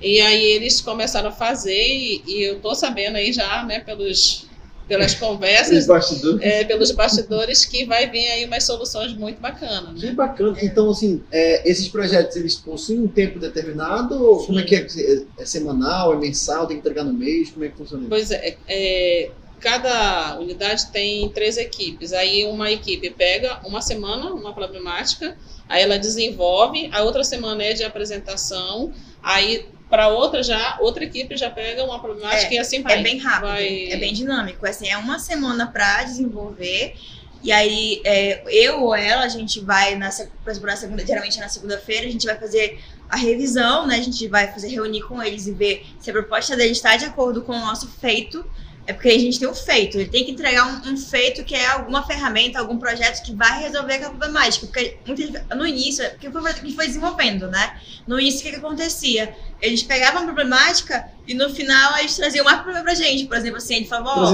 E 0.00 0.20
aí 0.20 0.44
eles 0.44 0.80
começaram 0.80 1.28
a 1.28 1.32
fazer, 1.32 1.86
e, 1.86 2.22
e 2.26 2.42
eu 2.42 2.56
estou 2.56 2.74
sabendo 2.74 3.16
aí 3.16 3.32
já, 3.32 3.64
né, 3.64 3.80
pelos, 3.80 4.46
pelas 4.90 5.14
conversas, 5.16 5.86
bastidores. 5.86 6.42
é, 6.42 6.64
pelos 6.64 6.90
bastidores, 6.90 7.64
que 7.64 7.84
vai 7.86 8.10
vir 8.10 8.28
aí 8.28 8.44
umas 8.44 8.64
soluções 8.64 9.14
muito 9.14 9.40
bacanas. 9.40 9.98
Que 9.98 10.06
Né? 10.06 10.12
bacana. 10.12 10.58
Então, 10.60 10.90
assim, 10.90 11.22
é, 11.30 11.70
esses 11.70 11.88
projetos, 11.88 12.36
eles 12.36 12.56
possuem 12.56 12.98
um 13.00 13.08
tempo 13.08 13.38
determinado? 13.38 14.22
Ou 14.22 14.44
como 14.44 14.58
é 14.58 14.64
que 14.64 14.74
é? 14.74 14.80
É, 14.80 15.22
é 15.38 15.46
semanal, 15.46 16.12
é 16.12 16.16
mensal, 16.16 16.66
tem 16.66 16.76
que 16.76 16.80
entregar 16.80 17.04
no 17.04 17.12
mês? 17.12 17.50
Como 17.50 17.64
é 17.64 17.68
que 17.68 17.76
funciona 17.76 18.02
isso? 18.02 18.10
Pois 18.10 18.30
é, 18.32 18.56
é, 18.68 19.30
cada 19.60 20.38
unidade 20.40 20.90
tem 20.90 21.28
três 21.28 21.56
equipes. 21.56 22.12
Aí 22.12 22.44
uma 22.44 22.70
equipe 22.70 23.10
pega 23.10 23.60
uma 23.64 23.80
semana, 23.80 24.32
uma 24.32 24.52
problemática, 24.52 25.36
aí 25.68 25.82
ela 25.82 25.98
desenvolve, 25.98 26.88
a 26.92 27.02
outra 27.04 27.22
semana 27.22 27.62
é 27.62 27.72
de 27.74 27.84
apresentação, 27.84 28.92
aí 29.22 29.66
para 29.90 30.08
outra 30.08 30.42
já, 30.42 30.78
outra 30.80 31.02
equipe 31.04 31.36
já 31.36 31.50
pega 31.50 31.84
uma 31.84 32.00
problemática 32.00 32.54
É, 32.54 32.56
e 32.56 32.58
assim 32.58 32.80
vai. 32.80 33.00
É 33.00 33.02
bem 33.02 33.18
rápido, 33.18 33.48
vai- 33.48 33.88
é 33.90 33.96
bem 33.96 34.14
dinâmico. 34.14 34.64
Assim, 34.64 34.88
é 34.88 34.96
uma 34.96 35.18
semana 35.18 35.66
para 35.66 36.04
desenvolver. 36.04 36.94
E 37.42 37.50
aí, 37.50 38.00
é, 38.04 38.42
eu 38.46 38.82
ou 38.82 38.94
ela, 38.94 39.24
a 39.24 39.28
gente 39.28 39.60
vai, 39.60 39.96
na, 39.96 40.10
segunda, 40.10 41.04
geralmente 41.04 41.38
na 41.40 41.48
segunda-feira, 41.48 42.06
a 42.06 42.10
gente 42.10 42.24
vai 42.26 42.36
fazer 42.38 42.78
a 43.08 43.16
revisão, 43.16 43.86
né? 43.86 43.96
A 43.96 44.02
gente 44.02 44.28
vai 44.28 44.46
fazer 44.52 44.68
reunir 44.68 45.02
com 45.02 45.22
eles 45.22 45.46
e 45.46 45.52
ver 45.52 45.84
se 45.98 46.10
a 46.10 46.12
proposta 46.12 46.56
deles 46.56 46.76
está 46.76 46.96
de 46.96 47.06
acordo 47.06 47.42
com 47.42 47.52
o 47.52 47.58
nosso 47.60 47.88
feito. 47.88 48.44
É 48.90 48.92
porque 48.92 49.08
a 49.08 49.18
gente 49.18 49.38
tem 49.38 49.46
o 49.46 49.54
feito, 49.54 49.96
ele 49.98 50.08
tem 50.10 50.24
que 50.24 50.32
entregar 50.32 50.66
um, 50.66 50.92
um 50.92 50.96
feito 50.96 51.44
que 51.44 51.54
é 51.54 51.66
alguma 51.66 52.04
ferramenta, 52.04 52.58
algum 52.58 52.76
projeto 52.76 53.22
que 53.22 53.32
vai 53.32 53.60
resolver 53.62 53.94
aquela 53.94 54.10
problemática. 54.10 54.66
Porque 54.66 54.96
muitas- 55.06 55.42
no 55.56 55.64
início, 55.64 56.02
é 56.04 56.08
porque 56.08 56.28
foi 56.28 56.42
que 56.42 56.48
a 56.48 56.52
gente 56.64 56.74
foi 56.74 56.86
desenvolvendo, 56.88 57.46
né? 57.48 57.78
No 58.06 58.18
início, 58.18 58.40
o 58.40 58.42
que, 58.42 58.50
que 58.50 58.56
acontecia? 58.56 59.32
Eles 59.62 59.82
pegavam 59.84 60.22
a 60.22 60.24
problemática 60.24 61.06
e 61.26 61.34
no 61.34 61.48
final 61.54 61.98
eles 61.98 62.16
traziam 62.16 62.44
mais 62.44 62.56
problema 62.62 62.82
pra 62.82 62.94
gente. 62.94 63.26
Por 63.26 63.36
exemplo, 63.36 63.58
assim, 63.58 63.74
a 63.74 63.78
gente 63.78 63.88
falava, 63.88 64.20
ó, 64.22 64.30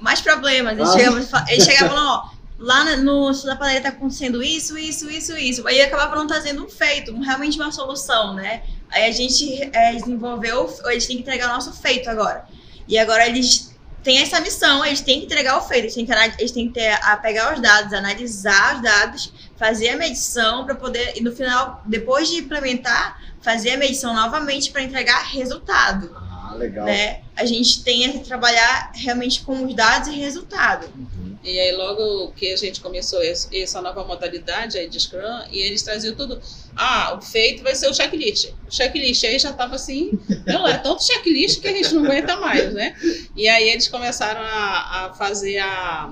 mais 0.00 0.20
problemas. 0.20 0.72
Eles, 0.76 0.88
Ah. 0.90 0.92
chegavam, 0.98 1.46
eles 1.48 1.64
chegavam 1.64 1.96
ó, 1.96 2.30
lá 2.58 2.96
no 2.96 3.32
sul 3.32 3.46
da 3.46 3.54
padaria 3.54 3.80
tá 3.80 3.90
acontecendo 3.90 4.42
isso, 4.42 4.76
isso, 4.76 5.08
isso, 5.08 5.36
isso. 5.36 5.68
Aí 5.68 5.80
acabava 5.80 6.16
não 6.16 6.26
trazendo 6.26 6.64
um 6.64 6.68
feito, 6.68 7.12
um- 7.14 7.20
realmente 7.20 7.56
uma 7.60 7.70
solução, 7.70 8.34
né? 8.34 8.62
Aí 8.90 9.04
a 9.04 9.12
gente 9.12 9.70
é, 9.72 9.92
desenvolveu, 9.92 10.68
eles 10.86 11.06
têm 11.06 11.16
que 11.16 11.22
entregar 11.22 11.48
o 11.50 11.54
nosso 11.54 11.72
feito 11.72 12.10
agora. 12.10 12.44
E 12.88 12.98
agora 12.98 13.26
eles 13.26 13.73
têm 14.04 14.18
essa 14.18 14.38
missão, 14.40 14.84
eles 14.84 15.00
têm 15.00 15.18
que 15.20 15.24
entregar 15.24 15.56
o 15.56 15.62
feito, 15.62 15.84
eles 15.84 15.94
têm 15.94 16.06
que, 16.06 16.12
eles 16.38 16.52
têm 16.52 16.68
que 16.68 16.74
ter, 16.74 16.92
a 17.02 17.16
pegar 17.16 17.54
os 17.54 17.60
dados, 17.60 17.92
analisar 17.92 18.76
os 18.76 18.82
dados, 18.82 19.32
fazer 19.56 19.88
a 19.88 19.96
medição 19.96 20.64
para 20.64 20.74
poder, 20.74 21.14
e 21.16 21.20
no 21.22 21.32
final, 21.32 21.82
depois 21.86 22.28
de 22.28 22.36
implementar, 22.36 23.18
fazer 23.40 23.70
a 23.70 23.76
medição 23.76 24.14
novamente 24.14 24.70
para 24.70 24.82
entregar 24.82 25.22
resultado 25.24 26.14
Ah, 26.16 26.54
legal. 26.54 26.84
né? 26.86 27.20
A 27.36 27.44
gente 27.44 27.82
tem 27.82 28.12
que 28.12 28.18
trabalhar 28.20 28.92
realmente 28.94 29.40
com 29.42 29.64
os 29.66 29.74
dados 29.74 30.08
e 30.08 30.12
resultado. 30.12 30.86
Uhum. 30.96 31.33
E 31.44 31.60
aí 31.60 31.72
logo 31.72 32.32
que 32.32 32.52
a 32.52 32.56
gente 32.56 32.80
começou 32.80 33.20
essa 33.22 33.82
nova 33.82 34.02
modalidade 34.04 34.78
aí 34.78 34.88
de 34.88 34.98
Scrum, 34.98 35.42
e 35.52 35.60
eles 35.60 35.82
traziam 35.82 36.14
tudo, 36.14 36.40
ah, 36.74 37.16
o 37.18 37.22
feito 37.22 37.62
vai 37.62 37.74
ser 37.74 37.88
o 37.88 37.94
checklist. 37.94 38.50
O 38.66 38.74
checklist 38.74 39.22
aí 39.24 39.38
já 39.38 39.50
estava 39.50 39.74
assim, 39.74 40.18
não, 40.46 40.66
é 40.66 40.78
tanto 40.78 41.04
checklist 41.04 41.60
que 41.60 41.68
a 41.68 41.72
gente 41.72 41.94
não 41.94 42.04
aguenta 42.04 42.36
mais, 42.38 42.72
né? 42.72 42.96
E 43.36 43.46
aí 43.46 43.68
eles 43.68 43.88
começaram 43.88 44.40
a, 44.40 45.06
a 45.06 45.14
fazer 45.14 45.58
a 45.58 46.10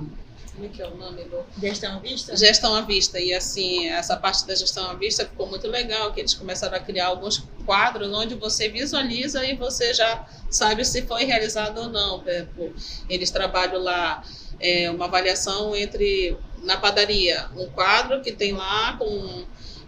como 0.55 0.66
é 0.66 0.68
que 0.68 0.83
é 0.83 0.87
o 0.87 0.97
nome 0.97 1.24
do? 1.24 1.43
Gestão 1.59 1.97
à 1.97 1.99
vista? 1.99 2.37
Gestão 2.37 2.74
à 2.74 2.83
vista. 2.83 3.18
E 3.18 3.33
assim, 3.33 3.89
essa 3.89 4.16
parte 4.16 4.47
da 4.47 4.55
gestão 4.55 4.91
à 4.91 4.95
vista 4.95 5.24
ficou 5.24 5.49
muito 5.49 5.66
legal, 5.66 6.12
que 6.12 6.20
eles 6.20 6.35
começaram 6.35 6.76
a 6.76 6.80
criar 6.80 7.07
alguns 7.07 7.43
quadros 7.64 8.12
onde 8.12 8.35
você 8.35 8.68
visualiza 8.68 9.45
e 9.47 9.57
você 9.57 9.95
já 9.95 10.26
sabe 10.51 10.85
se 10.85 11.03
foi 11.03 11.24
realizado 11.24 11.78
ou 11.78 11.89
não. 11.89 12.22
Eles 13.09 13.30
trabalham 13.30 13.83
lá 13.83 14.22
é, 14.62 14.90
uma 14.90 15.06
avaliação 15.06 15.74
entre 15.76 16.36
na 16.62 16.76
padaria, 16.76 17.46
um 17.56 17.66
quadro 17.66 18.22
que 18.22 18.30
tem 18.32 18.52
lá 18.52 18.96
com 18.96 19.44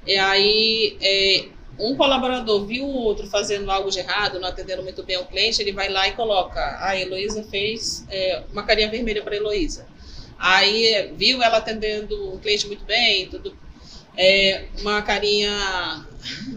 e 0.07 0.16
aí 0.16 0.99
é, 1.01 1.47
um 1.79 1.97
colaborador 1.97 2.64
viu 2.66 2.85
o 2.85 2.95
outro 2.95 3.27
fazendo 3.27 3.70
algo 3.70 3.91
de 3.91 3.99
errado, 3.99 4.39
não 4.39 4.49
atendendo 4.49 4.83
muito 4.83 5.03
bem 5.03 5.16
o 5.18 5.25
cliente, 5.25 5.61
ele 5.61 5.72
vai 5.72 5.89
lá 5.89 6.07
e 6.07 6.12
coloca: 6.12 6.61
a 6.81 6.99
Heloísa 6.99 7.43
fez 7.45 8.05
é, 8.11 8.43
uma 8.53 8.62
carinha 8.64 8.91
vermelha 8.91 9.22
para 9.22 9.37
Heloísa. 9.37 9.87
Aí 10.39 11.12
viu 11.16 11.43
ela 11.43 11.59
atendendo 11.59 12.35
o 12.35 12.39
cliente 12.39 12.66
muito 12.66 12.85
bem, 12.85 13.29
tudo 13.29 13.57
é, 14.17 14.67
uma 14.81 15.03
carinha 15.03 16.07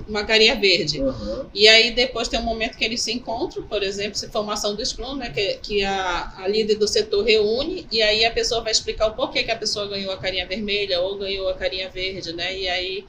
uma 0.07 0.23
carinha 0.23 0.55
verde. 0.55 1.01
Uhum. 1.01 1.45
E 1.53 1.67
aí 1.67 1.91
depois 1.91 2.27
tem 2.27 2.39
um 2.39 2.43
momento 2.43 2.77
que 2.77 2.85
eles 2.85 3.01
se 3.01 3.11
encontram, 3.11 3.63
por 3.63 3.83
exemplo, 3.83 4.17
se 4.17 4.29
formação 4.29 4.75
do 4.75 4.85
Scrum, 4.85 5.15
né, 5.15 5.29
que, 5.29 5.55
que 5.55 5.83
a, 5.83 6.33
a 6.37 6.47
líder 6.47 6.75
do 6.75 6.87
setor 6.87 7.25
reúne 7.25 7.85
e 7.91 8.01
aí 8.01 8.23
a 8.23 8.31
pessoa 8.31 8.61
vai 8.61 8.71
explicar 8.71 9.07
o 9.07 9.13
porquê 9.13 9.43
que 9.43 9.51
a 9.51 9.57
pessoa 9.57 9.87
ganhou 9.87 10.11
a 10.11 10.17
carinha 10.17 10.47
vermelha 10.47 11.01
ou 11.01 11.17
ganhou 11.17 11.49
a 11.49 11.53
carinha 11.53 11.89
verde, 11.89 12.33
né? 12.33 12.57
E 12.57 12.67
aí 12.69 13.05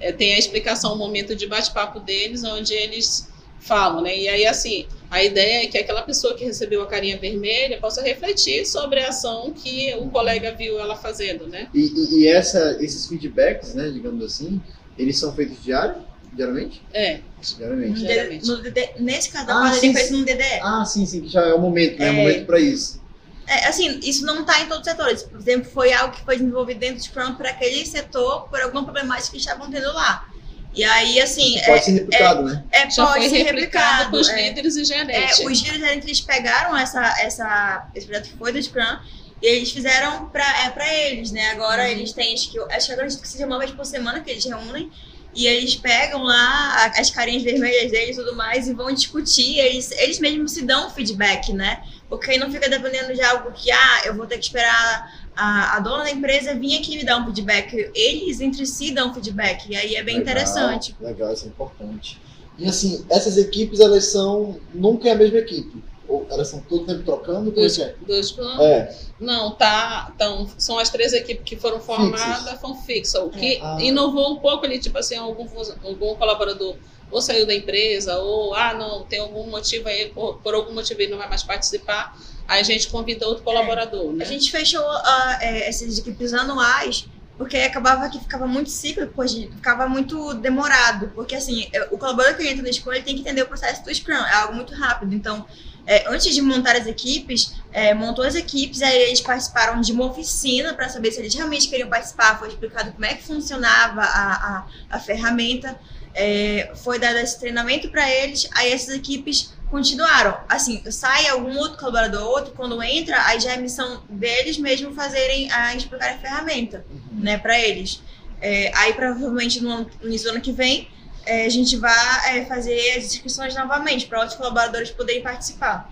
é, 0.00 0.12
tem 0.12 0.34
a 0.34 0.38
explicação, 0.38 0.92
o 0.92 0.94
um 0.94 0.98
momento 0.98 1.36
de 1.36 1.46
bate-papo 1.46 2.00
deles, 2.00 2.42
onde 2.42 2.74
eles 2.74 3.28
falam, 3.60 4.02
né? 4.02 4.16
E 4.16 4.28
aí 4.28 4.46
assim, 4.46 4.86
a 5.10 5.24
ideia 5.24 5.64
é 5.64 5.66
que 5.66 5.76
aquela 5.76 6.02
pessoa 6.02 6.34
que 6.34 6.44
recebeu 6.44 6.82
a 6.82 6.86
carinha 6.86 7.18
vermelha 7.18 7.78
possa 7.80 8.00
refletir 8.00 8.64
sobre 8.64 9.00
a 9.00 9.08
ação 9.08 9.52
que 9.52 9.92
o 9.98 10.08
colega 10.08 10.54
viu 10.54 10.78
ela 10.78 10.96
fazendo, 10.96 11.48
né? 11.48 11.68
E, 11.74 11.80
e, 11.80 12.20
e 12.20 12.28
essa, 12.28 12.78
esses 12.80 13.06
feedbacks, 13.06 13.74
né, 13.74 13.90
digamos 13.90 14.24
assim, 14.24 14.60
eles 14.96 15.18
são 15.18 15.34
feitos 15.34 15.62
diário, 15.64 15.96
diariamente? 16.32 16.80
É. 16.92 17.20
Diariamente. 17.56 18.00
diariamente. 18.00 18.46
No, 18.46 18.62
nesse 19.00 19.30
caso, 19.30 19.46
ah, 19.50 19.76
ele 19.76 19.92
fez 19.92 20.10
no 20.12 20.24
DDE. 20.24 20.60
Ah, 20.62 20.84
sim, 20.84 21.04
sim, 21.04 21.22
que 21.22 21.28
já 21.28 21.42
é 21.42 21.54
o 21.54 21.58
momento, 21.58 21.98
né? 21.98 22.06
É 22.06 22.10
o 22.10 22.14
momento 22.14 22.46
para 22.46 22.60
isso. 22.60 23.00
É, 23.48 23.66
assim, 23.66 23.98
isso 24.04 24.24
não 24.24 24.42
está 24.42 24.60
em 24.60 24.68
todos 24.68 24.86
os 24.86 24.92
setores. 24.92 25.22
Por 25.24 25.40
exemplo, 25.40 25.68
foi 25.68 25.92
algo 25.92 26.14
que 26.14 26.22
foi 26.24 26.36
desenvolvido 26.36 26.78
dentro 26.78 26.98
do 26.98 27.02
Scrum 27.02 27.34
para 27.34 27.50
aquele 27.50 27.84
setor 27.84 28.48
por 28.48 28.60
alguma 28.60 28.84
problemática 28.84 29.32
que 29.32 29.38
estavam 29.38 29.68
tendo 29.68 29.92
lá. 29.92 30.29
E 30.72 30.84
aí, 30.84 31.20
assim. 31.20 31.56
Isso 31.56 31.66
pode 31.66 31.84
ser 31.84 31.92
replicado, 31.92 32.40
é, 32.40 32.52
né? 32.52 32.64
É, 32.70 32.90
Já 32.90 33.06
pode 33.06 33.18
foi 33.18 33.28
ser 33.28 33.42
replicado. 33.42 34.04
replicado. 34.04 34.16
os 34.18 34.28
é. 34.28 34.48
líderes 34.48 34.76
e 34.76 34.84
gerentes. 34.84 35.40
É, 35.40 35.46
os 35.46 35.58
líderes 35.60 35.80
gerentes 35.80 36.06
eles 36.06 36.20
pegaram 36.20 36.76
essa, 36.76 37.20
essa, 37.20 37.88
esse 37.94 38.06
projeto 38.06 38.30
que 38.30 38.36
foi 38.36 38.52
do 38.52 38.62
Scrum 38.62 38.98
e 39.42 39.46
eles 39.46 39.72
fizeram 39.72 40.26
para 40.26 40.64
é, 40.64 40.70
pra 40.70 40.94
eles, 40.94 41.32
né? 41.32 41.50
Agora 41.50 41.82
uhum. 41.82 41.88
eles 41.88 42.12
têm, 42.12 42.34
acho 42.34 42.50
que, 42.50 42.58
acho 42.58 42.86
que 42.86 42.92
agora 42.92 43.08
que 43.08 43.28
seja 43.28 43.46
uma 43.46 43.58
vez 43.58 43.70
por 43.70 43.84
semana 43.84 44.20
que 44.20 44.30
eles 44.30 44.44
reúnem. 44.44 44.90
E 45.32 45.46
eles 45.46 45.76
pegam 45.76 46.24
lá 46.24 46.90
as 46.96 47.08
carinhas 47.08 47.44
vermelhas 47.44 47.92
deles 47.92 48.16
e 48.16 48.20
tudo 48.20 48.34
mais 48.34 48.66
e 48.66 48.74
vão 48.74 48.92
discutir. 48.92 49.58
Eles, 49.58 49.92
eles 49.92 50.18
mesmos 50.18 50.50
se 50.52 50.62
dão 50.62 50.90
feedback, 50.90 51.52
né? 51.52 51.84
Porque 52.08 52.32
aí 52.32 52.38
não 52.38 52.50
fica 52.50 52.68
dependendo 52.68 53.14
de 53.14 53.22
algo 53.22 53.52
que, 53.52 53.70
ah, 53.70 54.02
eu 54.06 54.16
vou 54.16 54.26
ter 54.26 54.38
que 54.38 54.44
esperar 54.44 55.19
a, 55.36 55.76
a 55.76 55.80
dona 55.80 56.04
da 56.04 56.10
empresa 56.10 56.54
vir 56.54 56.78
aqui 56.78 56.96
me 56.96 57.04
dar 57.04 57.18
um 57.18 57.26
feedback. 57.26 57.90
Eles 57.94 58.40
entre 58.40 58.66
si 58.66 58.92
dão 58.92 59.12
feedback, 59.14 59.70
e 59.70 59.76
aí 59.76 59.94
é 59.94 60.02
bem 60.02 60.18
legal, 60.18 60.34
interessante. 60.34 60.96
Legal, 61.00 61.32
isso 61.32 61.44
é 61.44 61.48
importante. 61.48 62.20
E 62.58 62.68
assim, 62.68 63.04
essas 63.08 63.38
equipes, 63.38 63.80
elas 63.80 64.06
são. 64.06 64.60
Nunca 64.74 65.08
é 65.08 65.12
a 65.12 65.16
mesma 65.16 65.38
equipe. 65.38 65.82
Ou 66.06 66.26
elas 66.28 66.48
são 66.48 66.60
todo 66.60 66.84
tempo 66.84 67.04
trocando? 67.04 67.52
Dois, 67.52 67.78
é? 67.78 67.94
dois 68.04 68.32
planos? 68.32 68.60
É. 68.60 68.98
Não, 69.20 69.52
tá. 69.52 70.12
Então, 70.14 70.48
são 70.58 70.78
as 70.78 70.90
três 70.90 71.12
equipes 71.12 71.44
que 71.44 71.56
foram 71.56 71.78
formadas, 71.78 72.60
foram 72.60 72.74
fixas. 72.74 73.22
O 73.22 73.30
que 73.30 73.54
é. 73.54 73.60
ah. 73.62 73.78
inovou 73.80 74.32
um 74.32 74.36
pouco 74.36 74.66
ali, 74.66 74.78
tipo 74.78 74.98
assim, 74.98 75.14
algum, 75.14 75.46
algum 75.84 76.14
colaborador 76.16 76.74
ou 77.10 77.20
saiu 77.20 77.46
da 77.46 77.54
empresa, 77.54 78.18
ou 78.18 78.54
ah, 78.54 78.74
não, 78.74 79.04
tem 79.04 79.20
algum 79.20 79.46
motivo 79.48 79.88
aí, 79.88 80.10
por, 80.10 80.38
por 80.38 80.54
algum 80.54 80.72
motivo 80.72 81.00
ele 81.00 81.10
não 81.10 81.18
vai 81.18 81.28
mais 81.28 81.42
participar 81.42 82.14
Aí 82.50 82.60
a 82.60 82.64
gente 82.64 82.88
convida 82.88 83.28
outro 83.28 83.44
colaborador, 83.44 84.10
é. 84.10 84.12
né? 84.12 84.24
A 84.24 84.26
gente 84.26 84.50
fechou 84.50 84.82
uh, 84.82 85.36
é, 85.40 85.68
essas 85.68 85.98
equipes 85.98 86.34
anuais 86.34 87.06
porque 87.38 87.56
acabava 87.56 88.06
que 88.10 88.18
ficava 88.18 88.46
muito 88.46 88.68
cíclico, 88.68 89.14
ficava 89.26 89.88
muito 89.88 90.34
demorado, 90.34 91.10
porque 91.14 91.34
assim, 91.34 91.70
o 91.90 91.96
colaborador 91.96 92.36
que 92.36 92.46
entra 92.46 92.62
na 92.62 92.68
escola 92.68 92.96
ele 92.96 93.04
tem 93.04 93.14
que 93.14 93.22
entender 93.22 93.40
o 93.40 93.46
processo 93.46 93.82
do 93.82 93.94
Scrum, 93.94 94.12
é 94.12 94.34
algo 94.34 94.54
muito 94.54 94.74
rápido. 94.74 95.14
Então, 95.14 95.46
é, 95.86 96.06
antes 96.12 96.34
de 96.34 96.42
montar 96.42 96.76
as 96.76 96.86
equipes, 96.86 97.54
é, 97.72 97.94
montou 97.94 98.26
as 98.26 98.34
equipes, 98.34 98.82
aí 98.82 98.94
eles 99.04 99.22
participaram 99.22 99.80
de 99.80 99.90
uma 99.90 100.04
oficina 100.04 100.74
para 100.74 100.90
saber 100.90 101.12
se 101.12 101.20
eles 101.20 101.34
realmente 101.34 101.66
queriam 101.68 101.88
participar, 101.88 102.38
foi 102.38 102.48
explicado 102.48 102.92
como 102.92 103.06
é 103.06 103.14
que 103.14 103.22
funcionava 103.22 104.02
a, 104.02 104.34
a, 104.34 104.66
a 104.90 104.98
ferramenta, 104.98 105.80
é, 106.14 106.72
foi 106.76 106.98
dado 106.98 107.18
esse 107.18 107.38
treinamento 107.38 107.88
para 107.88 108.08
eles, 108.10 108.48
aí 108.54 108.72
essas 108.72 108.94
equipes 108.94 109.52
continuaram. 109.70 110.36
Assim, 110.48 110.82
sai 110.90 111.28
algum 111.28 111.56
outro 111.56 111.78
colaborador, 111.78 112.22
outro, 112.22 112.52
quando 112.52 112.82
entra, 112.82 113.24
aí 113.26 113.40
já 113.40 113.52
é 113.52 113.56
missão 113.56 114.02
deles 114.08 114.58
mesmo 114.58 114.92
fazerem, 114.92 115.50
a 115.52 115.74
explicar 115.74 116.14
a 116.14 116.18
ferramenta, 116.18 116.84
uhum. 116.90 117.20
né, 117.20 117.38
para 117.38 117.58
eles. 117.58 118.02
É, 118.40 118.72
aí, 118.74 118.92
provavelmente, 118.94 119.60
no, 119.62 119.88
início 120.02 120.28
do 120.28 120.34
ano 120.34 120.40
que 120.40 120.52
vem, 120.52 120.88
é, 121.24 121.46
a 121.46 121.48
gente 121.48 121.76
vai 121.76 122.38
é, 122.38 122.44
fazer 122.46 122.96
as 122.96 123.04
inscrições 123.04 123.54
novamente, 123.54 124.06
para 124.06 124.20
outros 124.20 124.36
colaboradores 124.36 124.90
poderem 124.90 125.22
participar. 125.22 125.90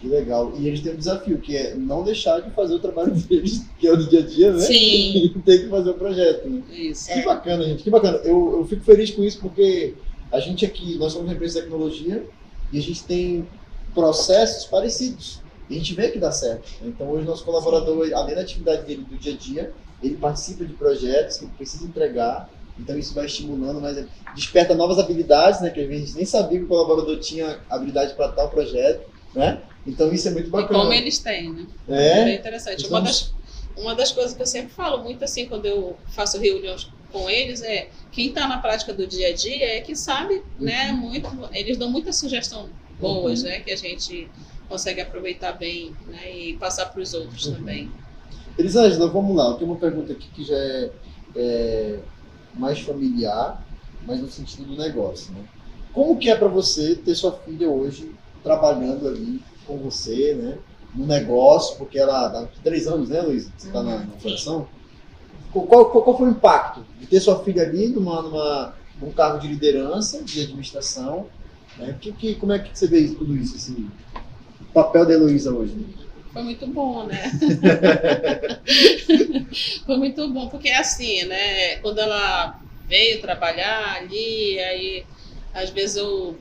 Que 0.00 0.06
legal. 0.06 0.52
E 0.56 0.68
eles 0.68 0.80
têm 0.80 0.92
um 0.92 0.96
desafio, 0.96 1.38
que 1.38 1.56
é 1.56 1.74
não 1.74 2.04
deixar 2.04 2.40
de 2.40 2.50
fazer 2.50 2.74
o 2.74 2.78
trabalho 2.78 3.12
deles, 3.28 3.66
que 3.78 3.86
é 3.86 3.92
o 3.92 3.96
do 3.96 4.08
dia 4.08 4.20
a 4.20 4.22
dia, 4.26 4.52
né? 4.52 4.60
Sim. 4.60 5.24
E 5.24 5.28
tem 5.44 5.62
que 5.62 5.68
fazer 5.68 5.90
o 5.90 5.94
projeto, 5.94 6.48
né? 6.48 6.62
Isso. 6.70 7.06
Que 7.06 7.18
é. 7.18 7.24
bacana, 7.24 7.64
gente. 7.64 7.82
Que 7.82 7.90
bacana. 7.90 8.18
Eu, 8.18 8.58
eu 8.58 8.66
fico 8.66 8.84
feliz 8.84 9.10
com 9.10 9.24
isso, 9.24 9.40
porque 9.40 9.94
a 10.30 10.38
gente 10.38 10.64
aqui, 10.64 10.96
nós 10.98 11.12
somos 11.12 11.28
uma 11.28 11.34
empresa 11.34 11.56
de 11.56 11.62
tecnologia, 11.62 12.24
e 12.72 12.78
a 12.78 12.82
gente 12.82 13.04
tem 13.04 13.48
processos 13.94 14.66
parecidos. 14.66 15.40
E 15.68 15.74
a 15.74 15.78
gente 15.78 15.94
vê 15.94 16.10
que 16.10 16.18
dá 16.18 16.30
certo. 16.30 16.68
Então, 16.82 17.10
hoje, 17.10 17.26
nosso 17.26 17.44
colaborador, 17.44 18.08
além 18.14 18.34
da 18.34 18.42
atividade 18.42 18.86
dele 18.86 19.04
do 19.08 19.16
dia 19.16 19.34
a 19.34 19.36
dia, 19.36 19.72
ele 20.02 20.16
participa 20.16 20.64
de 20.64 20.72
projetos 20.74 21.38
que 21.38 21.46
precisa 21.46 21.84
entregar. 21.84 22.48
Então, 22.78 22.96
isso 22.96 23.12
vai 23.14 23.26
estimulando, 23.26 23.80
mas 23.80 24.06
desperta 24.34 24.74
novas 24.74 24.98
habilidades, 24.98 25.60
né? 25.60 25.70
Que 25.70 25.80
às 25.80 25.88
vezes 25.88 26.02
a 26.02 26.06
gente 26.06 26.16
nem 26.16 26.24
sabia 26.24 26.58
que 26.58 26.64
o 26.64 26.68
colaborador 26.68 27.18
tinha 27.18 27.58
habilidade 27.68 28.14
para 28.14 28.28
tal 28.28 28.48
projeto, 28.48 29.08
né? 29.38 29.62
Então, 29.86 30.12
isso 30.12 30.28
é 30.28 30.32
muito 30.32 30.50
bacana. 30.50 30.78
E 30.78 30.82
como 30.82 30.92
eles 30.92 31.18
têm, 31.20 31.52
né? 31.52 31.66
É, 31.88 32.30
é 32.30 32.34
interessante. 32.34 32.86
Uma 32.88 33.00
das, 33.00 33.32
uma 33.76 33.94
das 33.94 34.12
coisas 34.12 34.34
que 34.34 34.42
eu 34.42 34.46
sempre 34.46 34.70
falo 34.70 35.02
muito 35.02 35.24
assim, 35.24 35.46
quando 35.46 35.64
eu 35.64 35.96
faço 36.08 36.38
reuniões 36.38 36.90
com 37.12 37.30
eles 37.30 37.62
é 37.62 37.88
quem 38.12 38.28
está 38.28 38.46
na 38.46 38.58
prática 38.58 38.92
do 38.92 39.06
dia 39.06 39.28
a 39.28 39.32
dia 39.32 39.76
é 39.76 39.80
que 39.80 39.94
sabe, 39.96 40.42
né, 40.58 40.90
uhum. 40.90 40.96
muito, 40.96 41.30
eles 41.52 41.78
dão 41.78 41.90
muita 41.90 42.12
sugestão 42.12 42.68
boas, 43.00 43.42
uhum. 43.42 43.48
né, 43.48 43.60
que 43.60 43.70
a 43.70 43.76
gente 43.76 44.28
consegue 44.68 45.00
aproveitar 45.00 45.52
bem, 45.52 45.96
né, 46.06 46.30
e 46.36 46.56
passar 46.58 46.86
para 46.86 47.00
os 47.00 47.14
outros 47.14 47.46
uhum. 47.46 47.54
também. 47.54 47.90
Elisângela, 48.58 49.08
vamos 49.08 49.34
lá, 49.36 49.46
eu 49.46 49.54
tenho 49.54 49.70
uma 49.70 49.78
pergunta 49.78 50.12
aqui 50.12 50.28
que 50.34 50.44
já 50.44 50.56
é, 50.56 50.90
é 51.36 51.98
mais 52.52 52.80
familiar, 52.80 53.64
mas 54.04 54.20
no 54.20 54.28
sentido 54.28 54.64
do 54.64 54.76
negócio, 54.76 55.32
né? 55.32 55.44
Como 55.92 56.18
que 56.18 56.28
é 56.28 56.36
para 56.36 56.48
você 56.48 56.94
ter 56.94 57.14
sua 57.14 57.32
filha 57.32 57.68
hoje 57.70 58.12
trabalhando 58.42 59.08
ali 59.08 59.42
com 59.66 59.76
você, 59.78 60.34
né, 60.34 60.58
no 60.94 61.06
negócio, 61.06 61.76
porque 61.76 61.98
ela 61.98 62.28
dá 62.28 62.46
três 62.62 62.86
anos, 62.86 63.08
né, 63.08 63.20
Luiz? 63.20 63.50
Você 63.56 63.68
está 63.68 63.82
na, 63.82 63.98
na 63.98 64.14
operação? 64.14 64.66
Qual, 65.52 65.66
qual, 65.66 66.02
qual, 66.02 66.18
foi 66.18 66.28
o 66.28 66.32
impacto 66.32 66.84
de 67.00 67.06
ter 67.06 67.20
sua 67.20 67.42
filha 67.42 67.62
ali 67.62 67.88
numa, 67.88 68.22
numa, 68.22 68.74
num 69.00 69.12
cargo 69.12 69.38
de 69.38 69.48
liderança, 69.48 70.22
de 70.22 70.42
administração? 70.42 71.26
Né? 71.78 71.96
Que, 72.00 72.12
que, 72.12 72.34
como 72.34 72.52
é 72.52 72.58
que 72.58 72.76
você 72.76 72.86
vê 72.86 73.06
tudo 73.08 73.36
isso, 73.36 73.56
assim, 73.56 73.90
o 74.60 74.72
papel 74.72 75.06
da 75.06 75.14
Heloísa 75.14 75.52
hoje? 75.52 75.74
Foi 76.32 76.42
muito 76.42 76.66
bom, 76.66 77.04
né? 77.04 77.30
foi 79.86 79.96
muito 79.96 80.28
bom, 80.28 80.48
porque 80.48 80.68
assim, 80.68 81.24
né? 81.24 81.76
Quando 81.76 81.98
ela 81.98 82.60
veio 82.86 83.20
trabalhar 83.20 83.96
ali, 83.96 84.58
aí 84.58 85.06
às 85.54 85.70
vezes 85.70 85.96
eu 85.96 86.36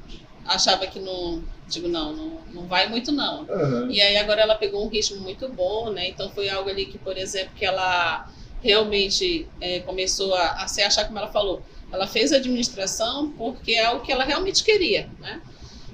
achava 0.46 0.86
que 0.88 1.00
não. 1.00 1.42
Digo, 1.68 1.88
não, 1.88 2.14
não, 2.14 2.42
não 2.54 2.66
vai 2.66 2.88
muito 2.88 3.12
não. 3.12 3.44
Uhum. 3.44 3.92
E 3.92 4.02
aí 4.02 4.18
agora 4.18 4.42
ela 4.42 4.56
pegou 4.56 4.86
um 4.86 4.88
ritmo 4.88 5.20
muito 5.22 5.50
bom, 5.50 5.90
né? 5.90 6.08
Então 6.10 6.30
foi 6.30 6.50
algo 6.50 6.70
ali 6.70 6.86
que, 6.86 6.98
por 6.98 7.18
exemplo, 7.18 7.52
que 7.56 7.66
ela 7.66 8.30
realmente 8.62 9.48
é, 9.60 9.80
começou 9.82 10.34
a, 10.34 10.64
a 10.64 10.68
se 10.68 10.82
achar, 10.82 11.06
como 11.06 11.20
ela 11.20 11.28
falou, 11.28 11.62
ela 11.92 12.08
fez 12.08 12.32
administração 12.32 13.32
porque 13.32 13.74
é 13.74 13.90
o 13.92 14.02
que 14.02 14.12
ela 14.12 14.24
realmente 14.24 14.64
queria, 14.64 15.10
né? 15.20 15.42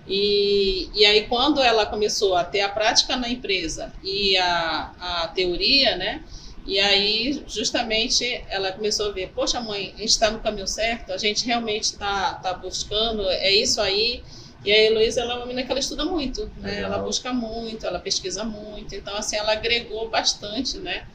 E, 0.07 0.89
e 0.93 1.05
aí, 1.05 1.27
quando 1.27 1.61
ela 1.61 1.85
começou 1.85 2.35
a 2.35 2.43
ter 2.43 2.61
a 2.61 2.69
prática 2.69 3.15
na 3.15 3.29
empresa 3.29 3.93
e 4.03 4.37
a, 4.37 4.91
a 4.99 5.27
teoria, 5.29 5.95
né? 5.95 6.23
E 6.65 6.79
aí, 6.79 7.43
justamente, 7.47 8.43
ela 8.49 8.71
começou 8.71 9.09
a 9.09 9.11
ver, 9.11 9.31
poxa 9.33 9.59
mãe, 9.59 9.93
a 9.95 9.99
gente 9.99 10.09
está 10.09 10.31
no 10.31 10.39
caminho 10.39 10.67
certo, 10.67 11.11
a 11.11 11.17
gente 11.17 11.45
realmente 11.45 11.83
está 11.83 12.35
tá 12.35 12.53
buscando, 12.53 13.27
é 13.29 13.51
isso 13.53 13.81
aí. 13.81 14.23
E 14.63 14.71
a 14.71 14.77
Heloísa, 14.77 15.21
ela 15.21 15.33
é 15.33 15.37
uma 15.37 15.45
menina 15.45 15.65
que 15.65 15.71
ela 15.71 15.79
estuda 15.79 16.05
muito, 16.05 16.49
né? 16.57 16.81
Ela 16.81 16.97
busca 16.99 17.33
muito, 17.33 17.85
ela 17.85 17.99
pesquisa 17.99 18.43
muito. 18.43 18.95
Então, 18.95 19.15
assim, 19.15 19.35
ela 19.35 19.51
agregou 19.51 20.09
bastante, 20.09 20.77
né? 20.77 21.05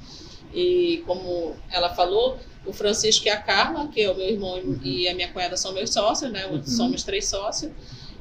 E 0.53 1.03
como 1.07 1.57
ela 1.71 1.95
falou, 1.95 2.39
o 2.67 2.73
Francisco 2.73 3.27
e 3.27 3.31
a 3.31 3.41
Carla, 3.41 3.89
que 3.89 4.03
é 4.03 4.11
o 4.11 4.15
meu 4.15 4.29
irmão 4.29 4.59
uhum. 4.59 4.79
e 4.83 5.09
a 5.09 5.15
minha 5.15 5.29
cunhada 5.33 5.57
são 5.57 5.73
meus 5.73 5.91
sócios, 5.91 6.31
né? 6.31 6.47
Uhum. 6.47 6.63
Somos 6.63 7.03
três 7.03 7.27
sócios. 7.27 7.73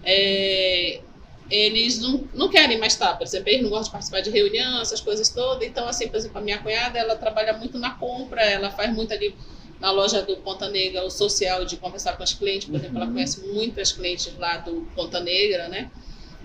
É, 0.03 1.01
eles 1.49 1.99
não, 1.99 2.27
não 2.33 2.49
querem 2.49 2.77
mais 2.77 2.93
estar, 2.93 3.17
por 3.17 3.25
exemplo, 3.25 3.49
eles 3.49 3.61
não 3.63 3.69
gostam 3.69 3.85
de 3.85 3.91
participar 3.91 4.21
de 4.21 4.29
reunião, 4.29 4.81
essas 4.81 5.01
coisas 5.01 5.29
todas. 5.29 5.67
Então, 5.67 5.87
assim, 5.87 6.07
por 6.07 6.17
exemplo, 6.17 6.37
a 6.37 6.41
minha 6.41 6.57
cunhada, 6.59 6.97
ela 6.97 7.15
trabalha 7.15 7.53
muito 7.53 7.77
na 7.77 7.91
compra, 7.91 8.41
ela 8.41 8.69
faz 8.69 8.93
muito 8.93 9.13
ali 9.13 9.35
na 9.79 9.91
loja 9.91 10.21
do 10.21 10.37
Ponta 10.37 10.69
Negra, 10.69 11.03
o 11.03 11.09
social 11.09 11.65
de 11.65 11.77
conversar 11.77 12.17
com 12.17 12.23
as 12.23 12.33
clientes, 12.33 12.67
por 12.67 12.75
exemplo, 12.75 12.97
ela 12.97 13.05
uhum. 13.05 13.13
conhece 13.13 13.41
muitas 13.41 13.91
clientes 13.91 14.31
lá 14.37 14.57
do 14.57 14.87
Ponta 14.95 15.19
Negra, 15.19 15.67
né? 15.67 15.91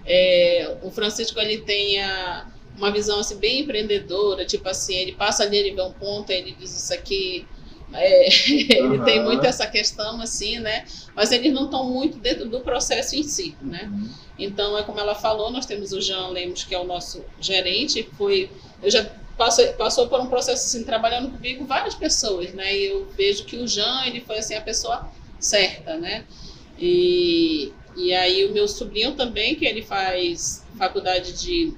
É, 0.05 0.77
o 0.83 0.91
Francisco, 0.91 1.39
ele 1.41 1.59
tem 1.59 2.01
a, 2.03 2.47
uma 2.77 2.91
visão, 2.91 3.21
assim, 3.21 3.37
bem 3.37 3.61
empreendedora, 3.61 4.45
tipo 4.45 4.69
assim, 4.69 4.95
ele 4.95 5.13
passa 5.13 5.45
ali, 5.45 5.57
ele 5.57 5.73
vê 5.73 5.83
um 5.83 5.93
ponto, 5.93 6.31
ele 6.31 6.53
diz 6.59 6.77
isso 6.77 6.93
aqui 6.93 7.47
é, 7.95 8.29
ele 8.51 8.99
uhum. 8.99 9.05
tem 9.05 9.23
muito 9.23 9.45
essa 9.45 9.67
questão, 9.67 10.21
assim, 10.21 10.59
né? 10.59 10.85
Mas 11.15 11.31
eles 11.31 11.53
não 11.53 11.67
estão 11.67 11.89
muito 11.89 12.19
dentro 12.19 12.49
do 12.49 12.61
processo 12.61 13.15
em 13.15 13.23
si, 13.23 13.55
né? 13.61 13.91
Uhum. 13.93 14.09
Então, 14.39 14.79
é 14.79 14.83
como 14.83 14.99
ela 14.99 15.15
falou, 15.15 15.51
nós 15.51 15.67
temos 15.67 15.93
o 15.93 16.01
Jean 16.01 16.29
Lemos, 16.29 16.65
que 16.65 16.75
é 16.75 16.79
o 16.79 16.85
nosso 16.85 17.25
gerente, 17.41 18.09
foi... 18.17 18.51
Eu 18.83 18.91
já 18.91 19.07
passou, 19.37 19.67
passou 19.75 20.09
por 20.09 20.21
um 20.21 20.27
processo, 20.27 20.67
assim, 20.67 20.85
trabalhando 20.85 21.31
comigo 21.31 21.65
várias 21.65 21.95
pessoas, 21.95 22.53
né? 22.53 22.77
E 22.77 22.87
eu 22.87 23.09
vejo 23.17 23.45
que 23.45 23.57
o 23.57 23.67
Jean, 23.67 24.07
ele 24.07 24.21
foi, 24.21 24.39
assim, 24.39 24.55
a 24.55 24.61
pessoa 24.61 25.09
certa, 25.39 25.97
né? 25.97 26.25
E, 26.79 27.73
e 27.97 28.13
aí 28.13 28.45
o 28.45 28.53
meu 28.53 28.67
sobrinho 28.67 29.13
também, 29.13 29.55
que 29.55 29.65
ele 29.65 29.83
faz 29.83 30.65
faculdade 30.77 31.33
de 31.33 31.75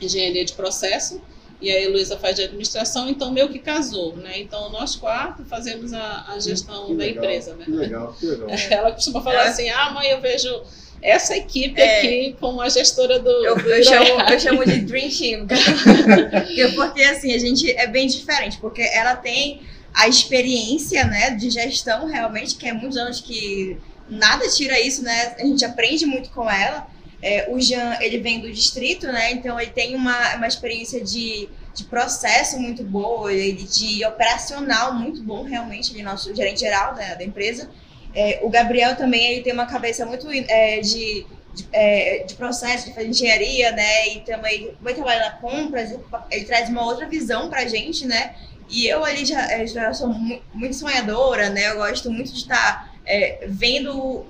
engenharia 0.00 0.44
de 0.44 0.52
processo, 0.52 1.20
e 1.62 1.70
a 1.70 1.80
Heloísa 1.80 2.18
faz 2.18 2.34
de 2.34 2.42
administração, 2.42 3.08
então 3.08 3.30
meio 3.30 3.48
que 3.48 3.60
casou, 3.60 4.16
né? 4.16 4.40
Então 4.40 4.68
nós 4.70 4.96
quatro 4.96 5.44
fazemos 5.44 5.92
a, 5.92 6.24
a 6.28 6.40
gestão 6.40 6.88
que 6.88 6.94
da 6.94 7.04
legal, 7.04 7.24
empresa, 7.24 7.54
né? 7.54 7.64
Que 7.64 7.70
legal, 7.70 8.16
que 8.18 8.26
legal. 8.26 8.48
Ela 8.68 8.92
costuma 8.92 9.22
falar 9.22 9.44
é. 9.44 9.48
assim, 9.48 9.70
ah, 9.70 9.92
mãe, 9.92 10.08
eu 10.08 10.20
vejo 10.20 10.62
essa 11.02 11.36
equipe 11.36 11.80
é. 11.80 11.98
aqui 11.98 12.36
com 12.40 12.60
a 12.60 12.68
gestora 12.68 13.18
do. 13.18 13.28
Eu, 13.28 13.56
do 13.56 13.68
eu, 13.68 13.82
chamo, 13.82 14.20
eu 14.30 14.40
chamo 14.40 14.64
de 14.64 14.80
Dream 14.80 15.10
Team. 15.10 15.46
porque 16.76 17.02
assim, 17.02 17.34
a 17.34 17.38
gente 17.38 17.70
é 17.72 17.88
bem 17.88 18.06
diferente, 18.06 18.58
porque 18.58 18.82
ela 18.82 19.16
tem 19.16 19.60
a 19.92 20.08
experiência 20.08 21.04
né, 21.04 21.30
de 21.30 21.50
gestão 21.50 22.06
realmente, 22.06 22.54
que 22.54 22.68
é 22.68 22.72
muitos 22.72 22.96
anos 22.96 23.20
que 23.20 23.76
nada 24.08 24.48
tira 24.48 24.80
isso, 24.80 25.02
né? 25.02 25.34
A 25.38 25.44
gente 25.44 25.64
aprende 25.64 26.06
muito 26.06 26.30
com 26.30 26.48
ela. 26.48 26.86
É, 27.20 27.48
o 27.50 27.60
Jean, 27.60 27.98
ele 28.00 28.18
vem 28.18 28.40
do 28.40 28.50
distrito, 28.50 29.06
né? 29.06 29.32
Então 29.32 29.60
ele 29.60 29.70
tem 29.70 29.94
uma, 29.94 30.36
uma 30.36 30.46
experiência 30.46 31.02
de, 31.02 31.48
de 31.74 31.84
processo 31.84 32.58
muito 32.58 32.82
boa, 32.82 33.32
ele 33.32 33.64
de 33.64 34.04
operacional 34.04 34.94
muito 34.94 35.22
bom, 35.22 35.44
realmente, 35.44 35.92
ele 35.92 36.00
é 36.00 36.04
nosso 36.04 36.34
gerente 36.34 36.60
geral 36.60 36.94
da, 36.94 37.14
da 37.14 37.24
empresa. 37.24 37.68
É, 38.14 38.40
o 38.42 38.50
Gabriel 38.50 38.96
também 38.96 39.32
ele 39.32 39.42
tem 39.42 39.52
uma 39.52 39.66
cabeça 39.66 40.04
muito 40.04 40.28
é, 40.30 40.80
de, 40.80 41.26
de, 41.54 41.68
é, 41.72 42.24
de, 42.24 42.34
processo, 42.34 42.88
de 42.88 42.94
fazer 42.94 43.08
engenharia, 43.08 43.72
né? 43.72 44.08
E 44.08 44.20
também 44.20 44.74
vai 44.80 44.94
trabalhar 44.94 45.30
na 45.30 45.36
compra, 45.36 45.82
ele 46.30 46.44
traz 46.44 46.68
uma 46.68 46.84
outra 46.84 47.06
visão 47.06 47.48
para 47.48 47.60
a 47.60 47.66
gente, 47.66 48.06
né? 48.06 48.34
E 48.68 48.86
eu 48.86 49.04
ali 49.04 49.24
já, 49.24 49.50
é, 49.50 49.66
já 49.66 49.92
sou 49.92 50.08
muito 50.08 50.74
sonhadora, 50.74 51.50
né? 51.50 51.70
Eu 51.70 51.76
gosto 51.76 52.10
muito 52.10 52.32
de 52.32 52.38
estar 52.38 52.90
é, 53.04 53.46
vendo 53.46 54.26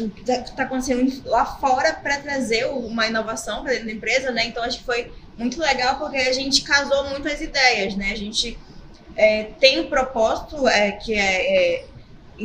o 0.00 0.08
que 0.08 0.22
está 0.30 0.62
acontecendo 0.62 1.22
lá 1.26 1.44
fora 1.44 1.92
para 1.92 2.18
trazer 2.18 2.66
uma 2.66 3.06
inovação 3.06 3.62
para 3.62 3.72
dentro 3.72 3.86
da 3.86 3.92
empresa, 3.92 4.30
né? 4.30 4.46
Então 4.46 4.62
acho 4.62 4.78
que 4.78 4.84
foi 4.84 5.12
muito 5.36 5.60
legal 5.60 5.98
porque 5.98 6.16
a 6.16 6.32
gente 6.32 6.62
casou 6.62 7.10
muito 7.10 7.28
as 7.28 7.40
ideias, 7.40 7.94
né? 7.96 8.10
A 8.12 8.16
gente 8.16 8.58
é, 9.16 9.44
tem 9.60 9.80
um 9.80 9.88
propósito 9.88 10.66
é, 10.66 10.92
que 10.92 11.14
é, 11.14 11.74
é, 11.74 11.84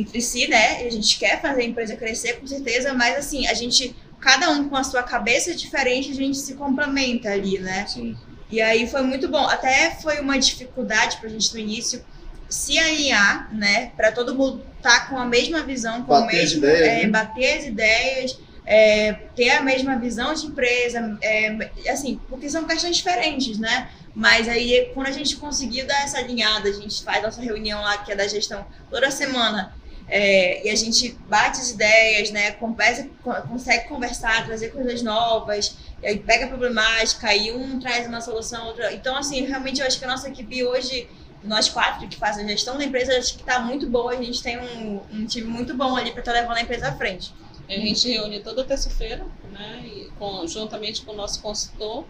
entre 0.00 0.20
si, 0.20 0.46
né? 0.48 0.86
A 0.86 0.90
gente 0.90 1.18
quer 1.18 1.40
fazer 1.40 1.62
a 1.62 1.64
empresa 1.64 1.96
crescer 1.96 2.40
com 2.40 2.46
certeza, 2.46 2.94
mas 2.94 3.16
assim 3.16 3.46
a 3.46 3.54
gente 3.54 3.94
cada 4.20 4.50
um 4.50 4.68
com 4.68 4.76
a 4.76 4.84
sua 4.84 5.02
cabeça 5.02 5.54
diferente 5.54 6.10
a 6.10 6.14
gente 6.14 6.38
se 6.38 6.54
complementa 6.54 7.30
ali, 7.30 7.58
né? 7.58 7.86
Sim. 7.86 8.16
E 8.50 8.60
aí 8.60 8.88
foi 8.88 9.02
muito 9.02 9.28
bom. 9.28 9.46
Até 9.46 9.90
foi 10.02 10.20
uma 10.20 10.38
dificuldade 10.38 11.18
para 11.18 11.28
a 11.28 11.32
gente 11.32 11.52
no 11.52 11.60
início 11.60 12.04
se 12.48 12.78
alinhar, 12.78 13.54
né, 13.54 13.92
para 13.94 14.10
todo 14.10 14.34
mundo 14.34 14.64
estar 14.78 15.00
tá 15.00 15.06
com 15.06 15.18
a 15.18 15.26
mesma 15.26 15.62
visão, 15.62 16.02
com 16.02 16.08
bater 16.08 16.24
o 16.24 16.26
mesmo, 16.26 16.42
as 16.42 16.52
ideias, 16.52 16.88
é, 16.88 17.02
né? 17.02 17.08
bater 17.10 17.58
as 17.58 17.66
ideias, 17.66 18.38
é, 18.64 19.12
ter 19.36 19.50
a 19.50 19.62
mesma 19.62 19.98
visão 19.98 20.32
de 20.32 20.46
empresa, 20.46 21.18
é, 21.20 21.70
assim, 21.90 22.18
porque 22.28 22.48
são 22.48 22.64
questões 22.64 22.96
diferentes, 22.96 23.58
né? 23.58 23.90
Mas 24.14 24.48
aí, 24.48 24.90
quando 24.94 25.08
a 25.08 25.12
gente 25.12 25.36
conseguiu 25.36 25.86
dar 25.86 26.02
essa 26.02 26.18
alinhada, 26.18 26.68
a 26.68 26.72
gente 26.72 27.02
faz 27.04 27.22
nossa 27.22 27.40
reunião 27.40 27.80
lá, 27.80 27.98
que 27.98 28.10
é 28.10 28.16
da 28.16 28.26
gestão, 28.26 28.66
toda 28.90 29.10
semana, 29.10 29.74
é, 30.08 30.66
e 30.66 30.70
a 30.70 30.74
gente 30.74 31.10
bate 31.28 31.60
as 31.60 31.70
ideias, 31.70 32.30
né? 32.30 32.52
Conversa, 32.52 33.08
consegue 33.48 33.88
conversar, 33.88 34.46
trazer 34.46 34.68
coisas 34.70 35.02
novas, 35.02 35.76
e 36.02 36.06
aí 36.06 36.18
pega 36.18 36.46
a 36.46 36.48
problemática, 36.48 37.34
e 37.34 37.52
um 37.52 37.78
traz 37.78 38.06
uma 38.06 38.20
solução, 38.20 38.68
outra. 38.68 38.92
Então, 38.92 39.16
assim, 39.16 39.44
realmente 39.44 39.80
eu 39.80 39.86
acho 39.86 39.98
que 39.98 40.04
a 40.04 40.08
nossa 40.08 40.28
equipe 40.28 40.64
hoje 40.64 41.08
nós 41.44 41.68
quatro 41.68 42.08
que 42.08 42.16
fazem 42.16 42.44
a 42.44 42.48
gestão 42.48 42.76
da 42.76 42.84
empresa, 42.84 43.16
acho 43.16 43.34
que 43.34 43.40
está 43.40 43.60
muito 43.60 43.88
boa. 43.88 44.12
A 44.12 44.22
gente 44.22 44.42
tem 44.42 44.58
um, 44.58 45.00
um 45.12 45.26
time 45.26 45.46
muito 45.46 45.74
bom 45.74 45.96
ali 45.96 46.10
para 46.10 46.20
estar 46.20 46.32
tá 46.32 46.40
levando 46.40 46.56
a 46.56 46.62
empresa 46.62 46.88
à 46.88 46.96
frente. 46.96 47.32
A 47.68 47.72
gente 47.72 48.08
reúne 48.08 48.40
toda 48.40 48.64
terça-feira, 48.64 49.26
né, 49.52 50.06
com, 50.18 50.46
juntamente 50.46 51.02
com 51.02 51.12
o 51.12 51.14
nosso 51.14 51.42
consultor, 51.42 52.06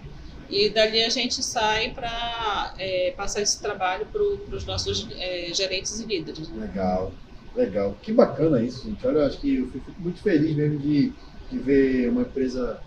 e 0.49 0.71
dali 0.71 1.03
a 1.03 1.09
gente 1.09 1.43
sai 1.43 1.91
para 1.91 2.75
é, 2.79 3.13
passar 3.17 3.43
esse 3.43 3.61
trabalho 3.61 4.07
para 4.07 4.23
os 4.23 4.65
nossos 4.65 5.09
é, 5.19 5.51
gerentes 5.53 5.99
e 5.99 6.07
líderes. 6.07 6.49
Legal, 6.51 7.13
legal. 7.59 7.97
Que 8.03 8.13
bacana 8.13 8.63
isso, 8.63 8.87
gente. 8.87 9.07
Olha, 9.07 9.19
eu 9.19 9.27
acho 9.27 9.41
que 9.41 9.57
eu 9.57 9.69
fico 9.69 9.93
muito 9.99 10.21
feliz 10.21 10.57
mesmo 10.57 10.79
de, 10.79 11.13
de 11.51 11.59
ver 11.59 12.09
uma 12.09 12.23
empresa, 12.23 12.81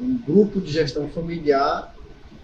um 0.00 0.16
grupo 0.18 0.60
de 0.60 0.70
gestão 0.70 1.08
familiar 1.08 1.94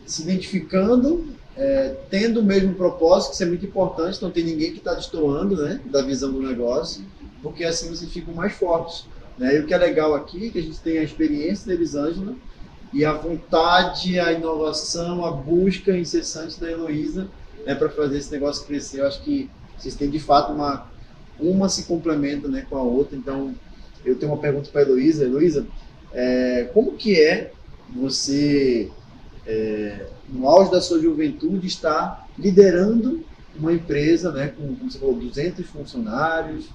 se 0.06 0.22
identificando 0.22 1.34
é, 1.56 1.94
tendo 2.10 2.40
o 2.40 2.42
mesmo 2.42 2.74
propósito, 2.74 3.30
que 3.30 3.34
isso 3.34 3.42
é 3.44 3.46
muito 3.46 3.64
importante, 3.64 4.20
não 4.20 4.30
tem 4.30 4.44
ninguém 4.44 4.72
que 4.72 4.78
está 4.78 4.94
destoando 4.94 5.56
né, 5.56 5.80
da 5.86 6.02
visão 6.02 6.32
do 6.32 6.42
negócio, 6.42 7.04
porque 7.42 7.64
assim 7.64 7.88
vocês 7.88 8.12
ficam 8.12 8.34
mais 8.34 8.54
fortes. 8.54 9.06
Né? 9.38 9.56
E 9.56 9.60
o 9.60 9.66
que 9.66 9.74
é 9.74 9.78
legal 9.78 10.14
aqui 10.14 10.48
é 10.48 10.50
que 10.50 10.58
a 10.58 10.62
gente 10.62 10.80
tem 10.80 10.98
a 10.98 11.02
experiência 11.02 11.66
da 11.66 11.74
Elisângela 11.74 12.34
e 12.92 13.04
a 13.04 13.12
vontade, 13.12 14.18
a 14.18 14.32
inovação, 14.32 15.24
a 15.24 15.30
busca 15.30 15.96
incessante 15.96 16.60
da 16.60 16.70
Heloísa 16.70 17.28
né, 17.66 17.74
para 17.74 17.88
fazer 17.88 18.18
esse 18.18 18.30
negócio 18.32 18.66
crescer. 18.66 19.00
Eu 19.00 19.06
acho 19.06 19.22
que 19.22 19.50
vocês 19.76 19.94
têm 19.94 20.10
de 20.10 20.18
fato 20.18 20.52
uma. 20.52 20.92
Uma 21.38 21.68
se 21.68 21.84
complementa 21.84 22.48
né, 22.48 22.66
com 22.68 22.76
a 22.76 22.82
outra. 22.82 23.16
Então, 23.16 23.54
eu 24.04 24.16
tenho 24.16 24.32
uma 24.32 24.40
pergunta 24.40 24.70
para 24.70 24.82
a 24.82 24.84
Heloísa. 24.84 25.24
Heloísa, 25.24 25.66
é, 26.12 26.68
como 26.72 26.92
que 26.92 27.20
é 27.20 27.50
você 27.94 28.90
é, 29.46 30.06
no 30.28 30.48
auge 30.48 30.70
da 30.70 30.80
sua 30.80 31.00
juventude, 31.00 31.66
está 31.66 32.26
liderando 32.38 33.24
uma 33.56 33.72
empresa, 33.72 34.32
né, 34.32 34.48
com, 34.48 34.74
como 34.74 34.90
você 34.90 34.98
falou, 34.98 35.14
200 35.14 35.66
funcionários. 35.66 36.66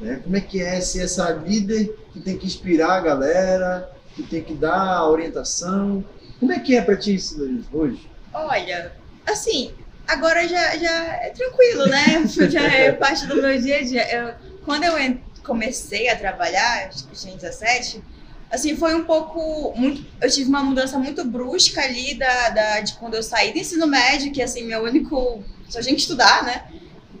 Né? 0.00 0.20
Como 0.22 0.36
é 0.36 0.40
que 0.40 0.60
é 0.60 0.80
ser 0.80 1.02
essa 1.02 1.30
líder 1.30 1.94
que 2.12 2.20
tem 2.20 2.36
que 2.36 2.46
inspirar 2.46 2.92
a 2.92 3.00
galera, 3.00 3.90
que 4.14 4.22
tem 4.22 4.42
que 4.42 4.54
dar 4.54 5.08
orientação? 5.08 6.04
Como 6.38 6.52
é 6.52 6.60
que 6.60 6.76
é 6.76 6.82
para 6.82 6.96
ti 6.96 7.14
isso 7.14 7.36
hoje? 7.72 8.08
Olha, 8.32 8.92
assim, 9.26 9.72
agora 10.08 10.48
já, 10.48 10.76
já 10.76 11.06
é 11.16 11.30
tranquilo, 11.30 11.86
né? 11.86 12.24
já 12.50 12.62
é 12.62 12.92
parte 12.92 13.26
do 13.26 13.36
meu 13.36 13.60
dia 13.60 13.78
a 13.78 13.82
dia. 13.82 14.16
Eu, 14.16 14.34
quando 14.64 14.84
eu 14.84 15.18
comecei 15.44 16.08
a 16.08 16.16
trabalhar, 16.16 16.88
acho 16.88 17.06
que 17.06 17.14
tinha 17.14 17.36
17, 17.36 18.02
assim, 18.50 18.76
foi 18.76 18.94
um 18.94 19.04
pouco 19.04 19.72
muito, 19.76 20.04
eu 20.20 20.30
tive 20.30 20.48
uma 20.48 20.62
mudança 20.62 20.98
muito 20.98 21.24
brusca 21.24 21.82
ali 21.82 22.14
da, 22.14 22.50
da 22.50 22.80
de 22.80 22.94
quando 22.94 23.14
eu 23.14 23.22
saí 23.22 23.52
do 23.52 23.58
ensino 23.58 23.86
médio, 23.86 24.32
que 24.32 24.42
assim, 24.42 24.64
meu 24.64 24.82
único, 24.82 25.42
só 25.68 25.80
tinha 25.80 25.94
que 25.94 26.00
estudar, 26.00 26.42
né? 26.44 26.64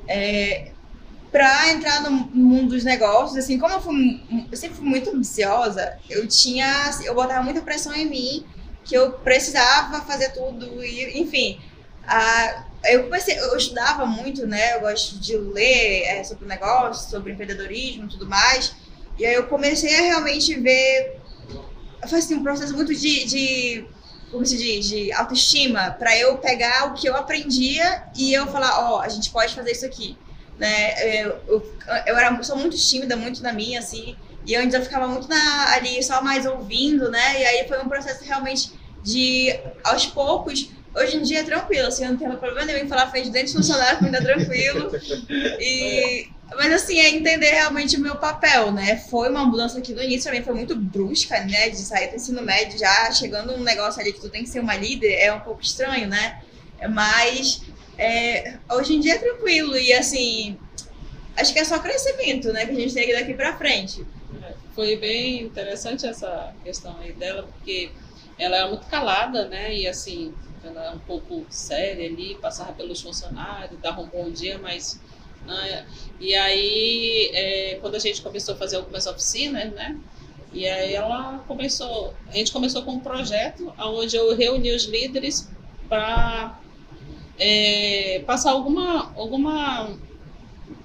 É, 0.06 0.72
para 1.30 1.70
entrar 1.70 2.02
no 2.02 2.10
mundo 2.10 2.70
dos 2.70 2.84
negócios, 2.84 3.36
assim, 3.36 3.58
como 3.58 3.74
eu, 3.74 3.80
fui, 3.82 4.22
eu 4.50 4.56
sempre 4.56 4.78
fui 4.78 4.86
muito 4.86 5.10
ambiciosa, 5.10 5.98
eu 6.08 6.26
tinha, 6.26 6.90
eu 7.04 7.14
botava 7.14 7.42
muita 7.42 7.60
pressão 7.60 7.94
em 7.94 8.08
mim, 8.08 8.46
que 8.82 8.94
eu 8.94 9.12
precisava 9.12 10.00
fazer 10.00 10.30
tudo 10.30 10.82
e, 10.82 11.20
enfim, 11.20 11.60
a, 12.06 12.64
eu 12.84 13.04
comecei, 13.04 13.38
eu 13.38 13.56
estudava 13.56 14.06
muito, 14.06 14.46
né? 14.46 14.76
Eu 14.76 14.80
gosto 14.80 15.18
de 15.18 15.36
ler 15.36 16.04
é, 16.04 16.24
sobre 16.24 16.46
negócio, 16.46 17.10
sobre 17.10 17.32
empreendedorismo 17.32 18.04
e 18.04 18.08
tudo 18.08 18.26
mais. 18.26 18.74
E 19.18 19.26
aí 19.26 19.34
eu 19.34 19.46
comecei 19.46 19.94
a 19.96 20.02
realmente 20.02 20.54
ver 20.60 21.18
foi 22.06 22.18
assim, 22.18 22.36
um 22.36 22.42
processo 22.42 22.74
muito 22.74 22.94
de, 22.94 23.24
de 23.24 23.86
como 24.30 24.44
se 24.44 24.56
diz, 24.56 24.86
de 24.86 25.12
autoestima, 25.12 25.90
para 25.90 26.16
eu 26.16 26.36
pegar 26.38 26.88
o 26.88 26.94
que 26.94 27.08
eu 27.08 27.16
aprendia 27.16 28.04
e 28.16 28.32
eu 28.32 28.46
falar, 28.46 28.78
ó, 28.78 28.96
oh, 28.96 29.00
a 29.00 29.08
gente 29.08 29.30
pode 29.30 29.54
fazer 29.54 29.72
isso 29.72 29.86
aqui. 29.86 30.16
Né? 30.58 31.22
Eu, 31.22 31.38
eu, 31.48 31.74
eu 32.06 32.16
era, 32.16 32.42
sou 32.42 32.56
muito 32.56 32.76
tímida, 32.76 33.16
muito 33.16 33.42
na 33.42 33.52
minha, 33.52 33.78
assim, 33.78 34.16
e 34.44 34.54
antes 34.54 34.74
eu 34.74 34.82
ficava 34.82 35.08
muito 35.08 35.28
na, 35.28 35.72
ali 35.74 36.02
só 36.02 36.22
mais 36.22 36.46
ouvindo, 36.46 37.10
né? 37.10 37.40
E 37.40 37.44
aí 37.44 37.68
foi 37.68 37.80
um 37.80 37.88
processo 37.88 38.24
realmente 38.24 38.72
de, 39.02 39.58
aos 39.84 40.06
poucos, 40.06 40.70
hoje 40.94 41.16
em 41.16 41.22
dia 41.22 41.40
é 41.40 41.42
tranquilo, 41.42 41.88
assim, 41.88 42.04
eu 42.04 42.10
não 42.10 42.18
tenho 42.18 42.36
problema 42.36 42.64
nenhum 42.64 42.88
falar 42.88 43.10
frente 43.10 43.26
de 43.26 43.30
dentro 43.30 43.52
funcionário, 43.52 44.04
ainda 44.04 44.20
tranquilo. 44.20 44.90
E, 45.60 46.28
mas 46.56 46.72
assim, 46.72 46.98
é 46.98 47.10
entender 47.10 47.50
realmente 47.50 47.96
o 47.96 48.00
meu 48.00 48.16
papel, 48.16 48.72
né? 48.72 48.96
Foi 48.96 49.28
uma 49.28 49.44
mudança 49.44 49.80
que 49.80 49.92
no 49.92 50.02
início 50.02 50.24
também 50.24 50.42
foi 50.42 50.54
muito 50.54 50.74
brusca, 50.74 51.40
né? 51.44 51.68
De 51.68 51.76
sair 51.76 52.08
do 52.08 52.16
ensino 52.16 52.42
médio 52.42 52.78
já 52.78 53.10
chegando 53.12 53.52
um 53.52 53.62
negócio 53.62 54.00
ali 54.00 54.12
que 54.12 54.20
tu 54.20 54.28
tem 54.28 54.42
que 54.42 54.48
ser 54.48 54.60
uma 54.60 54.76
líder, 54.76 55.14
é 55.14 55.32
um 55.32 55.40
pouco 55.40 55.62
estranho, 55.62 56.08
né? 56.08 56.40
Mas 56.90 57.62
é, 57.96 58.54
hoje 58.70 58.94
em 58.94 59.00
dia 59.00 59.14
é 59.14 59.18
tranquilo 59.18 59.76
e 59.76 59.92
assim, 59.92 60.56
acho 61.36 61.52
que 61.52 61.58
é 61.58 61.64
só 61.64 61.78
crescimento, 61.78 62.52
né? 62.52 62.64
Que 62.64 62.72
a 62.72 62.74
gente 62.74 62.94
tem 62.94 63.12
daqui 63.12 63.34
pra 63.34 63.56
frente. 63.56 64.06
Foi 64.74 64.96
bem 64.96 65.42
interessante 65.42 66.06
essa 66.06 66.54
questão 66.64 66.96
aí 67.00 67.12
dela, 67.12 67.42
porque 67.42 67.90
ela 68.38 68.56
é 68.56 68.68
muito 68.68 68.86
calada, 68.86 69.48
né? 69.48 69.74
E 69.74 69.88
assim, 69.88 70.32
ela 70.64 70.86
é 70.86 70.90
um 70.90 70.98
pouco 70.98 71.46
séria 71.48 72.06
ali, 72.06 72.36
passava 72.36 72.72
pelos 72.72 73.00
funcionários, 73.00 73.80
dava 73.80 74.00
um 74.00 74.08
bom 74.08 74.30
dia, 74.30 74.58
mas. 74.58 75.00
Né? 75.46 75.86
E 76.20 76.34
aí, 76.34 77.30
é, 77.32 77.78
quando 77.80 77.94
a 77.94 77.98
gente 77.98 78.20
começou 78.22 78.54
a 78.54 78.58
fazer 78.58 78.76
algumas 78.76 79.06
oficinas, 79.06 79.72
né? 79.72 79.98
E 80.52 80.66
aí 80.66 80.94
ela 80.94 81.44
começou, 81.46 82.14
a 82.26 82.32
gente 82.32 82.50
começou 82.50 82.82
com 82.82 82.92
um 82.92 83.00
projeto 83.00 83.72
onde 83.78 84.16
eu 84.16 84.34
reuni 84.34 84.74
os 84.74 84.84
líderes 84.84 85.50
para 85.88 86.58
é, 87.38 88.22
passar 88.26 88.52
alguma, 88.52 89.12
alguma, 89.14 89.90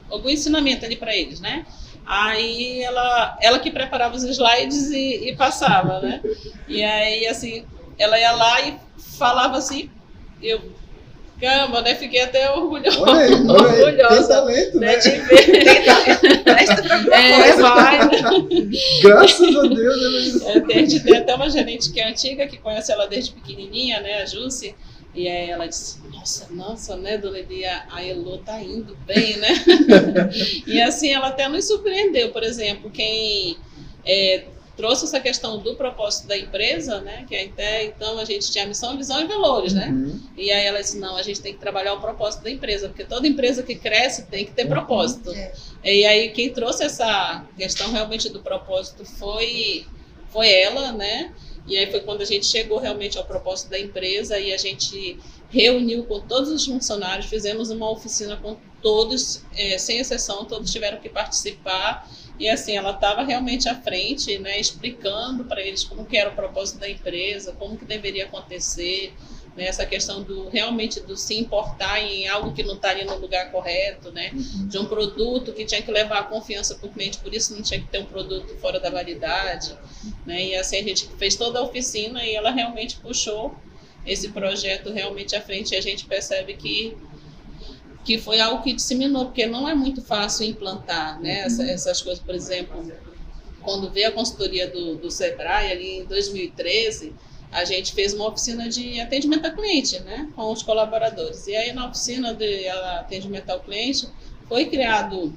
algum 0.10 0.30
ensinamento 0.30 0.86
ali 0.86 0.96
para 0.96 1.16
eles, 1.16 1.40
né? 1.40 1.66
Aí 2.06 2.82
ela, 2.82 3.38
ela 3.42 3.60
que 3.60 3.72
preparava 3.72 4.16
os 4.16 4.24
slides 4.24 4.92
e, 4.92 5.30
e 5.30 5.36
passava, 5.36 6.02
né? 6.02 6.22
E 6.68 6.84
aí, 6.84 7.26
assim, 7.28 7.66
ela 7.98 8.20
ia 8.20 8.32
lá 8.32 8.62
e 8.62 8.78
falava 9.18 9.58
assim, 9.58 9.90
eu 10.42 10.62
Caramba, 11.44 11.82
né? 11.82 11.94
Fiquei 11.96 12.22
até 12.22 12.50
orgulhosa. 12.52 13.02
Olha 13.02 13.20
aí, 13.20 13.34
olha 13.34 13.70
aí. 13.70 13.82
orgulhosa 13.84 14.28
talento, 14.30 14.80
né? 14.80 14.88
né? 14.88 14.98
De 14.98 15.10
ver. 15.20 15.50
é, 17.12 17.56
vai. 17.58 18.00
Graças 19.02 19.56
a 19.56 19.62
Deus. 19.64 20.42
Né? 20.42 20.54
É, 20.56 20.60
tem, 20.62 20.88
tem 20.88 21.18
até 21.18 21.36
uma 21.36 21.50
gerente 21.50 21.92
que 21.92 22.00
é 22.00 22.08
antiga, 22.08 22.48
que 22.48 22.58
conhece 22.58 22.94
ela 22.94 23.08
desde 23.08 23.32
pequenininha, 23.32 24.00
né? 24.00 24.22
A 24.22 24.26
Jússia. 24.26 24.74
E 25.14 25.28
aí 25.28 25.50
ela 25.50 25.68
disse, 25.68 26.00
nossa, 26.12 26.48
nossa, 26.52 26.96
né, 26.96 27.20
dona 27.20 27.38
Elia, 27.38 27.84
a 27.92 28.04
Elo 28.04 28.40
tá 28.40 28.60
indo 28.60 28.98
bem, 29.06 29.38
né? 29.38 29.50
e 30.66 30.82
assim, 30.82 31.14
ela 31.14 31.28
até 31.28 31.48
nos 31.48 31.68
surpreendeu, 31.68 32.32
por 32.32 32.42
exemplo, 32.42 32.90
quem 32.90 33.58
é, 34.04 34.46
trouxe 34.76 35.06
essa 35.06 35.20
questão 35.20 35.60
do 35.60 35.76
propósito 35.76 36.28
da 36.28 36.38
empresa, 36.38 37.00
né? 37.02 37.26
Que 37.28 37.36
até 37.36 37.86
então 37.86 38.18
a 38.18 38.26
gente 38.26 38.52
tinha 38.52 38.66
missão, 38.66 38.98
visão 38.98 39.22
e 39.22 39.28
valores, 39.28 39.74
né? 39.74 39.88
Uhum. 39.88 40.20
E 40.36 40.52
aí 40.52 40.66
ela 40.66 40.82
disse, 40.82 40.98
não, 40.98 41.16
a 41.16 41.22
gente 41.22 41.42
tem 41.42 41.54
que 41.54 41.60
trabalhar 41.60 41.94
o 41.94 42.02
propósito 42.02 42.44
da 42.44 42.50
empresa, 42.50 42.88
porque 42.88 43.04
toda 43.04 43.28
empresa 43.28 43.62
que 43.62 43.76
cresce 43.76 44.26
tem 44.26 44.46
que 44.46 44.52
ter 44.52 44.64
uhum. 44.64 44.70
propósito. 44.70 45.30
Uhum. 45.30 45.52
E 45.84 46.06
aí 46.06 46.30
quem 46.32 46.52
trouxe 46.52 46.84
essa 46.84 47.46
questão 47.56 47.92
realmente 47.92 48.30
do 48.30 48.42
propósito 48.42 49.06
foi, 49.06 49.86
foi 50.30 50.52
ela, 50.52 50.92
né? 50.92 51.34
E 51.68 51.78
aí 51.78 51.90
foi 51.90 52.02
quando 52.02 52.22
a 52.22 52.26
gente 52.26 52.46
chegou 52.46 52.80
realmente 52.80 53.18
ao 53.18 53.24
propósito 53.24 53.70
da 53.70 53.80
empresa 53.80 54.40
e 54.40 54.52
a 54.52 54.58
gente 54.58 55.18
reuniu 55.50 56.04
com 56.06 56.20
todos 56.20 56.50
os 56.50 56.66
funcionários, 56.66 57.28
fizemos 57.28 57.70
uma 57.70 57.90
oficina 57.90 58.36
com 58.38 58.58
todos, 58.82 59.44
é, 59.56 59.78
sem 59.78 60.00
exceção, 60.00 60.44
todos 60.46 60.72
tiveram 60.72 61.00
que 61.00 61.08
participar 61.08 62.10
e 62.40 62.50
assim, 62.50 62.76
ela 62.76 62.92
estava 62.92 63.24
realmente 63.24 63.70
à 63.70 63.76
frente, 63.76 64.38
né, 64.40 64.60
explicando 64.60 65.46
para 65.46 65.62
eles 65.62 65.84
como 65.84 66.06
que 66.06 66.18
era 66.18 66.30
o 66.30 66.36
propósito 66.36 66.80
da 66.80 66.90
empresa, 66.90 67.54
como 67.54 67.78
que 67.78 67.86
deveria 67.86 68.26
acontecer, 68.26 69.14
né, 69.56 69.66
essa 69.66 69.86
questão 69.86 70.24
do 70.24 70.50
realmente 70.50 71.00
do 71.00 71.16
se 71.16 71.38
importar 71.38 72.00
em 72.00 72.28
algo 72.28 72.52
que 72.54 72.64
não 72.64 72.74
estaria 72.74 73.06
no 73.06 73.18
lugar 73.18 73.52
correto, 73.52 74.12
né, 74.12 74.32
uhum. 74.34 74.68
de 74.68 74.78
um 74.80 74.86
produto 74.86 75.54
que 75.54 75.64
tinha 75.64 75.82
que 75.82 75.92
levar 75.92 76.20
a 76.20 76.24
confiança 76.24 76.76
para 76.76 76.88
o 76.88 76.92
cliente, 76.92 77.20
por 77.20 77.34
isso 77.34 77.54
não 77.54 77.62
tinha 77.62 77.80
que 77.80 77.88
ter 77.88 78.00
um 78.00 78.06
produto 78.06 78.56
fora 78.58 78.80
da 78.80 78.90
validade, 78.90 79.78
né, 80.26 80.44
e 80.44 80.56
assim 80.56 80.78
a 80.78 80.84
gente 80.84 81.08
fez 81.18 81.36
toda 81.36 81.60
a 81.60 81.62
oficina 81.62 82.26
e 82.26 82.34
ela 82.34 82.50
realmente 82.50 82.98
puxou 82.98 83.56
esse 84.06 84.30
projeto 84.30 84.92
realmente 84.92 85.36
à 85.36 85.42
frente 85.42 85.74
e 85.74 85.78
a 85.78 85.82
gente 85.82 86.06
percebe 86.06 86.56
que 86.56 86.98
que 88.04 88.18
foi 88.18 88.40
algo 88.40 88.62
que 88.64 88.74
disseminou, 88.74 89.26
porque 89.26 89.46
não 89.46 89.68
é 89.68 89.74
muito 89.74 90.02
fácil 90.02 90.46
implantar 90.46 91.22
né, 91.22 91.40
uhum. 91.40 91.46
essa, 91.46 91.64
essas 91.64 92.02
coisas. 92.02 92.22
Por 92.24 92.36
exemplo, 92.36 92.92
quando 93.62 93.90
veio 93.90 94.10
a 94.10 94.12
consultoria 94.12 94.68
do, 94.68 94.96
do 94.96 95.10
Sebrae, 95.10 95.72
ali 95.72 95.98
em 96.00 96.06
2013, 96.06 97.14
a 97.52 97.64
gente 97.66 97.94
fez 97.94 98.14
uma 98.14 98.28
oficina 98.28 98.68
de 98.68 99.00
atendimento 99.00 99.46
ao 99.46 99.54
cliente, 99.54 100.00
né, 100.02 100.30
com 100.36 100.52
os 100.52 100.64
colaboradores. 100.64 101.48
E 101.48 101.56
aí, 101.56 101.72
na 101.72 101.88
oficina 101.88 102.34
de 102.34 102.68
atendimento 102.68 103.50
ao 103.50 103.60
cliente, 103.60 104.08
foi 104.50 104.66
criado 104.66 105.34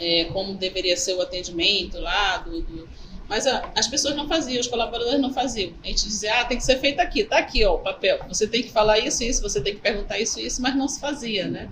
é, 0.00 0.24
como 0.26 0.54
deveria 0.54 0.96
ser 0.96 1.14
o 1.14 1.22
atendimento 1.22 1.98
lá 1.98 2.38
do, 2.38 2.60
do 2.62 2.88
mas 3.28 3.46
as 3.46 3.86
pessoas 3.86 4.16
não 4.16 4.26
faziam, 4.26 4.58
os 4.58 4.66
colaboradores 4.66 5.20
não 5.20 5.32
faziam. 5.32 5.74
A 5.84 5.86
gente 5.86 6.04
dizia, 6.04 6.40
ah, 6.40 6.44
tem 6.46 6.56
que 6.56 6.64
ser 6.64 6.78
feito 6.78 6.98
aqui, 6.98 7.24
tá 7.24 7.38
aqui, 7.38 7.62
ó, 7.64 7.74
o 7.74 7.78
papel. 7.78 8.18
Você 8.26 8.46
tem 8.46 8.62
que 8.62 8.70
falar 8.70 8.98
isso, 8.98 9.22
isso, 9.22 9.42
você 9.42 9.60
tem 9.60 9.74
que 9.74 9.82
perguntar 9.82 10.18
isso, 10.18 10.40
isso, 10.40 10.62
mas 10.62 10.74
não 10.74 10.88
se 10.88 10.98
fazia, 10.98 11.46
né? 11.46 11.68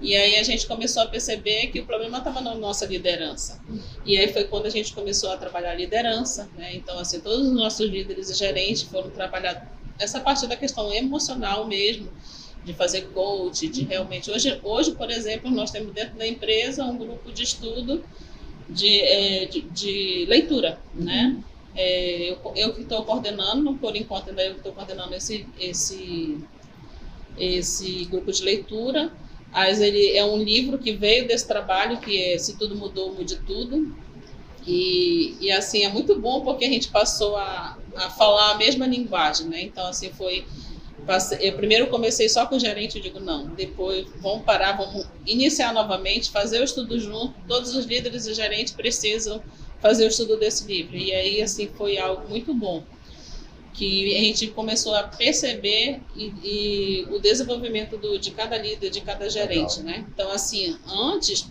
E 0.00 0.14
aí 0.14 0.36
a 0.36 0.42
gente 0.42 0.66
começou 0.66 1.02
a 1.02 1.06
perceber 1.06 1.68
que 1.68 1.80
o 1.80 1.86
problema 1.86 2.18
estava 2.18 2.40
na 2.40 2.54
nossa 2.54 2.86
liderança. 2.86 3.60
E 4.04 4.16
aí 4.16 4.32
foi 4.32 4.44
quando 4.44 4.66
a 4.66 4.70
gente 4.70 4.92
começou 4.92 5.30
a 5.32 5.36
trabalhar 5.36 5.72
a 5.72 5.74
liderança, 5.74 6.48
né? 6.56 6.76
Então, 6.76 6.98
assim, 6.98 7.20
todos 7.20 7.48
os 7.48 7.52
nossos 7.52 7.88
líderes 7.88 8.30
e 8.30 8.34
gerentes 8.34 8.82
foram 8.82 9.10
trabalhar 9.10 9.66
essa 9.98 10.20
parte 10.20 10.46
da 10.46 10.56
questão 10.56 10.92
emocional 10.92 11.66
mesmo, 11.66 12.08
de 12.64 12.72
fazer 12.72 13.08
coach, 13.08 13.66
de 13.66 13.84
realmente... 13.84 14.30
Hoje, 14.30 14.60
hoje, 14.62 14.92
por 14.92 15.10
exemplo, 15.10 15.50
nós 15.50 15.70
temos 15.70 15.92
dentro 15.92 16.16
da 16.16 16.26
empresa 16.26 16.84
um 16.84 16.96
grupo 16.96 17.32
de 17.32 17.42
estudo 17.42 18.04
de, 18.68 19.00
é, 19.00 19.46
de, 19.46 19.60
de, 19.62 20.26
leitura, 20.26 20.78
uhum. 20.94 21.04
né? 21.04 21.36
É, 21.76 22.30
eu, 22.30 22.52
eu 22.54 22.72
que 22.72 22.82
estou 22.82 23.04
coordenando, 23.04 23.74
por 23.74 23.96
enquanto 23.96 24.30
ainda 24.30 24.44
eu 24.44 24.52
que 24.52 24.58
estou 24.58 24.72
coordenando 24.72 25.14
esse, 25.14 25.46
esse, 25.58 26.38
esse 27.36 28.04
grupo 28.04 28.30
de 28.30 28.42
leitura, 28.42 29.12
mas 29.52 29.80
ele 29.80 30.16
é 30.16 30.24
um 30.24 30.42
livro 30.42 30.78
que 30.78 30.92
veio 30.92 31.26
desse 31.26 31.46
trabalho, 31.46 31.98
que 31.98 32.20
é 32.20 32.38
Se 32.38 32.56
Tudo 32.56 32.76
Mudou, 32.76 33.14
Mude 33.14 33.36
Tudo, 33.46 33.94
e, 34.66 35.36
e 35.40 35.50
assim, 35.50 35.84
é 35.84 35.88
muito 35.88 36.18
bom 36.18 36.40
porque 36.40 36.64
a 36.64 36.68
gente 36.68 36.88
passou 36.88 37.36
a, 37.36 37.76
a 37.96 38.10
falar 38.10 38.52
a 38.52 38.56
mesma 38.56 38.86
linguagem, 38.86 39.46
né? 39.46 39.62
Então, 39.62 39.86
assim, 39.86 40.10
foi 40.10 40.44
eu 41.40 41.52
primeiro 41.54 41.88
comecei 41.88 42.28
só 42.28 42.46
com 42.46 42.56
o 42.56 42.60
gerente, 42.60 42.96
eu 42.96 43.02
digo, 43.02 43.20
não, 43.20 43.46
depois 43.48 44.06
vamos 44.20 44.44
parar, 44.44 44.76
vamos 44.76 45.06
iniciar 45.26 45.72
novamente, 45.72 46.30
fazer 46.30 46.60
o 46.60 46.64
estudo 46.64 46.98
junto, 46.98 47.34
todos 47.46 47.74
os 47.74 47.84
líderes 47.84 48.26
e 48.26 48.34
gerentes 48.34 48.72
precisam 48.72 49.42
fazer 49.80 50.04
o 50.04 50.08
estudo 50.08 50.36
desse 50.38 50.66
livro. 50.66 50.96
E 50.96 51.12
aí, 51.12 51.42
assim, 51.42 51.68
foi 51.76 51.98
algo 51.98 52.28
muito 52.28 52.54
bom, 52.54 52.82
que 53.74 54.16
a 54.16 54.20
gente 54.20 54.46
começou 54.48 54.94
a 54.94 55.02
perceber 55.02 56.00
e, 56.16 56.32
e 56.42 57.06
o 57.10 57.18
desenvolvimento 57.18 57.98
do, 57.98 58.18
de 58.18 58.30
cada 58.30 58.56
líder, 58.56 58.88
de 58.88 59.00
cada 59.00 59.28
gerente, 59.28 59.80
Legal. 59.80 59.98
né? 59.98 60.06
Então, 60.12 60.30
assim, 60.30 60.76
antes, 60.86 61.46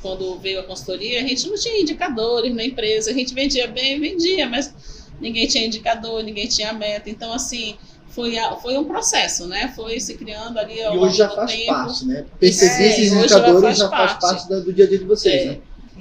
quando 0.00 0.38
veio 0.38 0.60
a 0.60 0.62
consultoria, 0.64 1.20
a 1.20 1.26
gente 1.26 1.46
não 1.46 1.56
tinha 1.56 1.80
indicadores 1.80 2.54
na 2.54 2.64
empresa, 2.64 3.10
a 3.10 3.14
gente 3.14 3.34
vendia 3.34 3.68
bem, 3.68 4.00
vendia, 4.00 4.48
mas 4.48 4.74
ninguém 5.20 5.46
tinha 5.46 5.66
indicador, 5.66 6.22
ninguém 6.24 6.48
tinha 6.48 6.72
meta. 6.72 7.10
Então, 7.10 7.32
assim, 7.32 7.76
foi, 8.14 8.36
foi 8.60 8.76
um 8.76 8.84
processo, 8.84 9.46
né? 9.46 9.72
Foi 9.74 9.98
se 9.98 10.14
criando 10.14 10.58
ali 10.58 10.78
E 10.78 10.86
hoje 10.86 11.16
já 11.16 11.30
faz 11.30 11.50
tempo. 11.50 11.66
parte, 11.66 12.04
né? 12.06 12.26
Perceber 12.38 12.82
é, 12.82 12.88
esses 12.88 13.12
indicadores 13.12 13.78
já 13.78 13.88
faz, 13.88 14.10
já 14.10 14.18
faz 14.18 14.20
parte 14.20 14.48
do 14.48 14.72
dia 14.72 14.84
a 14.84 14.88
dia 14.88 14.98
de 14.98 15.04
vocês, 15.04 15.42
é, 15.42 15.44
né? 15.46 15.58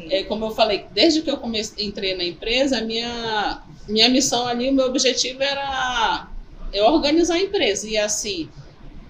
É, 0.10 0.24
como 0.24 0.46
eu 0.46 0.52
falei, 0.52 0.86
desde 0.94 1.22
que 1.22 1.30
eu 1.30 1.38
comecei, 1.38 1.86
entrei 1.86 2.16
na 2.16 2.24
empresa, 2.24 2.82
minha, 2.82 3.62
minha 3.88 4.10
missão 4.10 4.46
ali, 4.48 4.70
o 4.70 4.74
meu 4.74 4.86
objetivo 4.86 5.42
era 5.42 6.28
eu 6.74 6.86
organizar 6.86 7.36
a 7.36 7.42
empresa. 7.42 7.88
E 7.88 7.98
assim, 7.98 8.50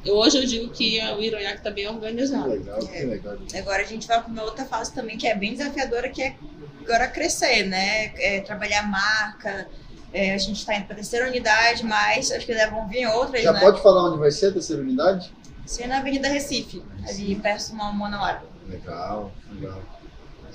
eu, 0.05 0.15
hoje 0.15 0.37
eu 0.37 0.45
digo 0.45 0.69
que 0.69 0.99
o 1.17 1.21
Ironhac 1.21 1.57
está 1.57 1.71
bem 1.71 1.87
organizado. 1.87 2.51
Que 2.51 2.57
legal, 2.57 2.79
que 2.79 3.03
legal. 3.03 3.37
É, 3.53 3.59
agora 3.59 3.81
a 3.81 3.85
gente 3.85 4.07
vai 4.07 4.21
para 4.21 4.31
uma 4.31 4.43
outra 4.43 4.65
fase 4.65 4.93
também 4.93 5.17
que 5.17 5.27
é 5.27 5.35
bem 5.35 5.53
desafiadora, 5.53 6.09
que 6.09 6.21
é 6.21 6.35
agora 6.83 7.07
crescer, 7.07 7.63
né? 7.63 8.11
É, 8.17 8.41
trabalhar 8.41 8.87
marca, 8.87 9.67
é, 10.13 10.33
a 10.33 10.37
gente 10.37 10.57
está 10.57 10.75
indo 10.75 10.85
para 10.85 10.93
a 10.93 10.95
terceira 10.97 11.27
unidade, 11.27 11.85
mas 11.85 12.31
acho 12.31 12.45
que 12.45 12.53
vão 12.67 12.87
vir 12.87 13.07
outras. 13.07 13.43
Já 13.43 13.53
né? 13.53 13.59
pode 13.59 13.81
falar 13.81 14.09
onde 14.09 14.19
vai 14.19 14.31
ser 14.31 14.47
a 14.47 14.51
terceira 14.53 14.81
unidade? 14.81 15.31
Ser 15.65 15.87
na 15.87 15.99
Avenida 15.99 16.27
Recife, 16.27 16.83
ali 17.07 17.35
perto 17.35 17.67
de 17.67 17.73
uma 17.73 17.91
Monauara. 17.93 18.43
Legal, 18.67 19.31
legal. 19.53 19.81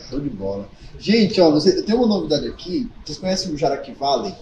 Show 0.09 0.21
de 0.21 0.29
bola. 0.29 0.69
Gente, 0.99 1.41
ó, 1.41 1.59
tem 1.59 1.95
uma 1.95 2.07
novidade 2.07 2.47
aqui. 2.47 2.91
Vocês 3.05 3.19
conhecem 3.19 3.53
o 3.53 3.57
Jaraqui 3.57 3.93
Valley? 3.93 4.35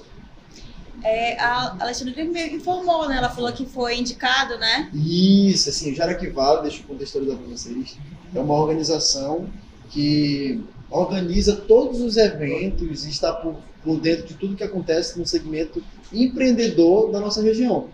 É, 1.02 1.38
a 1.38 1.76
Alexandre 1.80 2.24
me 2.24 2.54
informou, 2.54 3.08
né? 3.08 3.18
Ela 3.18 3.28
falou 3.28 3.52
que 3.52 3.66
foi 3.66 3.98
indicado, 3.98 4.56
né? 4.58 4.90
Isso, 4.94 5.68
assim, 5.68 5.92
o 5.92 5.94
Jaraqui 5.94 6.28
Vale, 6.28 6.62
deixa 6.62 6.82
eu 6.82 6.86
contextualizar 6.86 7.36
para 7.36 7.46
vocês, 7.46 7.98
é 8.34 8.40
uma 8.40 8.54
organização 8.54 9.46
que 9.90 10.64
organiza 10.90 11.56
todos 11.56 12.00
os 12.00 12.16
eventos 12.16 13.04
e 13.04 13.10
está 13.10 13.32
por, 13.34 13.56
por 13.84 14.00
dentro 14.00 14.26
de 14.26 14.34
tudo 14.34 14.56
que 14.56 14.64
acontece 14.64 15.18
no 15.18 15.26
segmento 15.26 15.84
empreendedor 16.12 17.12
da 17.12 17.20
nossa 17.20 17.42
região. 17.42 17.88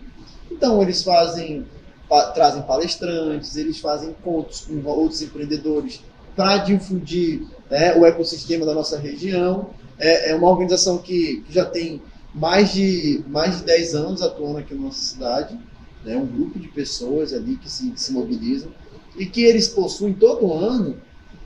Então, 0.49 0.81
eles 0.81 1.03
fazem, 1.03 1.65
pa, 2.07 2.31
trazem 2.31 2.61
palestrantes, 2.63 3.55
eles 3.57 3.79
fazem 3.79 4.11
encontros 4.11 4.61
com 4.61 4.81
outros 4.89 5.21
empreendedores 5.21 6.01
para 6.35 6.57
difundir 6.57 7.41
né, 7.69 7.95
o 7.95 8.05
ecossistema 8.05 8.65
da 8.65 8.73
nossa 8.73 8.97
região. 8.97 9.69
É, 9.99 10.31
é 10.31 10.35
uma 10.35 10.49
organização 10.49 10.97
que, 10.97 11.41
que, 11.41 11.53
já 11.53 11.65
tem 11.65 12.01
mais 12.33 12.71
de, 12.71 13.23
mais 13.27 13.57
de 13.57 13.65
10 13.65 13.95
anos 13.95 14.21
atuando 14.21 14.57
aqui 14.57 14.73
na 14.73 14.81
nossa 14.81 15.01
cidade, 15.01 15.59
né, 16.05 16.15
um 16.15 16.25
grupo 16.25 16.57
de 16.57 16.69
pessoas 16.69 17.33
ali 17.33 17.57
que 17.57 17.69
se, 17.69 17.91
que 17.91 18.01
se 18.01 18.13
mobilizam 18.13 18.71
e 19.17 19.25
que 19.25 19.43
eles 19.43 19.67
possuem 19.67 20.13
todo 20.13 20.53
ano 20.53 20.97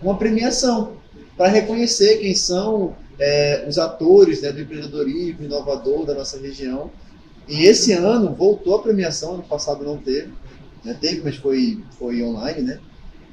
uma 0.01 0.17
premiação 0.17 0.93
para 1.35 1.47
reconhecer 1.47 2.17
quem 2.17 2.35
são 2.35 2.95
é, 3.19 3.65
os 3.67 3.77
atores 3.77 4.41
né, 4.41 4.51
do 4.51 4.61
empreendedorismo 4.61 5.43
inovador 5.43 6.05
da 6.05 6.13
nossa 6.13 6.39
região. 6.39 6.91
E 7.47 7.65
esse 7.65 7.93
ano 7.93 8.33
voltou 8.33 8.75
a 8.75 8.81
premiação, 8.81 9.35
ano 9.35 9.43
passado 9.43 9.83
não 9.83 9.97
teve, 9.97 10.33
né, 10.83 10.97
teve, 10.99 11.21
mas 11.23 11.35
foi, 11.35 11.83
foi 11.97 12.23
online, 12.23 12.61
né? 12.61 12.79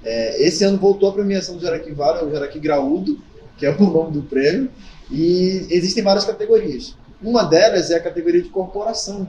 É, 0.04 0.42
esse 0.42 0.64
ano 0.64 0.78
voltou 0.78 1.08
a 1.08 1.12
premiação 1.12 1.56
do 1.56 1.62
Jaraqui 1.62 1.92
Vara, 1.92 2.24
o 2.24 2.30
Jaraqui 2.30 2.58
Graúdo, 2.58 3.22
que 3.56 3.64
é 3.64 3.70
o 3.70 3.80
nome 3.86 4.12
do 4.12 4.22
prêmio, 4.22 4.70
e 5.10 5.66
existem 5.70 6.02
várias 6.02 6.24
categorias. 6.24 6.96
Uma 7.22 7.44
delas 7.44 7.90
é 7.90 7.96
a 7.96 8.00
categoria 8.00 8.42
de 8.42 8.48
corporação. 8.48 9.28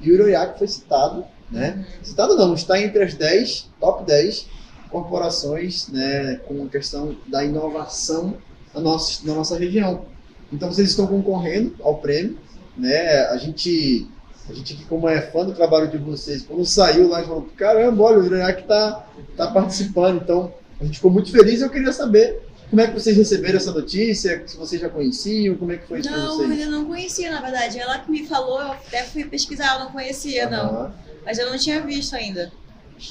E 0.00 0.10
o 0.10 0.14
Iroiac 0.14 0.58
foi 0.58 0.66
citado, 0.66 1.24
né? 1.50 1.86
Citado 2.02 2.36
não, 2.36 2.54
está 2.54 2.80
entre 2.80 3.02
as 3.02 3.14
10, 3.14 3.70
top 3.80 4.04
10 4.04 4.46
corporações 4.90 5.88
né, 5.88 6.36
com 6.46 6.64
a 6.64 6.68
questão 6.68 7.14
da 7.26 7.44
inovação 7.44 8.36
na 8.74 8.80
nossa, 8.80 9.26
na 9.26 9.34
nossa 9.34 9.58
região. 9.58 10.06
Então 10.52 10.72
vocês 10.72 10.90
estão 10.90 11.06
concorrendo 11.06 11.74
ao 11.82 11.98
prêmio, 11.98 12.38
né? 12.76 13.26
A 13.26 13.36
gente, 13.36 14.06
a 14.48 14.52
gente 14.52 14.74
que 14.74 14.84
como 14.84 15.08
é 15.08 15.20
fã 15.20 15.44
do 15.44 15.52
trabalho 15.52 15.88
de 15.88 15.98
vocês, 15.98 16.42
quando 16.42 16.64
saiu 16.64 17.08
lá, 17.08 17.18
a 17.18 17.20
gente 17.20 17.28
falou, 17.28 17.48
caramba, 17.56 18.02
olha, 18.04 18.18
o 18.18 18.26
Iraque 18.26 18.62
está 18.62 19.06
tá 19.36 19.48
participando. 19.48 20.22
Então 20.22 20.52
a 20.80 20.84
gente 20.84 20.96
ficou 20.96 21.10
muito 21.10 21.30
feliz 21.30 21.60
e 21.60 21.64
eu 21.64 21.70
queria 21.70 21.92
saber 21.92 22.42
como 22.70 22.82
é 22.82 22.86
que 22.86 22.94
vocês 22.94 23.16
receberam 23.16 23.56
essa 23.56 23.72
notícia, 23.72 24.42
se 24.46 24.56
vocês 24.56 24.80
já 24.80 24.90
conheciam, 24.90 25.56
como 25.56 25.72
é 25.72 25.78
que 25.78 25.86
foi 25.86 26.00
isso 26.00 26.10
não, 26.10 26.18
para 26.18 26.28
vocês? 26.28 26.48
Não, 26.48 26.56
eu 26.56 26.70
não 26.70 26.84
conhecia, 26.84 27.30
na 27.30 27.40
verdade. 27.40 27.78
Ela 27.78 27.98
que 27.98 28.10
me 28.10 28.26
falou, 28.26 28.60
eu 28.60 28.72
até 28.72 29.04
fui 29.04 29.24
pesquisar, 29.24 29.74
eu 29.74 29.84
não 29.84 29.90
conhecia, 29.90 30.44
uhum. 30.44 30.50
não. 30.50 30.94
Mas 31.24 31.38
eu 31.38 31.50
não 31.50 31.58
tinha 31.58 31.80
visto 31.80 32.14
ainda. 32.14 32.52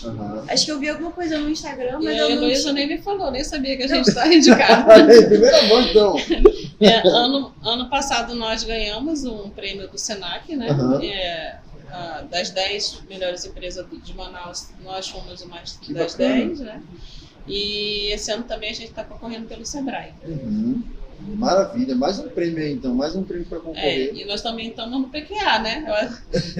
Uhum. 0.03 0.43
Acho 0.47 0.65
que 0.65 0.71
eu 0.71 0.79
vi 0.79 0.89
alguma 0.89 1.11
coisa 1.11 1.37
no 1.37 1.49
Instagram, 1.49 1.99
mas 2.01 2.15
e 2.15 2.19
eu 2.19 2.29
não. 2.29 2.37
A 2.37 2.41
Luísa 2.41 2.73
nem 2.73 2.87
me 2.87 2.97
falou, 2.97 3.31
nem 3.31 3.43
sabia 3.43 3.77
que 3.77 3.83
a 3.83 3.87
gente 3.87 4.07
está 4.07 4.27
indicado. 4.27 4.85
Primeira 5.27 5.63
mão, 5.63 5.81
então. 5.81 6.15
É, 6.79 7.07
ano, 7.07 7.51
ano 7.63 7.89
passado 7.89 8.35
nós 8.35 8.63
ganhamos 8.63 9.23
um 9.23 9.49
prêmio 9.49 9.87
do 9.87 9.97
Senac, 9.97 10.55
né? 10.55 10.69
Uhum. 10.69 11.01
É, 11.01 11.57
das 12.29 12.51
10 12.51 13.05
melhores 13.09 13.43
empresas 13.45 13.83
de 14.03 14.13
Manaus, 14.13 14.69
nós 14.83 15.07
fomos 15.07 15.41
uma 15.41 15.59
das 15.89 16.13
10, 16.13 16.59
né? 16.59 16.83
E 17.47 18.11
esse 18.11 18.31
ano 18.31 18.43
também 18.43 18.69
a 18.69 18.73
gente 18.73 18.89
está 18.89 19.03
concorrendo 19.03 19.47
pelo 19.47 19.65
Sebrae. 19.65 20.13
Uhum. 20.23 20.83
Maravilha, 21.19 21.95
mais 21.95 22.19
um 22.19 22.29
prêmio 22.29 22.63
aí 22.63 22.73
então, 22.73 22.93
mais 22.93 23.15
um 23.15 23.23
prêmio 23.23 23.45
para 23.47 23.59
concorrer. 23.59 24.09
É, 24.09 24.13
e 24.13 24.25
nós 24.25 24.41
também 24.41 24.69
estamos 24.69 24.99
no 24.99 25.09
PQA, 25.09 25.59
né? 25.59 25.85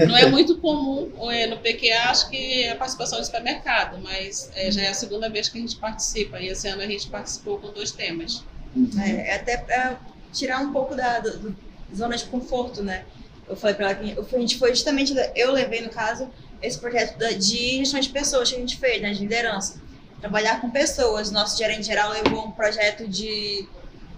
Não 0.08 0.18
é 0.18 0.26
muito 0.30 0.58
comum 0.58 1.12
é, 1.32 1.47
no 1.47 1.58
PQA, 1.58 2.10
acho 2.10 2.30
que 2.30 2.64
é 2.64 2.72
a 2.72 2.76
participação 2.76 3.20
de 3.20 3.26
supermercado, 3.26 3.99
mas 4.01 4.49
é, 4.55 4.72
já 4.72 4.82
é 4.82 4.89
a 4.89 4.93
segunda 4.93 5.30
vez 5.30 5.47
que 5.47 5.58
a 5.58 5.62
gente 5.62 5.76
participa. 5.78 6.39
E 6.39 6.47
esse 6.47 6.68
ano 6.68 6.82
a 6.82 6.88
gente 6.88 7.08
participou 7.08 7.60
com 7.60 7.72
dois 7.72 7.91
temas. 7.91 8.43
Uhum. 8.76 8.89
É, 8.99 9.36
até 9.36 9.58
para 9.58 9.99
tirar 10.34 10.60
um 10.60 10.72
pouco 10.72 10.95
da 10.95 11.20
do, 11.20 11.38
do, 11.38 11.55
zona 11.95 12.18
de 12.18 12.26
conforto, 12.26 12.84
né? 12.84 13.05
Eu 13.47 13.55
falei 13.55 13.76
para 13.76 13.91
ela 13.91 13.95
que 13.95 14.36
a 14.36 14.39
gente 14.39 14.58
foi 14.58 14.72
justamente, 14.72 15.14
eu 15.36 15.51
levei 15.51 15.82
no 15.82 15.89
caso, 15.89 16.30
esse 16.62 16.78
projeto 16.78 17.18
de 17.38 17.78
gestão 17.78 17.99
de 17.99 18.10
pessoas 18.10 18.49
que 18.49 18.55
a 18.55 18.60
gente 18.60 18.78
fez, 18.78 19.01
né? 19.01 19.14
De 19.14 19.20
liderança. 19.20 19.82
Trabalhar 20.20 20.60
com 20.60 20.70
pessoas. 20.70 21.32
Nosso 21.32 21.58
gerente 21.58 21.84
geral 21.84 22.12
levou 22.12 22.47
um 22.47 22.51
projeto 22.51 23.08
de 23.08 23.68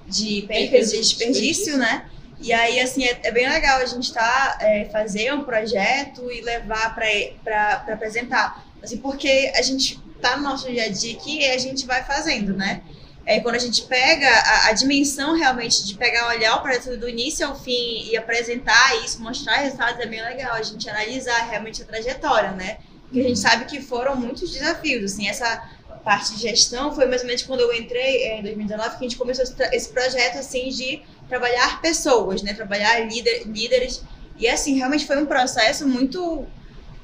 de 0.09 0.43
perdas 0.43 0.91
de 0.91 0.97
desperdício, 0.97 1.77
né? 1.77 2.05
E 2.41 2.53
aí, 2.53 2.79
assim, 2.79 3.03
é, 3.03 3.19
é 3.23 3.31
bem 3.31 3.49
legal 3.49 3.81
a 3.81 3.85
gente 3.85 4.13
tá, 4.13 4.57
é, 4.61 4.85
fazer 4.85 5.33
um 5.33 5.43
projeto 5.43 6.31
e 6.31 6.41
levar 6.41 6.95
para 6.95 7.83
apresentar. 7.93 8.65
Assim, 8.81 8.97
porque 8.97 9.51
a 9.55 9.61
gente 9.61 9.99
tá 10.21 10.37
no 10.37 10.43
nosso 10.43 10.69
dia 10.69 10.85
a 10.85 10.89
dia 10.89 11.15
aqui 11.15 11.39
e 11.39 11.51
a 11.51 11.57
gente 11.57 11.85
vai 11.85 12.03
fazendo, 12.03 12.55
né? 12.55 12.81
É, 13.25 13.41
quando 13.41 13.55
a 13.55 13.59
gente 13.59 13.83
pega 13.83 14.27
a, 14.27 14.69
a, 14.69 14.71
dimensão 14.71 15.35
realmente 15.35 15.85
de 15.85 15.93
pegar, 15.95 16.29
olhar 16.29 16.55
o 16.55 16.61
projeto 16.61 16.97
do 16.97 17.07
início 17.07 17.45
ao 17.45 17.55
fim 17.59 18.09
e 18.09 18.17
apresentar 18.17 18.95
isso, 19.03 19.21
mostrar 19.21 19.57
resultados, 19.57 19.99
é 19.99 20.07
bem 20.07 20.21
legal. 20.23 20.53
A 20.53 20.63
gente 20.63 20.89
analisar 20.89 21.37
realmente 21.47 21.81
a 21.83 21.85
trajetória, 21.85 22.51
né? 22.51 22.77
Porque 23.03 23.19
a 23.19 23.23
gente 23.23 23.39
sabe 23.39 23.65
que 23.65 23.81
foram 23.81 24.15
muitos 24.15 24.49
desafios, 24.49 25.13
assim, 25.13 25.27
essa 25.27 25.69
parte 26.09 26.33
de 26.33 26.41
gestão 26.41 26.91
foi 26.91 27.05
mais 27.05 27.21
ou 27.21 27.27
menos 27.27 27.43
quando 27.43 27.59
eu 27.59 27.71
entrei 27.71 28.23
é, 28.23 28.39
em 28.39 28.41
2019 28.41 28.89
que 28.89 28.95
a 28.95 29.07
gente 29.07 29.15
começou 29.15 29.45
esse 29.71 29.89
projeto 29.89 30.39
assim 30.39 30.69
de 30.69 31.03
trabalhar 31.27 31.79
pessoas, 31.81 32.41
né? 32.41 32.51
Trabalhar 32.55 32.99
líder, 33.01 33.43
líderes 33.45 34.01
e 34.35 34.47
assim 34.47 34.75
realmente 34.75 35.05
foi 35.05 35.21
um 35.21 35.27
processo 35.27 35.87
muito 35.87 36.47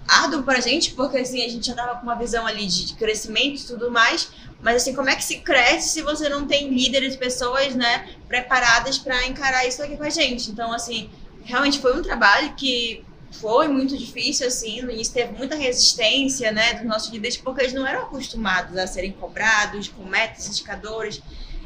árduo 0.08 0.42
para 0.42 0.58
a 0.58 0.62
gente 0.62 0.96
porque 0.96 1.20
assim 1.20 1.46
a 1.46 1.48
gente 1.48 1.68
já 1.68 1.76
tava 1.76 2.00
com 2.00 2.02
uma 2.02 2.16
visão 2.16 2.48
ali 2.48 2.66
de, 2.66 2.96
crescimento 2.96 3.62
e 3.62 3.68
tudo 3.68 3.92
mais, 3.92 4.28
mas 4.60 4.78
assim 4.78 4.96
como 4.96 5.08
é 5.08 5.16
que 5.16 5.24
se 5.24 5.38
cresce 5.38 5.90
se 5.90 6.02
você 6.02 6.28
não 6.28 6.48
tem 6.48 6.70
líderes, 6.70 7.16
pessoas, 7.16 7.76
né, 7.76 8.10
preparadas 8.28 8.98
para 8.98 9.28
encarar 9.28 9.68
isso 9.68 9.84
aqui 9.84 9.96
com 9.96 10.04
a 10.04 10.10
gente? 10.10 10.50
Então 10.50 10.74
assim 10.74 11.12
realmente 11.44 11.78
foi 11.78 11.96
um 11.96 12.02
trabalho 12.02 12.56
que 12.56 13.06
foi 13.40 13.68
muito 13.68 13.98
difícil, 13.98 14.48
assim, 14.48 14.82
no 14.82 14.92
início 14.92 15.14
teve 15.14 15.34
muita 15.34 15.56
resistência, 15.56 16.52
né, 16.52 16.74
dos 16.76 16.86
nossos 16.86 17.12
líderes, 17.12 17.38
porque 17.38 17.62
eles 17.62 17.74
não 17.74 17.86
eram 17.86 18.04
acostumados 18.04 18.78
a 18.78 18.88
serem 18.88 19.12
cobrados 19.12 19.88
com 19.90 20.04
metas, 20.04 20.48
indicadores. 20.48 21.22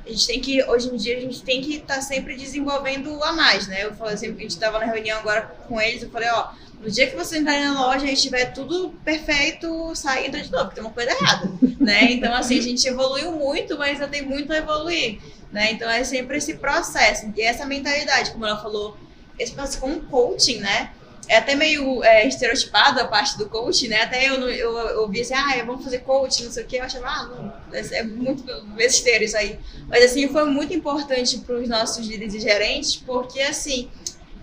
A 0.05 0.09
gente 0.09 0.28
tem 0.28 0.39
que, 0.39 0.63
hoje 0.63 0.89
em 0.89 0.97
dia, 0.97 1.17
a 1.17 1.22
gente 1.22 1.41
tem 1.43 1.61
que 1.61 1.76
estar 1.76 1.95
tá 1.95 2.01
sempre 2.01 2.36
desenvolvendo 2.36 3.24
a 3.24 3.32
mais, 3.32 3.67
né? 3.67 3.86
Eu 3.86 3.93
falei 3.93 4.15
assim, 4.15 4.28
a 4.28 4.30
gente 4.30 4.49
estava 4.49 4.80
na 4.80 4.86
reunião 4.86 5.20
agora 5.20 5.43
com 5.67 5.80
eles, 5.80 6.01
eu 6.01 6.09
falei, 6.09 6.30
ó, 6.30 6.51
no 6.82 6.89
dia 6.89 7.07
que 7.07 7.15
você 7.15 7.38
entrar 7.38 7.59
na 7.59 7.80
loja 7.80 8.05
e 8.05 8.13
estiver 8.13 8.53
tudo 8.53 8.91
perfeito, 9.03 9.93
sai 9.95 10.24
e 10.24 10.28
entra 10.28 10.41
de 10.41 10.51
novo, 10.51 10.65
porque 10.65 10.76
tem 10.76 10.84
uma 10.84 10.93
coisa 10.93 11.11
errada, 11.11 11.51
né? 11.80 12.11
Então, 12.11 12.34
assim, 12.34 12.57
a 12.57 12.61
gente 12.61 12.88
evoluiu 12.88 13.32
muito, 13.34 13.78
mas 13.78 13.93
ainda 13.93 14.07
tem 14.07 14.22
muito 14.22 14.51
a 14.53 14.57
evoluir, 14.57 15.20
né? 15.51 15.72
Então, 15.74 15.89
é 15.89 16.03
sempre 16.03 16.38
esse 16.38 16.55
processo. 16.55 17.32
E 17.36 17.41
essa 17.41 17.65
mentalidade, 17.65 18.32
como 18.32 18.45
ela 18.45 18.57
falou, 18.61 18.97
esse 19.38 19.51
processo 19.51 19.80
com 19.80 19.99
coaching, 20.01 20.59
né? 20.59 20.91
É 21.30 21.38
até 21.38 21.53
meio 21.53 22.03
é, 22.03 22.27
estereotipado 22.27 22.99
a 22.99 23.05
parte 23.05 23.38
do 23.38 23.47
coach, 23.47 23.88
né? 23.88 24.01
Até 24.01 24.27
eu, 24.27 24.49
eu, 24.49 24.77
eu 24.77 25.01
ouvi 25.01 25.21
assim, 25.21 25.36
ah, 25.36 25.63
vamos 25.63 25.84
fazer 25.84 25.99
coach, 25.99 26.43
não 26.43 26.51
sei 26.51 26.63
o 26.63 26.65
quê. 26.65 26.77
Eu 26.77 26.84
achava, 26.84 27.05
ah, 27.05 27.23
não, 27.27 27.53
é, 27.71 27.99
é 27.99 28.03
muito 28.03 28.43
besteira 28.75 29.23
isso 29.23 29.38
aí. 29.38 29.59
Mas, 29.88 30.05
assim, 30.05 30.27
foi 30.27 30.45
muito 30.45 30.73
importante 30.73 31.38
para 31.38 31.55
os 31.55 31.69
nossos 31.69 32.07
líderes 32.07 32.34
e 32.34 32.39
gerentes, 32.39 32.95
porque, 32.95 33.39
assim, 33.41 33.91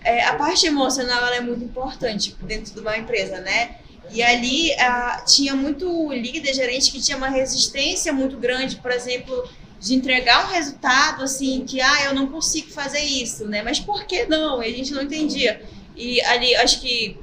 é, 0.01 0.23
a 0.23 0.35
parte 0.35 0.65
emocional 0.65 1.27
ela 1.27 1.35
é 1.35 1.41
muito 1.41 1.61
importante 1.61 2.33
dentro 2.43 2.73
de 2.73 2.79
uma 2.79 2.97
empresa, 2.97 3.41
né? 3.41 3.75
E 4.09 4.23
ali 4.23 4.71
a, 4.79 5.25
tinha 5.27 5.53
muito 5.53 6.09
líder, 6.13 6.53
gerente 6.53 6.89
que 6.89 7.01
tinha 7.01 7.17
uma 7.17 7.27
resistência 7.27 8.13
muito 8.13 8.37
grande, 8.37 8.77
por 8.77 8.91
exemplo, 8.91 9.43
de 9.77 9.93
entregar 9.93 10.45
um 10.45 10.53
resultado 10.53 11.21
assim 11.23 11.65
que 11.65 11.81
ah, 11.81 12.05
eu 12.05 12.15
não 12.15 12.27
consigo 12.27 12.71
fazer 12.71 13.01
isso, 13.01 13.45
né? 13.45 13.61
Mas 13.61 13.77
por 13.77 14.05
que 14.05 14.25
não? 14.25 14.63
E 14.63 14.67
a 14.67 14.77
gente 14.77 14.93
não 14.93 15.01
entendia. 15.01 15.61
E 15.97 16.21
ali, 16.21 16.55
acho 16.55 16.79
que 16.79 17.19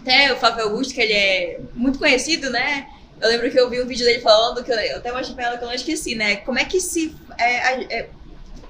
até 0.00 0.32
o 0.32 0.36
Flávio 0.36 0.64
Augusto, 0.64 0.94
que 0.94 1.00
ele 1.00 1.12
é 1.12 1.60
muito 1.74 1.98
conhecido, 1.98 2.50
né? 2.50 2.86
Eu 3.20 3.28
lembro 3.28 3.50
que 3.50 3.58
eu 3.58 3.68
vi 3.68 3.80
um 3.80 3.86
vídeo 3.86 4.04
dele 4.06 4.20
falando, 4.20 4.64
que 4.64 4.72
eu, 4.72 4.96
até 4.96 5.12
mostrei 5.12 5.34
pra 5.34 5.46
ela 5.46 5.58
que 5.58 5.64
eu 5.64 5.68
não 5.68 5.74
esqueci, 5.74 6.14
né? 6.14 6.36
Como 6.36 6.58
é 6.58 6.64
que 6.64 6.80
se 6.80 7.14
é, 7.38 7.98
é, 7.98 8.08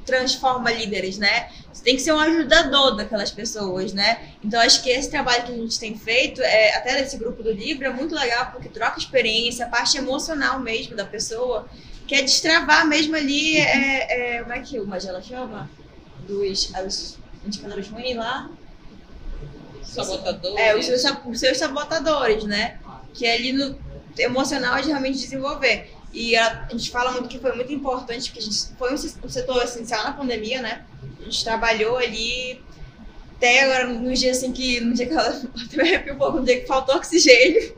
transforma 0.05 0.70
líderes, 0.70 1.18
né? 1.18 1.48
Você 1.72 1.82
tem 1.82 1.96
que 1.96 2.03
ser 2.03 2.12
um 2.12 2.20
ajudador 2.20 2.96
daquelas 2.96 3.30
pessoas, 3.30 3.92
né? 3.92 4.34
Então 4.44 4.61
acho 4.61 4.82
que 4.82 4.90
esse 4.90 5.11
trabalho 5.11 5.44
que 5.44 5.53
a 5.53 5.57
gente 5.57 5.78
tem 5.78 5.96
feito, 5.96 6.42
é, 6.42 6.74
até 6.76 7.00
nesse 7.00 7.16
grupo 7.16 7.42
do 7.42 7.50
livro, 7.50 7.86
é 7.86 7.90
muito 7.90 8.14
legal 8.14 8.50
porque 8.53 8.68
troca 8.68 8.98
experiência, 8.98 9.66
a 9.66 9.68
parte 9.68 9.96
emocional 9.96 10.61
mesmo 10.61 10.94
da 10.94 11.05
pessoa, 11.05 11.66
que 12.07 12.14
é 12.14 12.22
destravar 12.22 12.86
mesmo 12.86 13.16
ali, 13.16 13.57
é, 13.57 14.36
é, 14.36 14.42
como 14.42 14.53
é 14.53 14.61
que 14.61 14.78
o 14.78 14.86
Magela 14.86 15.22
chama? 15.22 15.70
Dos 16.26 16.70
os 16.86 17.18
indicadores 17.44 17.88
ruins 17.88 18.16
lá. 18.16 18.50
Sabotadores. 19.93 20.59
É, 20.59 20.76
os 20.76 20.86
seus, 20.86 21.05
os 21.26 21.40
seus 21.40 21.59
sabotadores, 21.59 22.45
né? 22.45 22.78
Que 23.14 23.26
é 23.26 23.34
ali 23.34 23.53
no 23.53 23.78
emocional 24.18 24.80
de 24.80 24.88
realmente 24.88 25.18
desenvolver. 25.18 25.90
E 26.12 26.36
a, 26.36 26.66
a, 26.66 26.72
gente 26.72 26.90
fala 26.90 27.12
muito 27.12 27.28
que 27.28 27.38
foi 27.38 27.55
muito 27.55 27.72
importante, 27.72 28.30
porque 28.30 28.40
a 28.40 28.43
gente 28.43 28.76
foi 28.78 28.93
um, 28.93 28.97
setor 28.97 29.62
essencial 29.62 30.05
na 30.05 30.12
pandemia, 30.12 30.61
né? 30.61 30.84
A 31.20 31.24
gente 31.24 31.43
trabalhou 31.43 31.97
ali 31.97 32.62
até 33.36 33.64
agora, 33.64 33.88
nos 33.88 34.20
dias 34.20 34.38
assim 34.38 34.53
que, 34.53 34.80
no 34.80 34.95
dia 34.95 35.07
que 35.07 35.12
ela 35.12 35.28
arrepio 35.80 36.14
um 36.14 36.18
pouco, 36.18 36.38
no 36.38 36.45
dia 36.45 36.61
que 36.61 36.66
faltou 36.66 36.97
oxigênio, 36.97 37.76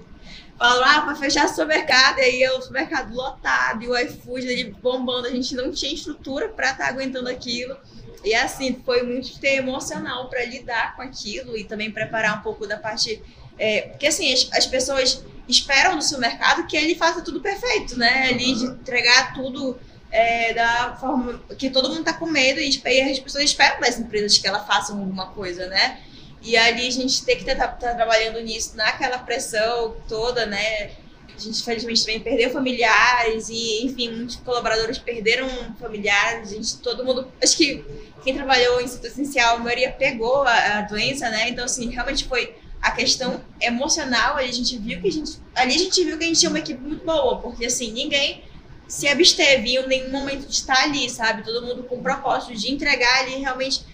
falaram, 0.59 0.99
ah, 0.99 1.03
para 1.03 1.15
fechar 1.15 1.47
o 1.47 1.49
supermercado, 1.49 2.19
e 2.19 2.23
aí 2.23 2.49
o 2.51 2.61
supermercado 2.61 3.15
lotado, 3.15 3.83
e 3.83 3.89
o 3.89 3.97
iFood 3.97 4.47
ali 4.47 4.65
bombando, 4.83 5.29
a 5.29 5.31
gente 5.31 5.55
não 5.55 5.71
tinha 5.71 5.95
estrutura 5.95 6.49
para 6.49 6.73
estar 6.73 6.85
tá 6.85 6.91
aguentando 6.91 7.29
aquilo. 7.29 7.77
E 8.25 8.35
assim, 8.35 8.81
foi 8.85 9.03
muito 9.03 9.45
emocional 9.45 10.29
para 10.29 10.45
lidar 10.45 10.97
com 10.97 11.03
aquilo 11.03 11.57
e 11.57 11.65
também 11.65 11.91
preparar 11.91 12.39
um 12.39 12.43
pouco 12.43 12.67
da 12.67 12.79
parte. 12.79 13.23
É, 13.59 13.83
porque 13.83 14.07
assim, 14.07 14.33
as, 14.33 14.49
as, 14.53 14.67
pessoas 14.67 15.23
esperam 15.47 15.97
do 15.97 16.03
seu 16.03 16.19
mercado 16.19 16.67
que 16.67 16.77
ele 16.77 16.95
faça 16.95 17.21
tudo 17.21 17.41
perfeito, 17.41 17.99
né? 17.99 18.29
Ali 18.29 18.55
de 18.55 18.65
entregar 18.65 19.35
tudo 19.35 19.79
é, 20.11 20.55
da 20.55 20.97
forma 20.99 21.39
que 21.59 21.69
todo 21.69 21.91
mundo 21.91 22.03
tá 22.03 22.15
com 22.15 22.27
medo 22.27 22.61
e, 22.61 22.83
e 22.85 23.01
as 23.03 23.19
pessoas 23.19 23.45
esperam 23.45 23.79
das 23.81 23.99
empresas 23.99 24.39
que 24.39 24.49
elas 24.49 24.67
façam 24.67 24.99
alguma 24.99 25.27
coisa, 25.27 25.67
né? 25.67 26.01
E 26.41 26.57
ali 26.57 26.87
a 26.87 26.91
gente 26.91 27.25
tem 27.25 27.37
que 27.37 27.51
estar 27.51 27.69
tá 27.69 27.95
trabalhando 27.95 28.41
nisso, 28.41 28.77
naquela 28.77 29.19
pressão 29.19 29.97
toda, 30.09 30.47
né? 30.47 30.91
A 31.37 31.41
gente, 31.41 31.61
infelizmente, 31.61 32.01
também 32.03 32.21
perdeu 32.21 32.51
familiares 32.51 33.49
e, 33.49 33.85
enfim, 33.85 34.11
muitos 34.11 34.37
colaboradores 34.37 34.99
perderam 34.99 35.49
familiares. 35.79 36.53
A 36.53 36.55
gente, 36.55 36.79
todo 36.79 37.05
mundo. 37.05 37.27
Acho 37.43 37.57
que 37.57 37.85
quem 38.23 38.35
trabalhou 38.35 38.81
em 38.81 38.87
setor 38.87 39.09
essencial, 39.09 39.57
a 39.57 39.59
maioria 39.59 39.91
pegou 39.91 40.43
a, 40.43 40.79
a, 40.79 40.81
doença, 40.83 41.29
né? 41.31 41.49
Então, 41.49 41.65
assim, 41.65 41.91
realmente 41.91 42.25
foi 42.25 42.55
a 42.81 42.93
questão 42.93 43.43
emocional. 43.61 44.37
Ali 44.37 44.49
a 44.49 44.53
gente 44.53 44.79
viu 44.79 45.01
que 45.01 45.09
a 45.09 45.13
gente. 45.13 45.33
Ali 45.55 45.75
a 45.75 45.79
gente 45.79 46.05
viu 46.05 46.17
que 46.17 46.25
a 46.25 46.27
gente 46.27 46.39
tinha 46.39 46.51
uma 46.51 46.61
equipe 46.61 46.81
muito 46.81 47.05
boa, 47.05 47.41
porque, 47.41 47.67
assim, 47.67 47.91
ninguém 47.93 48.45
se 48.87 49.09
absteve 49.09 49.77
em 49.77 49.87
nenhum 49.89 50.11
momento 50.11 50.47
de 50.47 50.55
estar 50.55 50.83
ali, 50.85 51.11
sabe? 51.11 51.43
Todo 51.43 51.67
mundo 51.67 51.83
com 51.85 51.97
o 51.97 52.03
propósito 52.03 52.55
de 52.55 52.73
entregar 52.73 53.21
ali 53.21 53.37
realmente 53.37 53.85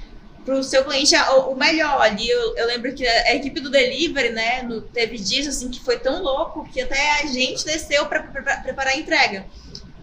para 0.50 0.58
o 0.58 0.64
seu 0.64 0.84
cliente 0.84 1.14
o, 1.14 1.52
o 1.52 1.56
melhor 1.56 2.00
ali. 2.00 2.28
Eu, 2.28 2.56
eu, 2.56 2.66
lembro 2.66 2.92
que 2.92 3.06
a, 3.06 3.36
equipe 3.36 3.60
do 3.60 3.70
delivery, 3.70 4.30
né, 4.30 4.62
no, 4.62 4.80
teve 4.80 5.16
dias 5.16 5.46
assim 5.46 5.70
que 5.70 5.78
foi 5.78 5.96
tão 5.96 6.20
louco 6.20 6.68
que 6.68 6.80
até 6.80 7.22
a 7.22 7.26
gente 7.26 7.64
desceu 7.64 8.06
para 8.06 8.20
preparar 8.20 8.94
a 8.94 8.96
entrega. 8.96 9.46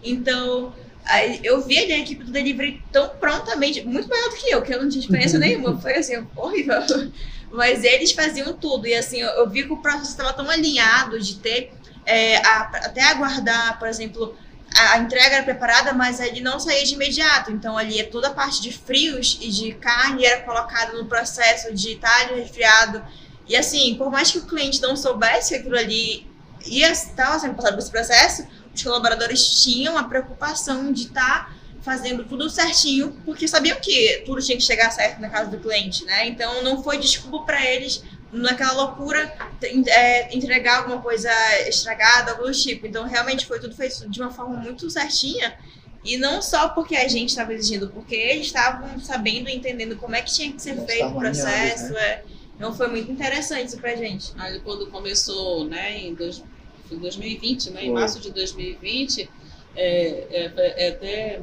Então, 0.02 0.74
aí, 1.04 1.40
eu 1.44 1.60
vi 1.60 1.76
ali 1.78 1.92
a 1.92 1.98
equipe 1.98 2.24
do 2.24 2.32
delivery 2.32 2.82
tão 2.90 3.10
prontamente, 3.10 3.84
muito 3.84 4.08
maior 4.08 4.30
do 4.30 4.36
que 4.36 4.50
eu, 4.50 4.62
que 4.62 4.72
eu 4.72 4.82
não 4.82 4.88
tinha 4.88 5.02
experiência 5.02 5.38
nenhuma. 5.38 5.78
Foi 5.78 5.94
assim, 5.94 6.26
horrível. 6.34 6.80
Mas 7.52 7.84
eles 7.84 8.12
faziam 8.12 8.54
tudo. 8.54 8.86
E 8.86 8.94
assim, 8.94 9.20
eu, 9.20 9.28
eu 9.28 9.50
vi 9.50 9.64
que 9.64 9.72
o 9.72 9.82
processo 9.82 10.12
estava 10.12 10.32
tão 10.32 10.48
alinhado 10.48 11.20
de 11.20 11.36
ter 11.36 11.72
é, 12.06 12.36
a, 12.38 12.60
até 12.86 13.02
aguardar, 13.02 13.78
por 13.78 13.86
exemplo, 13.86 14.34
a 14.76 14.98
entrega 14.98 15.36
era 15.36 15.44
preparada, 15.44 15.92
mas 15.92 16.20
ele 16.20 16.40
não 16.40 16.60
saía 16.60 16.84
de 16.84 16.94
imediato. 16.94 17.50
Então 17.50 17.76
ali 17.76 17.98
é 17.98 18.04
toda 18.04 18.28
a 18.28 18.32
parte 18.32 18.60
de 18.60 18.72
frios 18.72 19.38
e 19.40 19.48
de 19.50 19.72
carne 19.74 20.24
era 20.24 20.42
colocada 20.42 20.92
no 20.92 21.06
processo 21.06 21.74
de 21.74 21.96
talho 21.96 22.36
resfriado. 22.36 23.04
E 23.46 23.56
assim, 23.56 23.94
por 23.96 24.10
mais 24.10 24.30
que 24.30 24.38
o 24.38 24.46
cliente 24.46 24.80
não 24.80 24.96
soubesse 24.96 25.50
que 25.50 25.60
aquilo 25.60 25.76
ali 25.76 26.28
ia 26.66 26.90
estar 26.90 27.38
sendo 27.38 27.54
passado 27.54 27.74
por 27.74 27.80
esse 27.80 27.90
processo, 27.90 28.46
os 28.74 28.82
colaboradores 28.82 29.62
tinham 29.62 29.96
a 29.96 30.04
preocupação 30.04 30.92
de 30.92 31.04
estar 31.04 31.46
tá 31.46 31.52
fazendo 31.80 32.24
tudo 32.24 32.50
certinho, 32.50 33.16
porque 33.24 33.48
sabiam 33.48 33.78
que 33.80 34.22
tudo 34.26 34.42
tinha 34.42 34.56
que 34.56 34.62
chegar 34.62 34.90
certo 34.90 35.20
na 35.20 35.30
casa 35.30 35.50
do 35.50 35.58
cliente, 35.58 36.04
né? 36.04 36.26
Então 36.26 36.62
não 36.62 36.82
foi 36.82 36.98
desculpa 36.98 37.46
para 37.46 37.64
eles 37.64 38.04
naquela 38.32 38.72
loucura 38.72 39.32
é, 39.62 40.36
entregar 40.36 40.78
alguma 40.78 41.00
coisa 41.00 41.30
estragada, 41.68 42.32
algo 42.32 42.44
do 42.44 42.52
tipo. 42.52 42.86
Então, 42.86 43.06
realmente 43.06 43.46
foi 43.46 43.58
tudo 43.58 43.74
feito 43.74 44.08
de 44.08 44.20
uma 44.20 44.30
forma 44.30 44.56
muito 44.56 44.88
certinha. 44.90 45.56
E 46.04 46.16
não 46.16 46.40
só 46.40 46.68
porque 46.68 46.96
a 46.96 47.08
gente 47.08 47.30
estava 47.30 47.52
exigindo, 47.52 47.88
porque 47.90 48.14
eles 48.14 48.46
estavam 48.46 48.98
sabendo 49.00 49.48
e 49.48 49.54
entendendo 49.54 49.96
como 49.96 50.14
é 50.14 50.22
que 50.22 50.32
tinha 50.32 50.52
que 50.52 50.62
ser 50.62 50.74
Nós 50.74 50.86
feito 50.86 51.06
o 51.06 51.18
processo. 51.18 51.92
Né? 51.92 52.00
É. 52.00 52.24
Então 52.56 52.74
foi 52.74 52.88
muito 52.88 53.10
interessante 53.10 53.68
isso 53.68 53.78
pra 53.78 53.94
gente. 53.94 54.32
Aí 54.36 54.58
quando 54.60 54.86
começou, 54.88 55.64
né, 55.64 55.98
em 55.98 56.14
dois, 56.14 56.42
2020, 56.90 57.70
né, 57.70 57.84
em 57.84 57.92
março 57.92 58.20
de 58.20 58.30
2020, 58.30 59.28
é, 59.76 60.50
é, 60.56 60.84
é 60.86 60.88
até 60.88 61.40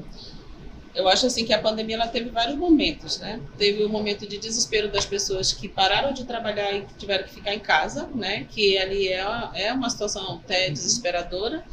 eu 0.95 1.07
acho 1.09 1.25
assim 1.27 1.45
que 1.45 1.53
a 1.53 1.59
pandemia 1.59 1.95
ela 1.95 2.07
teve 2.07 2.29
vários 2.29 2.57
momentos, 2.57 3.19
né? 3.19 3.41
Teve 3.57 3.83
o 3.83 3.87
um 3.87 3.89
momento 3.89 4.25
de 4.25 4.37
desespero 4.37 4.89
das 4.89 5.05
pessoas 5.05 5.51
que 5.51 5.67
pararam 5.67 6.13
de 6.13 6.23
trabalhar 6.23 6.71
e 6.73 6.85
tiveram 6.97 7.25
que 7.25 7.33
ficar 7.33 7.53
em 7.53 7.59
casa, 7.59 8.09
né? 8.15 8.47
Que 8.49 8.77
ali 8.77 9.09
é, 9.09 9.25
é 9.53 9.73
uma 9.73 9.89
situação 9.89 10.35
até 10.43 10.69
desesperadora, 10.69 11.65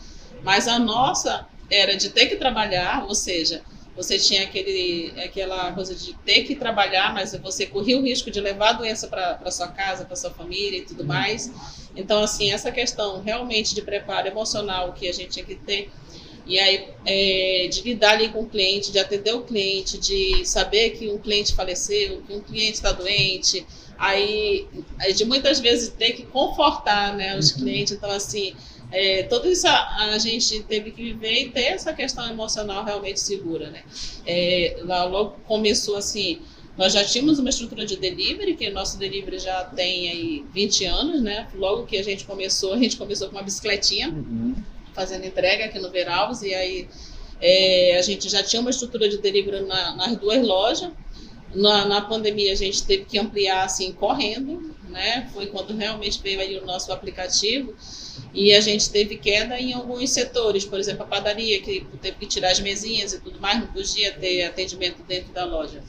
mas 0.43 0.67
a 0.67 0.79
nossa 0.79 1.47
era 1.71 1.97
de 1.97 2.11
ter 2.11 2.27
que 2.27 2.37
trabalhar, 2.37 3.05
ou 3.05 3.15
seja, 3.15 3.63
você 3.95 4.19
tinha 4.19 4.43
aquele, 4.43 5.13
aquela 5.23 5.73
coisa 5.73 5.95
de 5.95 6.15
ter 6.15 6.43
que 6.45 6.57
trabalhar, 6.57 7.13
mas 7.15 7.35
você 7.37 7.67
corria 7.67 7.99
o 7.99 8.03
risco 8.03 8.31
de 8.31 8.41
levar 8.41 8.71
a 8.71 8.73
doença 8.73 9.07
para 9.07 9.51
sua 9.51 9.69
casa, 9.69 10.05
para 10.05 10.17
sua 10.17 10.31
família 10.31 10.79
e 10.79 10.83
tudo 10.83 11.05
mais. 11.05 11.53
Então, 11.95 12.23
assim, 12.23 12.51
essa 12.53 12.73
questão 12.73 13.21
realmente 13.21 13.75
de 13.75 13.83
preparo 13.83 14.27
emocional 14.27 14.93
que 14.93 15.07
a 15.09 15.13
gente 15.13 15.31
tinha 15.31 15.45
que 15.45 15.55
ter 15.55 15.91
e 16.53 16.59
aí, 16.59 16.87
é, 17.07 17.67
de 17.69 17.81
lidar 17.81 18.11
ali 18.11 18.29
com 18.29 18.43
o 18.43 18.47
cliente, 18.47 18.93
de 18.93 18.99
atender 18.99 19.35
o 19.35 19.41
cliente, 19.41 19.97
de 19.97 20.45
saber 20.45 20.91
que 20.91 21.09
um 21.09 21.17
cliente 21.17 21.55
faleceu, 21.55 22.21
que 22.27 22.35
um 22.35 22.41
cliente 22.41 22.75
está 22.75 22.93
doente, 22.93 23.67
aí, 23.97 24.67
de 25.17 25.25
muitas 25.25 25.61
vezes 25.61 25.89
ter 25.89 26.13
que 26.13 26.25
confortar 26.25 27.17
né, 27.17 27.39
os 27.39 27.53
uhum. 27.53 27.61
clientes. 27.61 27.95
Então, 27.95 28.11
assim, 28.11 28.55
é, 28.91 29.23
tudo 29.23 29.49
isso 29.49 29.67
a, 29.67 30.11
a, 30.13 30.19
gente 30.19 30.63
teve 30.65 30.91
que 30.91 31.03
viver 31.03 31.45
e 31.45 31.49
ter 31.49 31.69
essa 31.69 31.95
questão 31.95 32.31
emocional 32.31 32.85
realmente 32.85 33.19
segura. 33.19 33.71
Né? 33.71 33.83
É, 34.27 34.77
lá, 34.83 35.05
logo 35.05 35.39
começou 35.47 35.97
assim. 35.97 36.39
Nós 36.77 36.93
já 36.93 37.03
tínhamos 37.03 37.39
uma 37.39 37.49
estrutura 37.49 37.87
de 37.87 37.97
delivery, 37.97 38.57
que 38.57 38.69
o 38.69 38.75
nosso 38.75 38.99
delivery 38.99 39.39
já 39.39 39.65
tem 39.65 40.11
aí 40.11 40.45
20 40.53 40.85
anos, 40.85 41.23
né? 41.23 41.49
Logo 41.55 41.87
que 41.87 41.97
a 41.97 42.05
gente 42.05 42.27
começou, 42.27 42.75
a 42.75 42.79
gente 42.79 42.99
começou 42.99 43.29
com 43.29 43.37
uma 43.37 43.43
bicicletinha. 43.43 44.11
Uhum 44.11 44.55
fazendo 44.95 45.25
entrega 45.25 45.67
aqui 45.67 45.79
no 45.79 45.91
Veralves, 45.91 46.43
e 46.43 46.55
aí 46.55 46.89
é, 47.41 47.97
a 47.99 48.03
gente 48.03 48.29
já 48.29 48.43
tinha 48.43 48.61
uma 48.61 48.71
estrutura 48.71 49.09
de 49.09 49.19
delivery 49.19 49.65
na, 49.65 49.97
nas 49.97 50.17
duas 50.17 50.47
lojas. 50.47 50.91
Na, 51.55 51.85
na, 51.85 52.01
pandemia 52.01 52.53
a 52.53 52.57
gente 52.57 52.83
teve 52.85 53.05
que 53.05 53.19
ampliar 53.19 53.65
assim 53.65 53.93
correndo, 53.93 54.75
né? 54.89 55.29
Foi 55.35 55.47
quando 55.47 55.77
realmente 55.77 56.19
veio 56.23 56.41
aí 56.41 56.57
o 56.57 56.65
nosso 56.65 56.91
aplicativo 56.91 57.75
e 58.33 58.55
a 58.55 58.61
gente 58.61 58.89
teve 58.91 59.17
queda 59.17 59.61
em 59.61 59.75
alguns 59.75 60.11
setores, 60.11 60.65
por 60.65 60.79
exemplo 60.79 61.03
a 61.03 61.07
padaria 61.07 61.61
que 61.61 61.85
teve 62.01 62.17
que 62.17 62.27
tirar 62.27 62.53
as 62.53 62.61
mesinhas 62.61 63.13
e 63.13 63.21
tudo 63.21 63.39
mais, 63.39 63.61
não 63.61 63.67
podia 63.67 64.13
ter 64.13 64.45
atendimento 64.45 65.03
dentro 65.03 65.31
da 65.33 65.45
loja. 65.45 65.83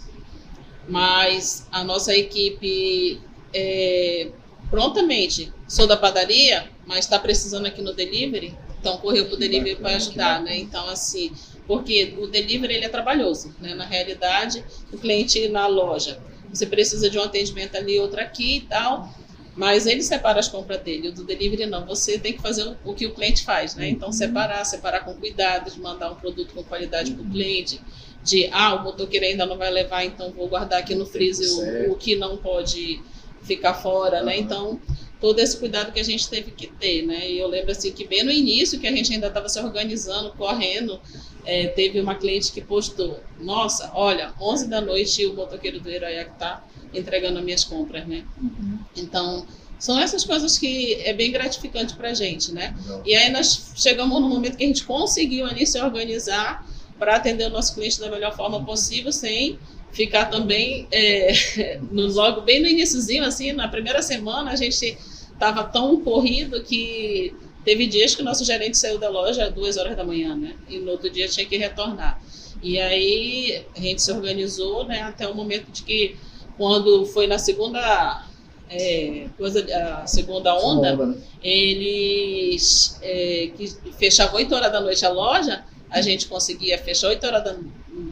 Mas 0.86 1.66
a 1.72 1.82
nossa 1.82 2.14
equipe 2.14 3.22
é, 3.54 4.28
prontamente 4.70 5.54
sou 5.68 5.88
da 5.88 5.96
padaria, 5.96 6.70
mas 6.86 7.06
está 7.06 7.18
precisando 7.18 7.68
aqui 7.68 7.82
no 7.82 7.94
delivery, 7.94 8.54
então, 8.84 8.98
correu 8.98 9.26
para 9.26 9.36
o 9.36 9.38
delivery 9.38 9.78
para 9.78 9.96
ajudar, 9.96 10.42
né? 10.42 10.58
Então, 10.58 10.90
assim, 10.90 11.32
porque 11.66 12.16
o 12.20 12.28
delivery 12.28 12.74
ele 12.74 12.86
é 12.86 12.90
trabalhoso, 12.90 13.56
né? 13.62 13.74
Na 13.74 13.86
realidade, 13.86 14.62
o 14.92 14.98
cliente 14.98 15.40
ir 15.40 15.48
na 15.48 15.68
loja, 15.68 16.20
você 16.52 16.66
precisa 16.66 17.10
de 17.10 17.18
um 17.18 17.22
atendimento 17.24 17.78
ali, 17.78 17.98
outro 17.98 18.20
aqui 18.20 18.58
e 18.58 18.62
tal, 18.62 19.10
mas 19.56 19.88
ele 19.88 20.04
separa 20.04 20.38
as 20.38 20.50
compras 20.50 20.82
dele. 20.82 21.08
O 21.08 21.12
do 21.14 21.24
delivery 21.24 21.66
não, 21.66 21.86
você 21.86 22.20
tem 22.20 22.34
que 22.34 22.42
fazer 22.42 22.76
o 22.84 22.94
que 22.94 23.06
o 23.06 23.14
cliente 23.14 23.46
faz, 23.46 23.74
né? 23.74 23.88
Então, 23.88 24.12
separar, 24.12 24.66
separar 24.66 25.06
com 25.06 25.14
cuidado, 25.14 25.72
de 25.72 25.80
mandar 25.80 26.12
um 26.12 26.16
produto 26.16 26.54
com 26.54 26.62
qualidade 26.62 27.14
para 27.14 27.24
o 27.24 27.30
cliente, 27.30 27.80
de, 28.22 28.50
ah, 28.52 28.76
o 28.76 28.84
motoqueiro 28.84 29.26
ainda 29.26 29.46
não 29.46 29.58
vai 29.58 29.72
levar, 29.72 30.04
então 30.04 30.30
vou 30.32 30.50
guardar 30.50 30.80
aqui 30.80 30.94
no 30.94 31.06
freezer 31.06 31.50
o, 31.88 31.94
o 31.94 31.96
que 31.96 32.18
não 32.18 32.36
pode 32.36 33.02
ficar 33.44 33.76
fora, 33.76 34.22
né? 34.22 34.38
Então, 34.38 34.82
todo 35.24 35.40
esse 35.40 35.56
cuidado 35.56 35.94
que 35.94 36.02
a 36.02 36.04
gente 36.04 36.28
teve 36.28 36.52
que 36.52 36.68
ter, 36.68 37.08
né? 37.08 37.32
E 37.32 37.40
eu 37.40 37.48
lembro 37.48 37.72
assim 37.72 37.94
que 37.94 38.06
bem 38.06 38.26
no 38.26 38.30
início 38.30 38.78
que 38.78 38.86
a 38.86 38.92
gente 38.92 39.14
ainda 39.14 39.28
estava 39.28 39.48
se 39.48 39.58
organizando, 39.58 40.32
correndo, 40.32 41.00
é, 41.46 41.68
teve 41.68 42.02
uma 42.02 42.14
cliente 42.14 42.52
que 42.52 42.60
postou, 42.60 43.22
nossa, 43.40 43.90
olha, 43.96 44.34
11 44.38 44.68
da 44.68 44.82
noite 44.82 45.26
o 45.26 45.34
motoqueiro 45.34 45.80
do 45.80 45.90
Iraiá 45.90 46.24
está 46.24 46.62
entregando 46.94 47.40
as 47.40 47.46
minhas 47.46 47.64
compras, 47.64 48.06
né? 48.06 48.26
Uhum. 48.38 48.80
Então, 48.98 49.48
são 49.80 49.98
essas 49.98 50.26
coisas 50.26 50.58
que 50.58 50.96
é 50.96 51.14
bem 51.14 51.32
gratificante 51.32 51.94
para 51.96 52.10
a 52.10 52.14
gente, 52.14 52.52
né? 52.52 52.76
E 53.06 53.16
aí 53.16 53.32
nós 53.32 53.72
chegamos 53.78 54.20
no 54.20 54.28
momento 54.28 54.58
que 54.58 54.66
a 54.66 54.68
gente 54.68 54.84
conseguiu 54.84 55.46
ali 55.46 55.66
se 55.66 55.80
organizar 55.80 56.68
para 57.00 57.16
atender 57.16 57.46
o 57.46 57.50
nosso 57.50 57.74
cliente 57.74 57.98
da 57.98 58.12
melhor 58.12 58.36
forma 58.36 58.62
possível, 58.66 59.14
sem 59.14 59.58
ficar 59.94 60.26
também 60.26 60.86
é, 60.92 61.80
no, 61.90 62.08
logo 62.08 62.42
bem 62.42 62.62
no 62.62 62.68
iníciozinho, 62.68 63.24
assim, 63.24 63.54
na 63.54 63.70
primeira 63.70 64.02
semana 64.02 64.52
a 64.52 64.56
gente 64.58 64.98
estava 65.34 65.64
tão 65.64 66.00
corrido 66.02 66.64
que 66.64 67.34
teve 67.64 67.88
dias 67.88 68.16
que 68.16 68.22
o 68.22 68.26
nosso 68.26 68.44
gerente 68.46 68.78
saiu 68.78 68.98
da 68.98 69.10
loja 69.10 69.46
às 69.46 69.54
duas 69.54 69.78
horas 69.78 69.96
da 69.96 70.04
manhã, 70.04 70.36
né? 70.36 70.56
E 70.70 70.80
no 70.80 70.92
outro 70.92 71.10
dia 71.10 71.28
tinha 71.28 71.46
que 71.46 71.58
retornar. 71.58 72.22
E 72.62 72.80
aí 72.80 73.66
a 73.76 73.80
gente 73.80 74.02
se 74.02 74.12
organizou, 74.12 74.86
né? 74.86 75.02
Até 75.02 75.28
o 75.28 75.36
momento 75.36 75.72
de 75.72 75.84
que 75.84 76.16
quando 76.58 77.06
foi 77.06 77.28
na 77.28 77.38
segunda 77.38 78.26
é, 78.70 79.28
coisa, 79.38 79.66
a 80.02 80.08
segunda 80.08 80.56
onda, 80.56 80.96
né? 80.96 81.16
eles 81.44 82.98
é, 83.02 83.52
que 83.56 83.68
fechavam 83.98 84.36
8 84.36 84.54
horas 84.54 84.72
da 84.72 84.82
noite 84.82 85.06
a 85.06 85.10
loja, 85.10 85.64
a 85.90 86.02
gente 86.02 86.28
conseguia 86.28 86.78
fechar 86.78 87.10
8 87.10 87.26
horas 87.26 87.44
da, 87.44 87.56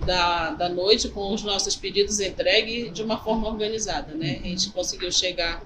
da, 0.05 0.49
da 0.51 0.69
noite 0.69 1.09
com 1.09 1.33
os 1.33 1.43
nossos 1.43 1.75
pedidos 1.75 2.19
entregues 2.19 2.93
de 2.93 3.01
uma 3.01 3.17
forma 3.17 3.47
organizada, 3.47 4.13
né? 4.13 4.39
A 4.43 4.47
gente 4.47 4.69
conseguiu 4.69 5.11
chegar 5.11 5.63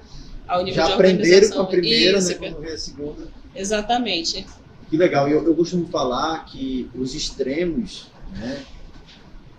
ao 0.47 0.63
nível 0.63 0.75
Já 0.75 0.87
de 0.87 0.93
aprenderam 0.93 1.49
com 1.49 1.61
a 1.61 1.65
primeira, 1.65 2.17
Isso, 2.19 2.29
né? 2.29 2.35
Quando 2.35 2.61
vem 2.61 2.71
a 2.71 2.77
segunda. 2.77 3.27
Exatamente. 3.55 4.45
Que 4.89 4.97
legal. 4.97 5.27
Eu, 5.27 5.43
eu 5.45 5.55
costumo 5.55 5.87
falar 5.87 6.45
que 6.45 6.89
os 6.95 7.15
extremos, 7.15 8.07
né, 8.33 8.63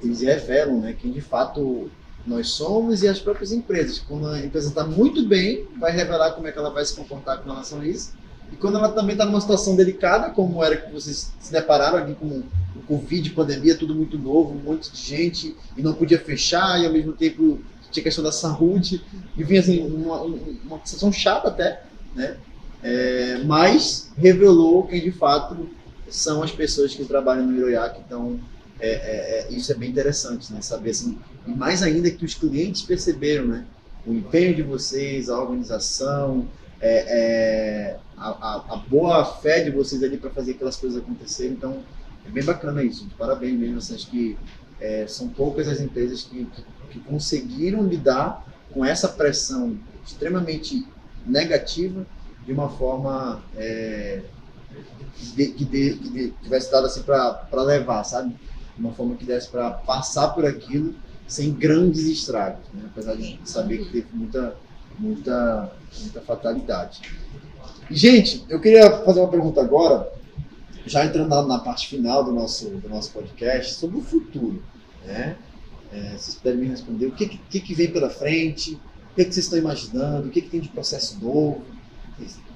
eles 0.03 0.21
revelam, 0.21 0.81
né, 0.81 0.95
quem 0.99 1.11
de 1.11 1.21
fato 1.21 1.91
nós 2.27 2.49
somos 2.49 3.03
e 3.03 3.09
as 3.09 3.19
próprias 3.19 3.53
empresas. 3.53 3.99
Quando 3.99 4.29
a 4.29 4.39
empresa 4.45 4.69
está 4.69 4.85
muito 4.85 5.27
bem, 5.27 5.67
vai 5.79 5.93
revelar 5.93 6.33
como 6.33 6.47
é 6.47 6.53
que 6.53 6.59
ela 6.59 6.71
vai 6.71 6.85
se 6.85 6.95
comportar 6.95 7.39
com 7.39 7.51
relação 7.51 7.81
a 7.81 7.87
isso. 7.87 8.15
E 8.53 8.57
quando 8.57 8.79
ela 8.79 8.91
também 8.91 9.13
está 9.13 9.25
numa 9.25 9.41
situação 9.41 9.75
delicada, 9.75 10.31
como 10.31 10.63
era 10.63 10.77
que 10.77 10.93
vocês 10.93 11.33
se 11.39 11.53
depararam 11.53 11.99
ali 11.99 12.15
com 12.15 12.43
o 12.77 12.81
Covid, 12.87 13.31
pandemia, 13.31 13.77
tudo 13.77 13.95
muito 13.95 14.19
novo, 14.19 14.55
um 14.55 14.63
monte 14.63 14.91
de 14.91 15.01
gente 15.01 15.57
e 15.77 15.83
não 15.83 15.95
podia 15.95 16.19
fechar 16.19 16.81
e 16.81 16.87
ao 16.87 16.93
mesmo 16.93 17.13
tempo 17.13 17.61
tinha 17.91 18.03
questão 18.05 18.25
da 18.25 18.33
saúde 18.33 19.03
e 19.37 19.45
vinha 19.45 19.61
assim 19.61 19.87
uma, 19.87 20.23
uma 20.23 20.81
situação 20.85 21.13
chata 21.13 21.49
até, 21.49 21.83
né? 22.15 22.37
É, 22.83 23.39
mas 23.45 24.11
revelou 24.17 24.87
quem 24.87 25.03
de 25.03 25.11
fato 25.11 25.69
são 26.09 26.43
as 26.43 26.53
pessoas 26.53 26.95
que 26.95 27.05
trabalham 27.05 27.47
no 27.47 27.57
Iroiac, 27.57 28.01
então 28.05 28.39
é, 28.79 28.91
é, 28.91 29.49
é, 29.49 29.53
isso 29.53 29.73
é 29.73 29.75
bem 29.75 29.91
interessante, 29.91 30.53
né? 30.53 30.61
Saber 30.61 30.91
assim, 30.91 31.19
e 31.47 31.51
mais 31.51 31.83
ainda 31.83 32.11
que 32.11 32.25
os 32.25 32.35
clientes 32.35 32.83
perceberam, 32.83 33.47
né? 33.47 33.65
O 34.07 34.13
empenho 34.13 34.55
de 34.55 34.63
vocês, 34.63 35.29
a 35.29 35.41
organização, 35.41 36.47
é, 36.81 37.05
é, 37.09 37.97
a, 38.17 38.29
a, 38.29 38.75
a, 38.75 38.77
boa 38.77 39.25
fé 39.25 39.65
de 39.65 39.71
vocês 39.71 40.03
ali 40.03 40.17
para 40.17 40.31
fazer 40.31 40.53
aquelas 40.53 40.77
coisas 40.77 41.03
acontecerem. 41.03 41.53
Então, 41.53 41.83
é 42.25 42.31
bem 42.31 42.45
bacana 42.45 42.83
isso. 42.83 43.09
Parabéns 43.19 43.59
mesmo. 43.59 43.79
Assim, 43.79 43.95
acho 43.95 44.11
que 44.11 44.37
é, 44.81 45.07
são 45.07 45.29
poucas 45.29 45.67
as 45.69 45.81
empresas 45.81 46.23
que, 46.23 46.45
que, 46.45 46.63
que, 46.99 47.09
conseguiram 47.09 47.83
lidar 47.83 48.45
com 48.73 48.85
essa 48.85 49.09
pressão 49.09 49.79
extremamente 50.05 50.87
negativa 51.27 52.07
de 52.45 52.53
uma 52.53 52.69
forma 52.69 53.43
é, 53.57 54.23
que, 55.35 55.65
de, 55.65 55.95
que 55.95 56.35
tivesse 56.43 56.71
dado 56.71 56.87
assim 56.87 57.03
para 57.03 57.63
levar, 57.63 58.05
sabe? 58.05 58.31
De 58.31 58.81
uma 58.81 58.93
forma 58.93 59.17
que 59.17 59.25
desse 59.25 59.49
para 59.49 59.71
passar 59.71 60.29
por 60.29 60.45
aquilo 60.45 60.95
sem 61.27 61.53
grandes 61.53 62.05
estragos, 62.05 62.65
né? 62.73 62.83
apesar 62.87 63.17
de 63.17 63.41
saber 63.45 63.79
que 63.79 63.91
teve 63.91 64.07
muita, 64.13 64.57
muita, 64.97 65.73
muita 65.99 66.21
fatalidade. 66.21 67.01
Gente, 67.91 68.45
eu 68.49 68.61
queria 68.61 69.03
fazer 69.05 69.21
uma 69.21 69.29
pergunta 69.29 69.61
agora, 69.61 70.13
já 70.87 71.05
entrando 71.05 71.29
na, 71.29 71.43
na 71.43 71.59
parte 71.59 71.89
final 71.89 72.23
do 72.23 72.33
nosso, 72.33 72.69
do 72.69 72.89
nosso 72.89 73.11
podcast, 73.11 73.75
sobre 73.75 73.99
o 73.99 74.03
futuro. 74.03 74.63
Né? 75.05 75.37
É, 75.97 76.11
vocês 76.11 76.35
puderem 76.35 76.61
me 76.61 76.69
responder 76.69 77.07
o 77.07 77.13
que, 77.13 77.27
que, 77.27 77.61
que 77.61 77.75
vem 77.75 77.91
pela 77.91 78.11
frente, 78.11 78.75
o 78.75 79.15
que, 79.15 79.25
que 79.25 79.33
vocês 79.33 79.47
estão 79.47 79.59
imaginando, 79.59 80.29
o 80.29 80.31
que, 80.31 80.43
que 80.43 80.51
tem 80.51 80.61
de 80.61 80.69
processo 80.69 81.19
novo, 81.19 81.65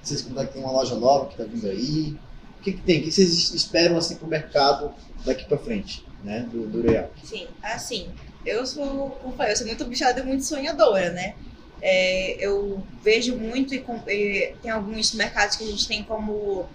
vocês 0.03 0.21
contaram 0.21 0.49
que 0.49 0.55
tem 0.55 0.63
uma 0.63 0.73
loja 0.73 0.95
nova 0.97 1.27
que 1.27 1.33
está 1.33 1.45
vindo 1.45 1.67
aí, 1.67 2.17
o 2.59 2.63
que, 2.63 2.73
que 2.73 2.83
tem, 2.83 3.01
o 3.01 3.05
que 3.05 3.13
vocês 3.13 3.55
esperam 3.55 3.97
assim, 3.97 4.17
para 4.17 4.27
o 4.27 4.29
mercado 4.29 4.93
daqui 5.25 5.47
para 5.47 5.57
frente, 5.57 6.05
né, 6.23 6.47
do, 6.53 6.67
do 6.67 6.83
Real? 6.83 7.11
Sim, 7.25 7.47
assim, 7.63 8.09
eu 8.45 8.67
sou, 8.67 9.19
eu 9.25 9.57
sou 9.57 9.67
muito 9.67 9.85
bichada 9.87 10.21
e 10.21 10.25
muito 10.25 10.45
sonhadora, 10.45 11.11
né? 11.11 11.35
É, 11.83 12.37
eu 12.45 12.83
vejo 13.03 13.37
muito 13.37 13.75
e, 13.75 13.83
e, 14.09 14.55
tem 14.63 14.71
alguns 14.71 15.15
mercados 15.15 15.57
que 15.57 15.65
a 15.65 15.67
gente 15.67 15.89
tem 15.89 16.03
como, 16.05 16.69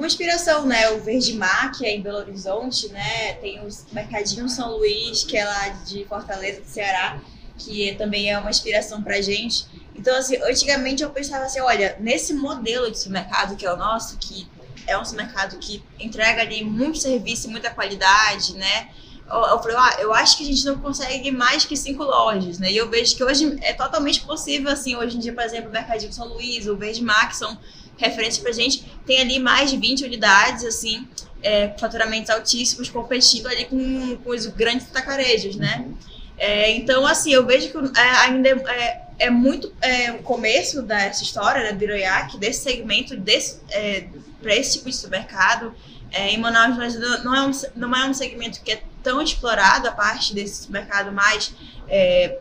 como 0.00 0.06
inspiração, 0.06 0.64
né? 0.64 0.88
O 0.92 1.02
Verde 1.02 1.34
Mar, 1.34 1.72
que 1.72 1.84
é 1.84 1.94
em 1.94 2.00
Belo 2.00 2.16
Horizonte, 2.16 2.88
né? 2.88 3.34
Tem 3.34 3.60
o 3.60 3.68
Mercadinho 3.92 4.48
São 4.48 4.78
Luís, 4.78 5.24
que 5.24 5.36
é 5.36 5.44
lá 5.44 5.68
de 5.84 6.06
Fortaleza, 6.06 6.62
do 6.62 6.66
Ceará, 6.66 7.20
que 7.58 7.94
também 7.96 8.32
é 8.32 8.38
uma 8.38 8.48
inspiração 8.48 9.02
pra 9.02 9.20
gente. 9.20 9.66
Então, 9.94 10.16
assim, 10.16 10.38
antigamente 10.42 11.02
eu 11.02 11.10
pensava 11.10 11.44
assim, 11.44 11.60
olha, 11.60 11.98
nesse 12.00 12.32
modelo 12.32 12.90
de 12.90 12.98
supermercado 12.98 13.56
que 13.56 13.66
é 13.66 13.70
o 13.70 13.76
nosso, 13.76 14.16
que 14.16 14.48
é 14.86 14.98
um 14.98 15.04
supermercado 15.04 15.58
que 15.58 15.84
entrega 15.98 16.40
ali 16.40 16.64
muito 16.64 16.96
serviço 16.96 17.50
muita 17.50 17.68
qualidade, 17.68 18.54
né? 18.54 18.88
eu 19.30 19.58
falei, 19.60 19.76
ah, 19.76 19.96
eu 20.00 20.12
acho 20.14 20.38
que 20.38 20.42
a 20.42 20.46
gente 20.46 20.64
não 20.64 20.78
consegue 20.78 21.30
mais 21.30 21.64
que 21.64 21.76
cinco 21.76 22.02
lojas, 22.02 22.58
né? 22.58 22.72
E 22.72 22.76
eu 22.76 22.88
vejo 22.90 23.14
que 23.14 23.22
hoje 23.22 23.58
é 23.60 23.72
totalmente 23.72 24.22
possível, 24.22 24.70
assim, 24.70 24.96
hoje 24.96 25.18
em 25.18 25.20
dia, 25.20 25.32
por 25.32 25.44
exemplo, 25.44 25.68
o 25.68 25.72
Mercadinho 25.72 26.12
São 26.12 26.26
Luís, 26.26 26.66
o 26.66 26.76
Verde 26.76 27.04
Mar, 27.04 27.32
são 27.32 27.56
referências 28.00 28.42
pra 28.42 28.52
gente, 28.52 28.84
tem 29.06 29.20
ali 29.20 29.38
mais 29.38 29.70
de 29.70 29.76
20 29.76 30.04
unidades, 30.04 30.64
assim, 30.64 31.06
é, 31.42 31.68
faturamentos 31.78 32.30
altíssimos, 32.30 32.88
competindo 32.88 33.46
ali 33.46 33.66
com, 33.66 34.16
com 34.16 34.30
os 34.30 34.46
grandes 34.46 34.86
tacarejos, 34.88 35.56
né? 35.56 35.84
Uhum. 35.86 35.94
É, 36.38 36.70
então, 36.72 37.06
assim, 37.06 37.32
eu 37.32 37.44
vejo 37.44 37.70
que 37.70 38.00
é, 38.00 38.10
ainda 38.22 38.48
é, 38.48 39.02
é 39.18 39.30
muito 39.30 39.72
é, 39.82 40.12
o 40.12 40.22
começo 40.22 40.80
dessa 40.80 41.22
história, 41.22 41.64
né, 41.64 41.72
do 41.72 42.38
desse 42.38 42.62
segmento, 42.62 43.14
desse, 43.14 43.60
é, 43.70 44.06
para 44.40 44.56
esse 44.56 44.78
tipo 44.78 44.88
de 44.88 44.96
supermercado. 44.96 45.74
É, 46.10 46.30
em 46.30 46.38
Manaus, 46.38 46.76
não 47.22 47.34
é, 47.34 47.42
um, 47.42 47.50
não 47.76 47.94
é 47.94 48.06
um 48.06 48.14
segmento 48.14 48.62
que 48.62 48.72
é 48.72 48.82
tão 49.02 49.22
explorado, 49.22 49.86
a 49.86 49.92
parte 49.92 50.34
desse 50.34 50.70
mercado 50.72 51.12
mais 51.12 51.54
é, 51.88 52.38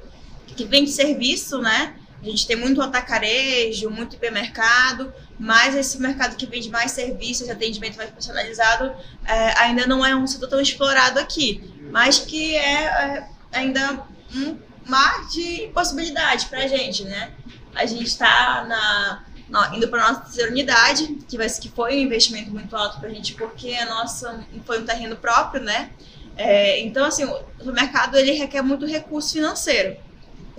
que 0.48 0.66
vem 0.66 0.86
de 0.86 0.92
serviço, 0.92 1.60
né? 1.60 1.94
A 2.22 2.26
gente 2.26 2.46
tem 2.46 2.56
muito 2.56 2.82
atacarejo, 2.82 3.90
muito 3.90 4.16
hipermercado, 4.16 5.14
mas 5.40 5.74
esse 5.76 6.00
mercado 6.00 6.36
que 6.36 6.46
vende 6.46 6.70
mais 6.70 6.92
serviços, 6.92 7.50
atendimento 7.50 7.96
mais 7.96 8.10
personalizado, 8.10 8.94
é, 9.26 9.58
ainda 9.60 9.88
não 9.88 10.06
é 10.06 10.16
um 10.16 10.28
setor 10.28 10.50
tão 10.50 10.60
explorado 10.60 11.18
aqui, 11.20 11.64
mas 11.92 12.20
que 12.20 12.56
é, 12.56 12.84
é 12.84 13.28
ainda 13.54 14.04
um 14.36 14.58
mar 14.86 15.28
de 15.30 15.70
possibilidade 15.74 16.48
para 16.48 16.64
a 16.64 16.68
gente, 16.68 17.04
né? 17.06 17.32
A 17.74 17.86
gente 17.86 18.04
está 18.04 18.66
na, 18.68 19.24
na, 19.48 19.76
indo 19.76 19.88
para 19.88 20.10
nossa 20.10 20.22
terceira 20.22 20.52
unidade, 20.52 21.08
que, 21.28 21.38
vai, 21.38 21.50
que 21.50 21.70
foi 21.70 21.96
um 21.96 22.00
investimento 22.00 22.52
muito 22.52 22.76
alto 22.76 23.00
para 23.00 23.08
a 23.08 23.14
gente, 23.14 23.34
porque 23.36 23.74
a 23.76 23.86
nossa 23.86 24.44
foi 24.66 24.82
um 24.82 24.86
terreno 24.86 25.16
próprio, 25.16 25.64
né? 25.64 25.92
É, 26.36 26.80
então, 26.82 27.06
assim, 27.06 27.26
o 27.26 27.72
mercado 27.72 28.18
ele 28.18 28.32
requer 28.32 28.62
muito 28.62 28.86
recurso 28.86 29.34
financeiro. 29.34 29.98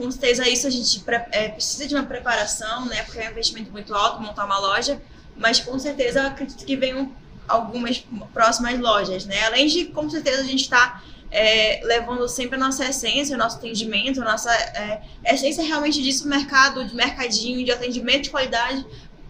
Com 0.00 0.10
certeza, 0.10 0.48
isso 0.48 0.66
a 0.66 0.70
gente 0.70 1.04
é, 1.30 1.48
precisa 1.50 1.86
de 1.86 1.94
uma 1.94 2.04
preparação, 2.04 2.86
né? 2.86 3.02
Porque 3.02 3.18
é 3.18 3.28
um 3.28 3.32
investimento 3.32 3.70
muito 3.70 3.94
alto 3.94 4.22
montar 4.22 4.46
uma 4.46 4.58
loja, 4.58 4.98
mas 5.36 5.60
com 5.60 5.78
certeza 5.78 6.26
acredito 6.26 6.64
que 6.64 6.74
venham 6.74 7.12
algumas 7.46 8.02
próximas 8.32 8.80
lojas, 8.80 9.26
né? 9.26 9.44
Além 9.44 9.66
de, 9.66 9.84
com 9.86 10.08
certeza, 10.08 10.40
a 10.40 10.46
gente 10.46 10.62
está 10.62 11.02
é, 11.30 11.82
levando 11.84 12.26
sempre 12.30 12.56
a 12.56 12.58
nossa 12.58 12.82
essência, 12.86 13.36
o 13.36 13.38
nosso 13.38 13.58
atendimento, 13.58 14.22
a 14.22 14.24
nossa 14.24 14.50
é, 14.50 15.02
essência 15.26 15.62
realmente 15.62 16.02
disso, 16.02 16.26
mercado, 16.26 16.82
de 16.82 16.96
mercadinho, 16.96 17.62
de 17.62 17.70
atendimento 17.70 18.22
de 18.22 18.30
qualidade 18.30 18.86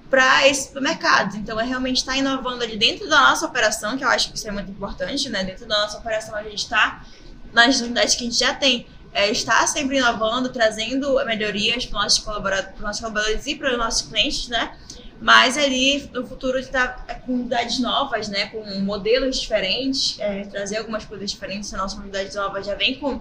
para 0.08 0.46
esses 0.46 0.66
supermercados. 0.66 1.34
Então, 1.34 1.58
é 1.58 1.64
realmente 1.64 1.96
estar 1.96 2.12
tá 2.12 2.18
inovando 2.18 2.62
ali 2.62 2.76
dentro 2.76 3.08
da 3.08 3.18
nossa 3.22 3.44
operação, 3.44 3.98
que 3.98 4.04
eu 4.04 4.08
acho 4.08 4.30
que 4.30 4.38
isso 4.38 4.46
é 4.46 4.52
muito 4.52 4.70
importante, 4.70 5.28
né? 5.28 5.42
Dentro 5.42 5.66
da 5.66 5.80
nossa 5.80 5.98
operação, 5.98 6.36
a 6.36 6.44
gente 6.44 6.58
está 6.58 7.04
nas 7.52 7.80
unidades 7.80 8.14
que 8.14 8.22
a 8.22 8.26
gente 8.28 8.38
já 8.38 8.54
tem. 8.54 8.86
É, 9.12 9.30
está 9.30 9.66
sempre 9.66 9.98
inovando, 9.98 10.50
trazendo 10.50 11.14
melhorias 11.24 11.84
para 11.84 11.98
os 11.98 12.02
nossos 12.04 12.18
colaboradores, 12.20 12.80
nossos 12.80 13.00
colaboradores 13.00 13.46
e 13.46 13.56
para 13.56 13.72
os 13.72 13.78
nossos 13.78 14.02
clientes, 14.02 14.48
né? 14.48 14.76
Mas 15.20 15.58
ali 15.58 16.08
no 16.12 16.26
futuro 16.26 16.58
está 16.58 17.04
é, 17.06 17.14
com 17.14 17.34
unidades 17.34 17.78
novas, 17.78 18.28
né? 18.28 18.46
Com 18.46 18.62
modelos 18.80 19.40
diferentes, 19.40 20.18
é, 20.20 20.44
trazer 20.44 20.78
algumas 20.78 21.04
coisas 21.04 21.30
diferentes. 21.30 21.72
A 21.74 21.76
nossa 21.76 21.96
unidade 22.00 22.34
nova 22.34 22.62
já 22.62 22.74
vem 22.74 22.94
com 22.98 23.20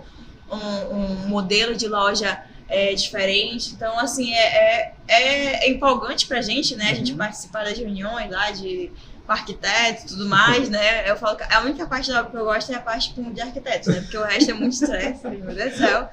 um, 0.51 0.95
um 0.95 1.27
modelo 1.27 1.75
de 1.75 1.87
loja 1.87 2.41
é, 2.69 2.93
diferente. 2.93 3.71
Então, 3.73 3.99
assim, 3.99 4.33
é, 4.33 4.93
é, 5.07 5.65
é 5.65 5.69
empolgante 5.69 6.27
pra 6.27 6.41
gente, 6.41 6.75
né? 6.75 6.91
A 6.91 6.93
gente 6.93 7.11
uhum. 7.11 7.17
participar 7.17 7.65
das 7.65 7.77
reuniões 7.77 8.31
lá 8.31 8.51
de 8.51 8.91
com 9.29 9.33
arquitetos 9.33 10.05
e 10.05 10.07
tudo 10.07 10.27
mais, 10.27 10.69
né? 10.69 11.07
Eu 11.07 11.15
falo 11.15 11.37
que 11.37 11.43
a 11.43 11.61
única 11.61 11.85
parte 11.85 12.09
da 12.09 12.21
obra 12.21 12.31
que 12.31 12.37
eu 12.37 12.45
gosto 12.45 12.71
é 12.71 12.75
a 12.75 12.81
parte 12.81 13.13
de 13.13 13.39
arquitetos, 13.39 13.87
né? 13.87 14.01
Porque 14.01 14.17
o 14.17 14.23
resto 14.23 14.49
é 14.49 14.53
muito 14.55 14.73
estresse, 14.73 15.21
meu 15.29 15.53
Deus 15.53 15.73
do 15.73 15.77
céu. 15.77 16.09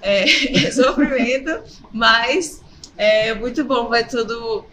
É, 0.00 0.22
é 0.64 0.70
sofrimento, 0.70 1.64
mas 1.92 2.62
é 2.96 3.34
muito 3.34 3.64
bom, 3.64 3.88
vai 3.88 4.06
tudo 4.06 4.64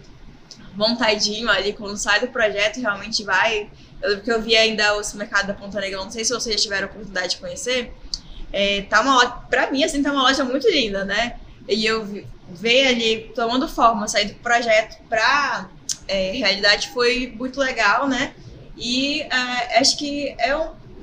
montadinho 0.76 1.50
ali, 1.50 1.74
quando 1.74 1.98
sai 1.98 2.20
do 2.20 2.28
projeto, 2.28 2.80
realmente 2.80 3.24
vai. 3.24 3.68
Eu 4.00 4.10
lembro 4.10 4.24
que 4.24 4.32
eu 4.32 4.42
vi 4.42 4.56
ainda 4.56 4.96
o 4.96 5.18
mercado 5.18 5.48
da 5.48 5.56
Ponta 5.56 5.82
Negra, 5.82 6.04
não 6.04 6.12
sei 6.12 6.24
se 6.24 6.34
vocês 6.34 6.56
já 6.56 6.62
tiveram 6.62 6.88
a 6.88 6.92
oportunidade 6.92 7.30
de 7.30 7.38
conhecer, 7.38 7.92
é, 8.54 8.84
tá 8.84 9.02
uma 9.02 9.16
loja, 9.16 9.32
pra 9.50 9.72
mim, 9.72 9.84
assim, 9.84 10.04
tá 10.04 10.12
uma 10.12 10.22
loja 10.22 10.44
muito 10.44 10.70
linda, 10.70 11.04
né? 11.04 11.38
E 11.68 11.84
eu 11.84 12.06
ver 12.48 12.88
ali 12.88 13.32
tomando 13.34 13.68
forma, 13.68 14.08
sair 14.08 14.26
do 14.26 14.36
projeto 14.36 15.02
pra 15.10 15.68
é, 16.08 16.32
realidade 16.32 16.90
foi 16.90 17.34
muito 17.36 17.60
legal, 17.60 18.08
né? 18.08 18.34
E 18.78 19.22
é, 19.22 19.80
acho 19.80 19.98
que 19.98 20.36
é 20.40 20.56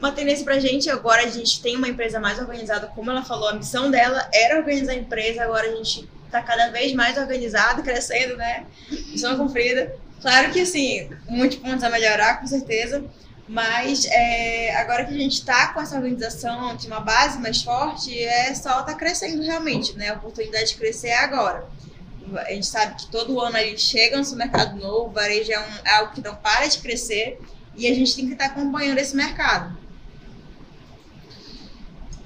uma 0.03 0.13
tendência 0.13 0.45
pra 0.45 0.59
gente. 0.59 0.91
Agora 0.91 1.23
a 1.23 1.29
gente 1.29 1.63
tem 1.63 1.77
uma 1.77 1.89
empresa 1.89 2.19
mais 2.19 2.39
organizada, 2.39 2.89
como 2.89 3.11
ela 3.11 3.25
falou, 3.25 3.49
a 3.49 3.55
missão 3.55 3.91
dela 3.91 4.29
era 4.33 4.59
organizar 4.59 4.93
a 4.93 4.97
empresa, 4.97 5.45
agora 5.45 5.69
a 5.69 5.77
gente 5.77 6.09
tá 6.31 6.43
cada 6.43 6.71
vez 6.71 6.93
mais 6.93 7.17
organizado, 7.17 7.83
crescendo, 7.85 8.37
né? 8.37 8.67
Missão 8.91 9.37
cumprida. 9.37 9.95
Claro 10.21 10.53
que, 10.53 10.61
assim, 10.61 11.11
muitos 11.29 11.59
pontos 11.59 11.83
a 11.83 11.91
melhorar, 11.91 12.41
com 12.41 12.47
certeza, 12.47 13.05
Mas 13.49 14.07
é, 14.07 14.75
agora 14.77 15.05
que 15.05 15.13
a 15.13 15.19
gente 15.19 15.35
está 15.35 15.73
com 15.73 15.81
essa 15.81 15.97
organização, 15.97 16.77
de 16.77 16.87
uma 16.87 17.01
base 17.01 17.39
mais 17.41 17.61
forte, 17.61 18.17
é 18.17 18.55
só 18.55 18.83
tá 18.83 18.95
crescendo 18.95 19.43
realmente, 19.43 19.97
né? 19.97 20.11
A 20.11 20.15
oportunidade 20.15 20.69
de 20.69 20.77
crescer 20.77 21.09
é 21.09 21.19
agora. 21.19 21.67
A 22.37 22.53
gente 22.53 22.67
sabe 22.67 22.97
que 22.97 23.07
todo 23.09 23.41
ano 23.41 23.57
aí 23.57 23.77
chega 23.79 24.21
no 24.21 24.37
mercado 24.37 24.79
novo, 24.79 25.09
o 25.09 25.13
varejo 25.13 25.53
é, 25.53 25.61
um, 25.61 25.87
é 25.87 25.91
algo 25.97 26.13
que 26.13 26.21
não 26.21 26.35
para 26.37 26.67
de 26.67 26.79
crescer 26.79 27.41
e 27.77 27.87
a 27.87 27.95
gente 27.95 28.15
tem 28.15 28.27
que 28.27 28.33
estar 28.33 28.47
acompanhando 28.47 28.99
esse 28.99 29.17
mercado. 29.17 29.77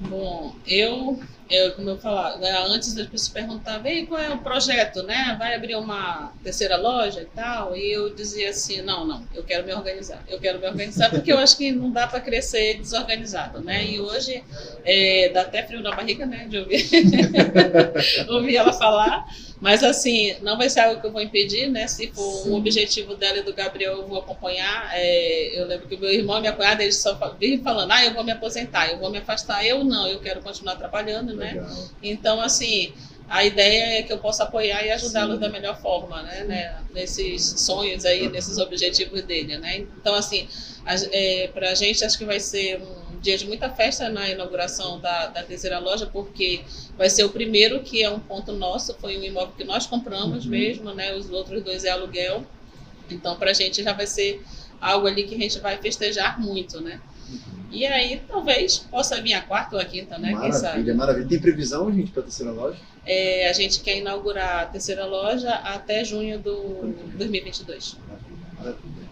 Bom, 0.00 0.54
eu 0.66 1.20
eu, 1.48 1.72
como 1.72 1.90
eu 1.90 1.98
falava, 1.98 2.38
né, 2.38 2.50
antes 2.68 2.92
das 2.94 3.06
pessoas 3.06 3.28
perguntavam, 3.28 4.06
qual 4.06 4.20
é 4.20 4.30
o 4.30 4.38
projeto, 4.38 5.02
né? 5.02 5.36
Vai 5.38 5.54
abrir 5.54 5.76
uma 5.76 6.32
terceira 6.42 6.76
loja 6.76 7.22
e 7.22 7.26
tal? 7.26 7.76
E 7.76 7.92
eu 7.92 8.14
dizia 8.14 8.50
assim, 8.50 8.82
não, 8.82 9.06
não, 9.06 9.24
eu 9.34 9.44
quero 9.44 9.64
me 9.64 9.72
organizar. 9.72 10.22
Eu 10.28 10.40
quero 10.40 10.58
me 10.58 10.66
organizar 10.66 11.10
porque 11.10 11.32
eu 11.32 11.38
acho 11.38 11.56
que 11.56 11.70
não 11.70 11.90
dá 11.90 12.06
para 12.06 12.20
crescer 12.20 12.78
desorganizado, 12.78 13.60
né? 13.60 13.84
E 13.84 14.00
hoje 14.00 14.42
é, 14.84 15.30
dá 15.32 15.42
até 15.42 15.62
frio 15.62 15.82
na 15.82 15.94
barriga, 15.94 16.26
né? 16.26 16.46
De 16.48 16.58
ouvir, 16.58 16.84
ouvir 18.28 18.56
ela 18.56 18.72
falar. 18.72 19.26
Mas 19.60 19.82
assim, 19.82 20.36
não 20.42 20.56
vai 20.56 20.68
ser 20.68 20.80
algo 20.80 21.00
que 21.00 21.06
eu 21.06 21.12
vou 21.12 21.20
impedir, 21.20 21.68
né? 21.70 21.86
Se 21.86 22.08
for 22.08 22.42
Sim. 22.42 22.50
um 22.50 22.54
objetivo 22.56 23.14
dela 23.14 23.38
e 23.38 23.42
do 23.42 23.54
Gabriel, 23.54 23.92
eu 23.94 24.06
vou 24.06 24.18
acompanhar. 24.18 24.90
É, 24.92 25.58
eu 25.60 25.66
lembro 25.66 25.88
que 25.88 25.94
o 25.94 25.98
meu 25.98 26.10
irmão 26.10 26.38
e 26.38 26.40
minha 26.40 26.52
cunhada, 26.52 26.82
eles 26.82 26.96
só 26.96 27.14
vivem 27.38 27.62
falando, 27.62 27.90
ah, 27.92 28.04
eu 28.04 28.12
vou 28.12 28.22
me 28.22 28.32
aposentar, 28.32 28.90
eu 28.90 28.98
vou 28.98 29.10
me 29.10 29.18
afastar. 29.18 29.64
Eu 29.64 29.82
não, 29.82 30.06
eu 30.06 30.20
quero 30.20 30.42
continuar 30.42 30.76
trabalhando, 30.76 31.34
né? 31.36 31.52
Legal. 31.52 31.88
Então, 32.02 32.40
assim, 32.40 32.92
a 33.28 33.44
ideia 33.44 33.98
é 33.98 34.02
que 34.02 34.12
eu 34.12 34.18
possa 34.18 34.44
apoiar 34.44 34.84
e 34.84 34.90
ajudá-los 34.90 35.40
da 35.40 35.48
melhor 35.48 35.80
forma, 35.80 36.22
né, 36.22 36.44
né, 36.44 36.78
nesses 36.94 37.42
sonhos 37.60 38.04
aí, 38.04 38.28
nesses 38.28 38.56
objetivos 38.58 39.22
dele, 39.22 39.58
né. 39.58 39.78
Então, 39.78 40.14
assim, 40.14 40.48
é, 40.86 41.48
para 41.52 41.70
a 41.70 41.74
gente 41.74 42.04
acho 42.04 42.16
que 42.16 42.24
vai 42.24 42.38
ser 42.38 42.80
um 42.80 43.18
dia 43.20 43.36
de 43.36 43.46
muita 43.46 43.68
festa 43.68 44.08
na 44.08 44.28
inauguração 44.28 45.00
da, 45.00 45.26
da 45.26 45.42
terceira 45.42 45.80
loja, 45.80 46.06
porque 46.06 46.62
vai 46.96 47.10
ser 47.10 47.24
o 47.24 47.30
primeiro 47.30 47.82
que 47.82 48.02
é 48.02 48.08
um 48.08 48.20
ponto 48.20 48.52
nosso, 48.52 48.94
foi 48.94 49.18
um 49.18 49.24
imóvel 49.24 49.54
que 49.56 49.64
nós 49.64 49.86
compramos 49.86 50.44
uhum. 50.44 50.50
mesmo, 50.50 50.94
né, 50.94 51.14
os 51.14 51.28
outros 51.30 51.62
dois 51.64 51.84
é 51.84 51.90
aluguel. 51.90 52.44
Então, 53.10 53.36
para 53.36 53.50
a 53.50 53.54
gente 53.54 53.82
já 53.82 53.92
vai 53.92 54.06
ser 54.06 54.40
algo 54.80 55.06
ali 55.06 55.24
que 55.24 55.34
a 55.34 55.38
gente 55.38 55.58
vai 55.58 55.76
festejar 55.78 56.40
muito, 56.40 56.80
né. 56.80 57.00
E 57.70 57.84
aí, 57.84 58.22
talvez 58.28 58.78
possa 58.78 59.20
vir 59.20 59.34
a 59.34 59.42
quarta 59.42 59.76
ou 59.76 59.82
a 59.82 59.84
quinta, 59.84 60.16
né? 60.18 60.30
Maravilha, 60.30 60.94
maravilha. 60.94 61.28
Tem 61.28 61.38
previsão, 61.38 61.92
gente, 61.92 62.10
para 62.10 62.20
a 62.20 62.24
terceira 62.24 62.52
loja? 62.52 62.78
É, 63.04 63.48
a 63.48 63.52
gente 63.52 63.80
quer 63.80 63.98
inaugurar 63.98 64.62
a 64.62 64.66
terceira 64.66 65.04
loja 65.04 65.52
até 65.52 66.04
junho 66.04 66.38
do 66.38 66.94
2022. 67.16 67.96
Maravilha. 68.58 69.06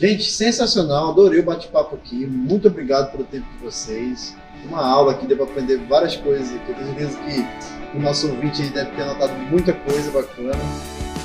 Gente, 0.00 0.30
sensacional. 0.30 1.10
Adorei 1.10 1.40
o 1.40 1.42
bate-papo 1.42 1.94
aqui. 1.94 2.26
Muito 2.26 2.68
obrigado 2.68 3.12
pelo 3.12 3.24
tempo 3.24 3.46
de 3.52 3.58
vocês. 3.58 4.34
Uma 4.64 4.82
aula 4.82 5.12
aqui, 5.12 5.26
deu 5.26 5.36
para 5.36 5.44
aprender 5.44 5.76
várias 5.86 6.16
coisas 6.16 6.54
aqui. 6.54 6.70
Eu 6.70 6.74
tenho 6.76 6.86
certeza 6.88 7.18
que 7.18 7.96
o 7.96 8.00
nosso 8.00 8.28
ouvinte 8.30 8.62
aí 8.62 8.70
deve 8.70 8.90
ter 8.92 9.02
anotado 9.02 9.34
muita 9.50 9.74
coisa 9.74 10.10
bacana. 10.10 10.52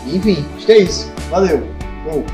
Enfim, 0.05 0.45
acho 0.57 0.65
que 0.65 0.71
é 0.73 0.79
isso. 0.79 1.09
Valeu. 1.29 1.59
Bom. 2.03 2.25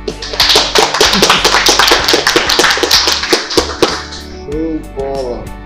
Show 4.51 4.79
bola! 4.97 5.60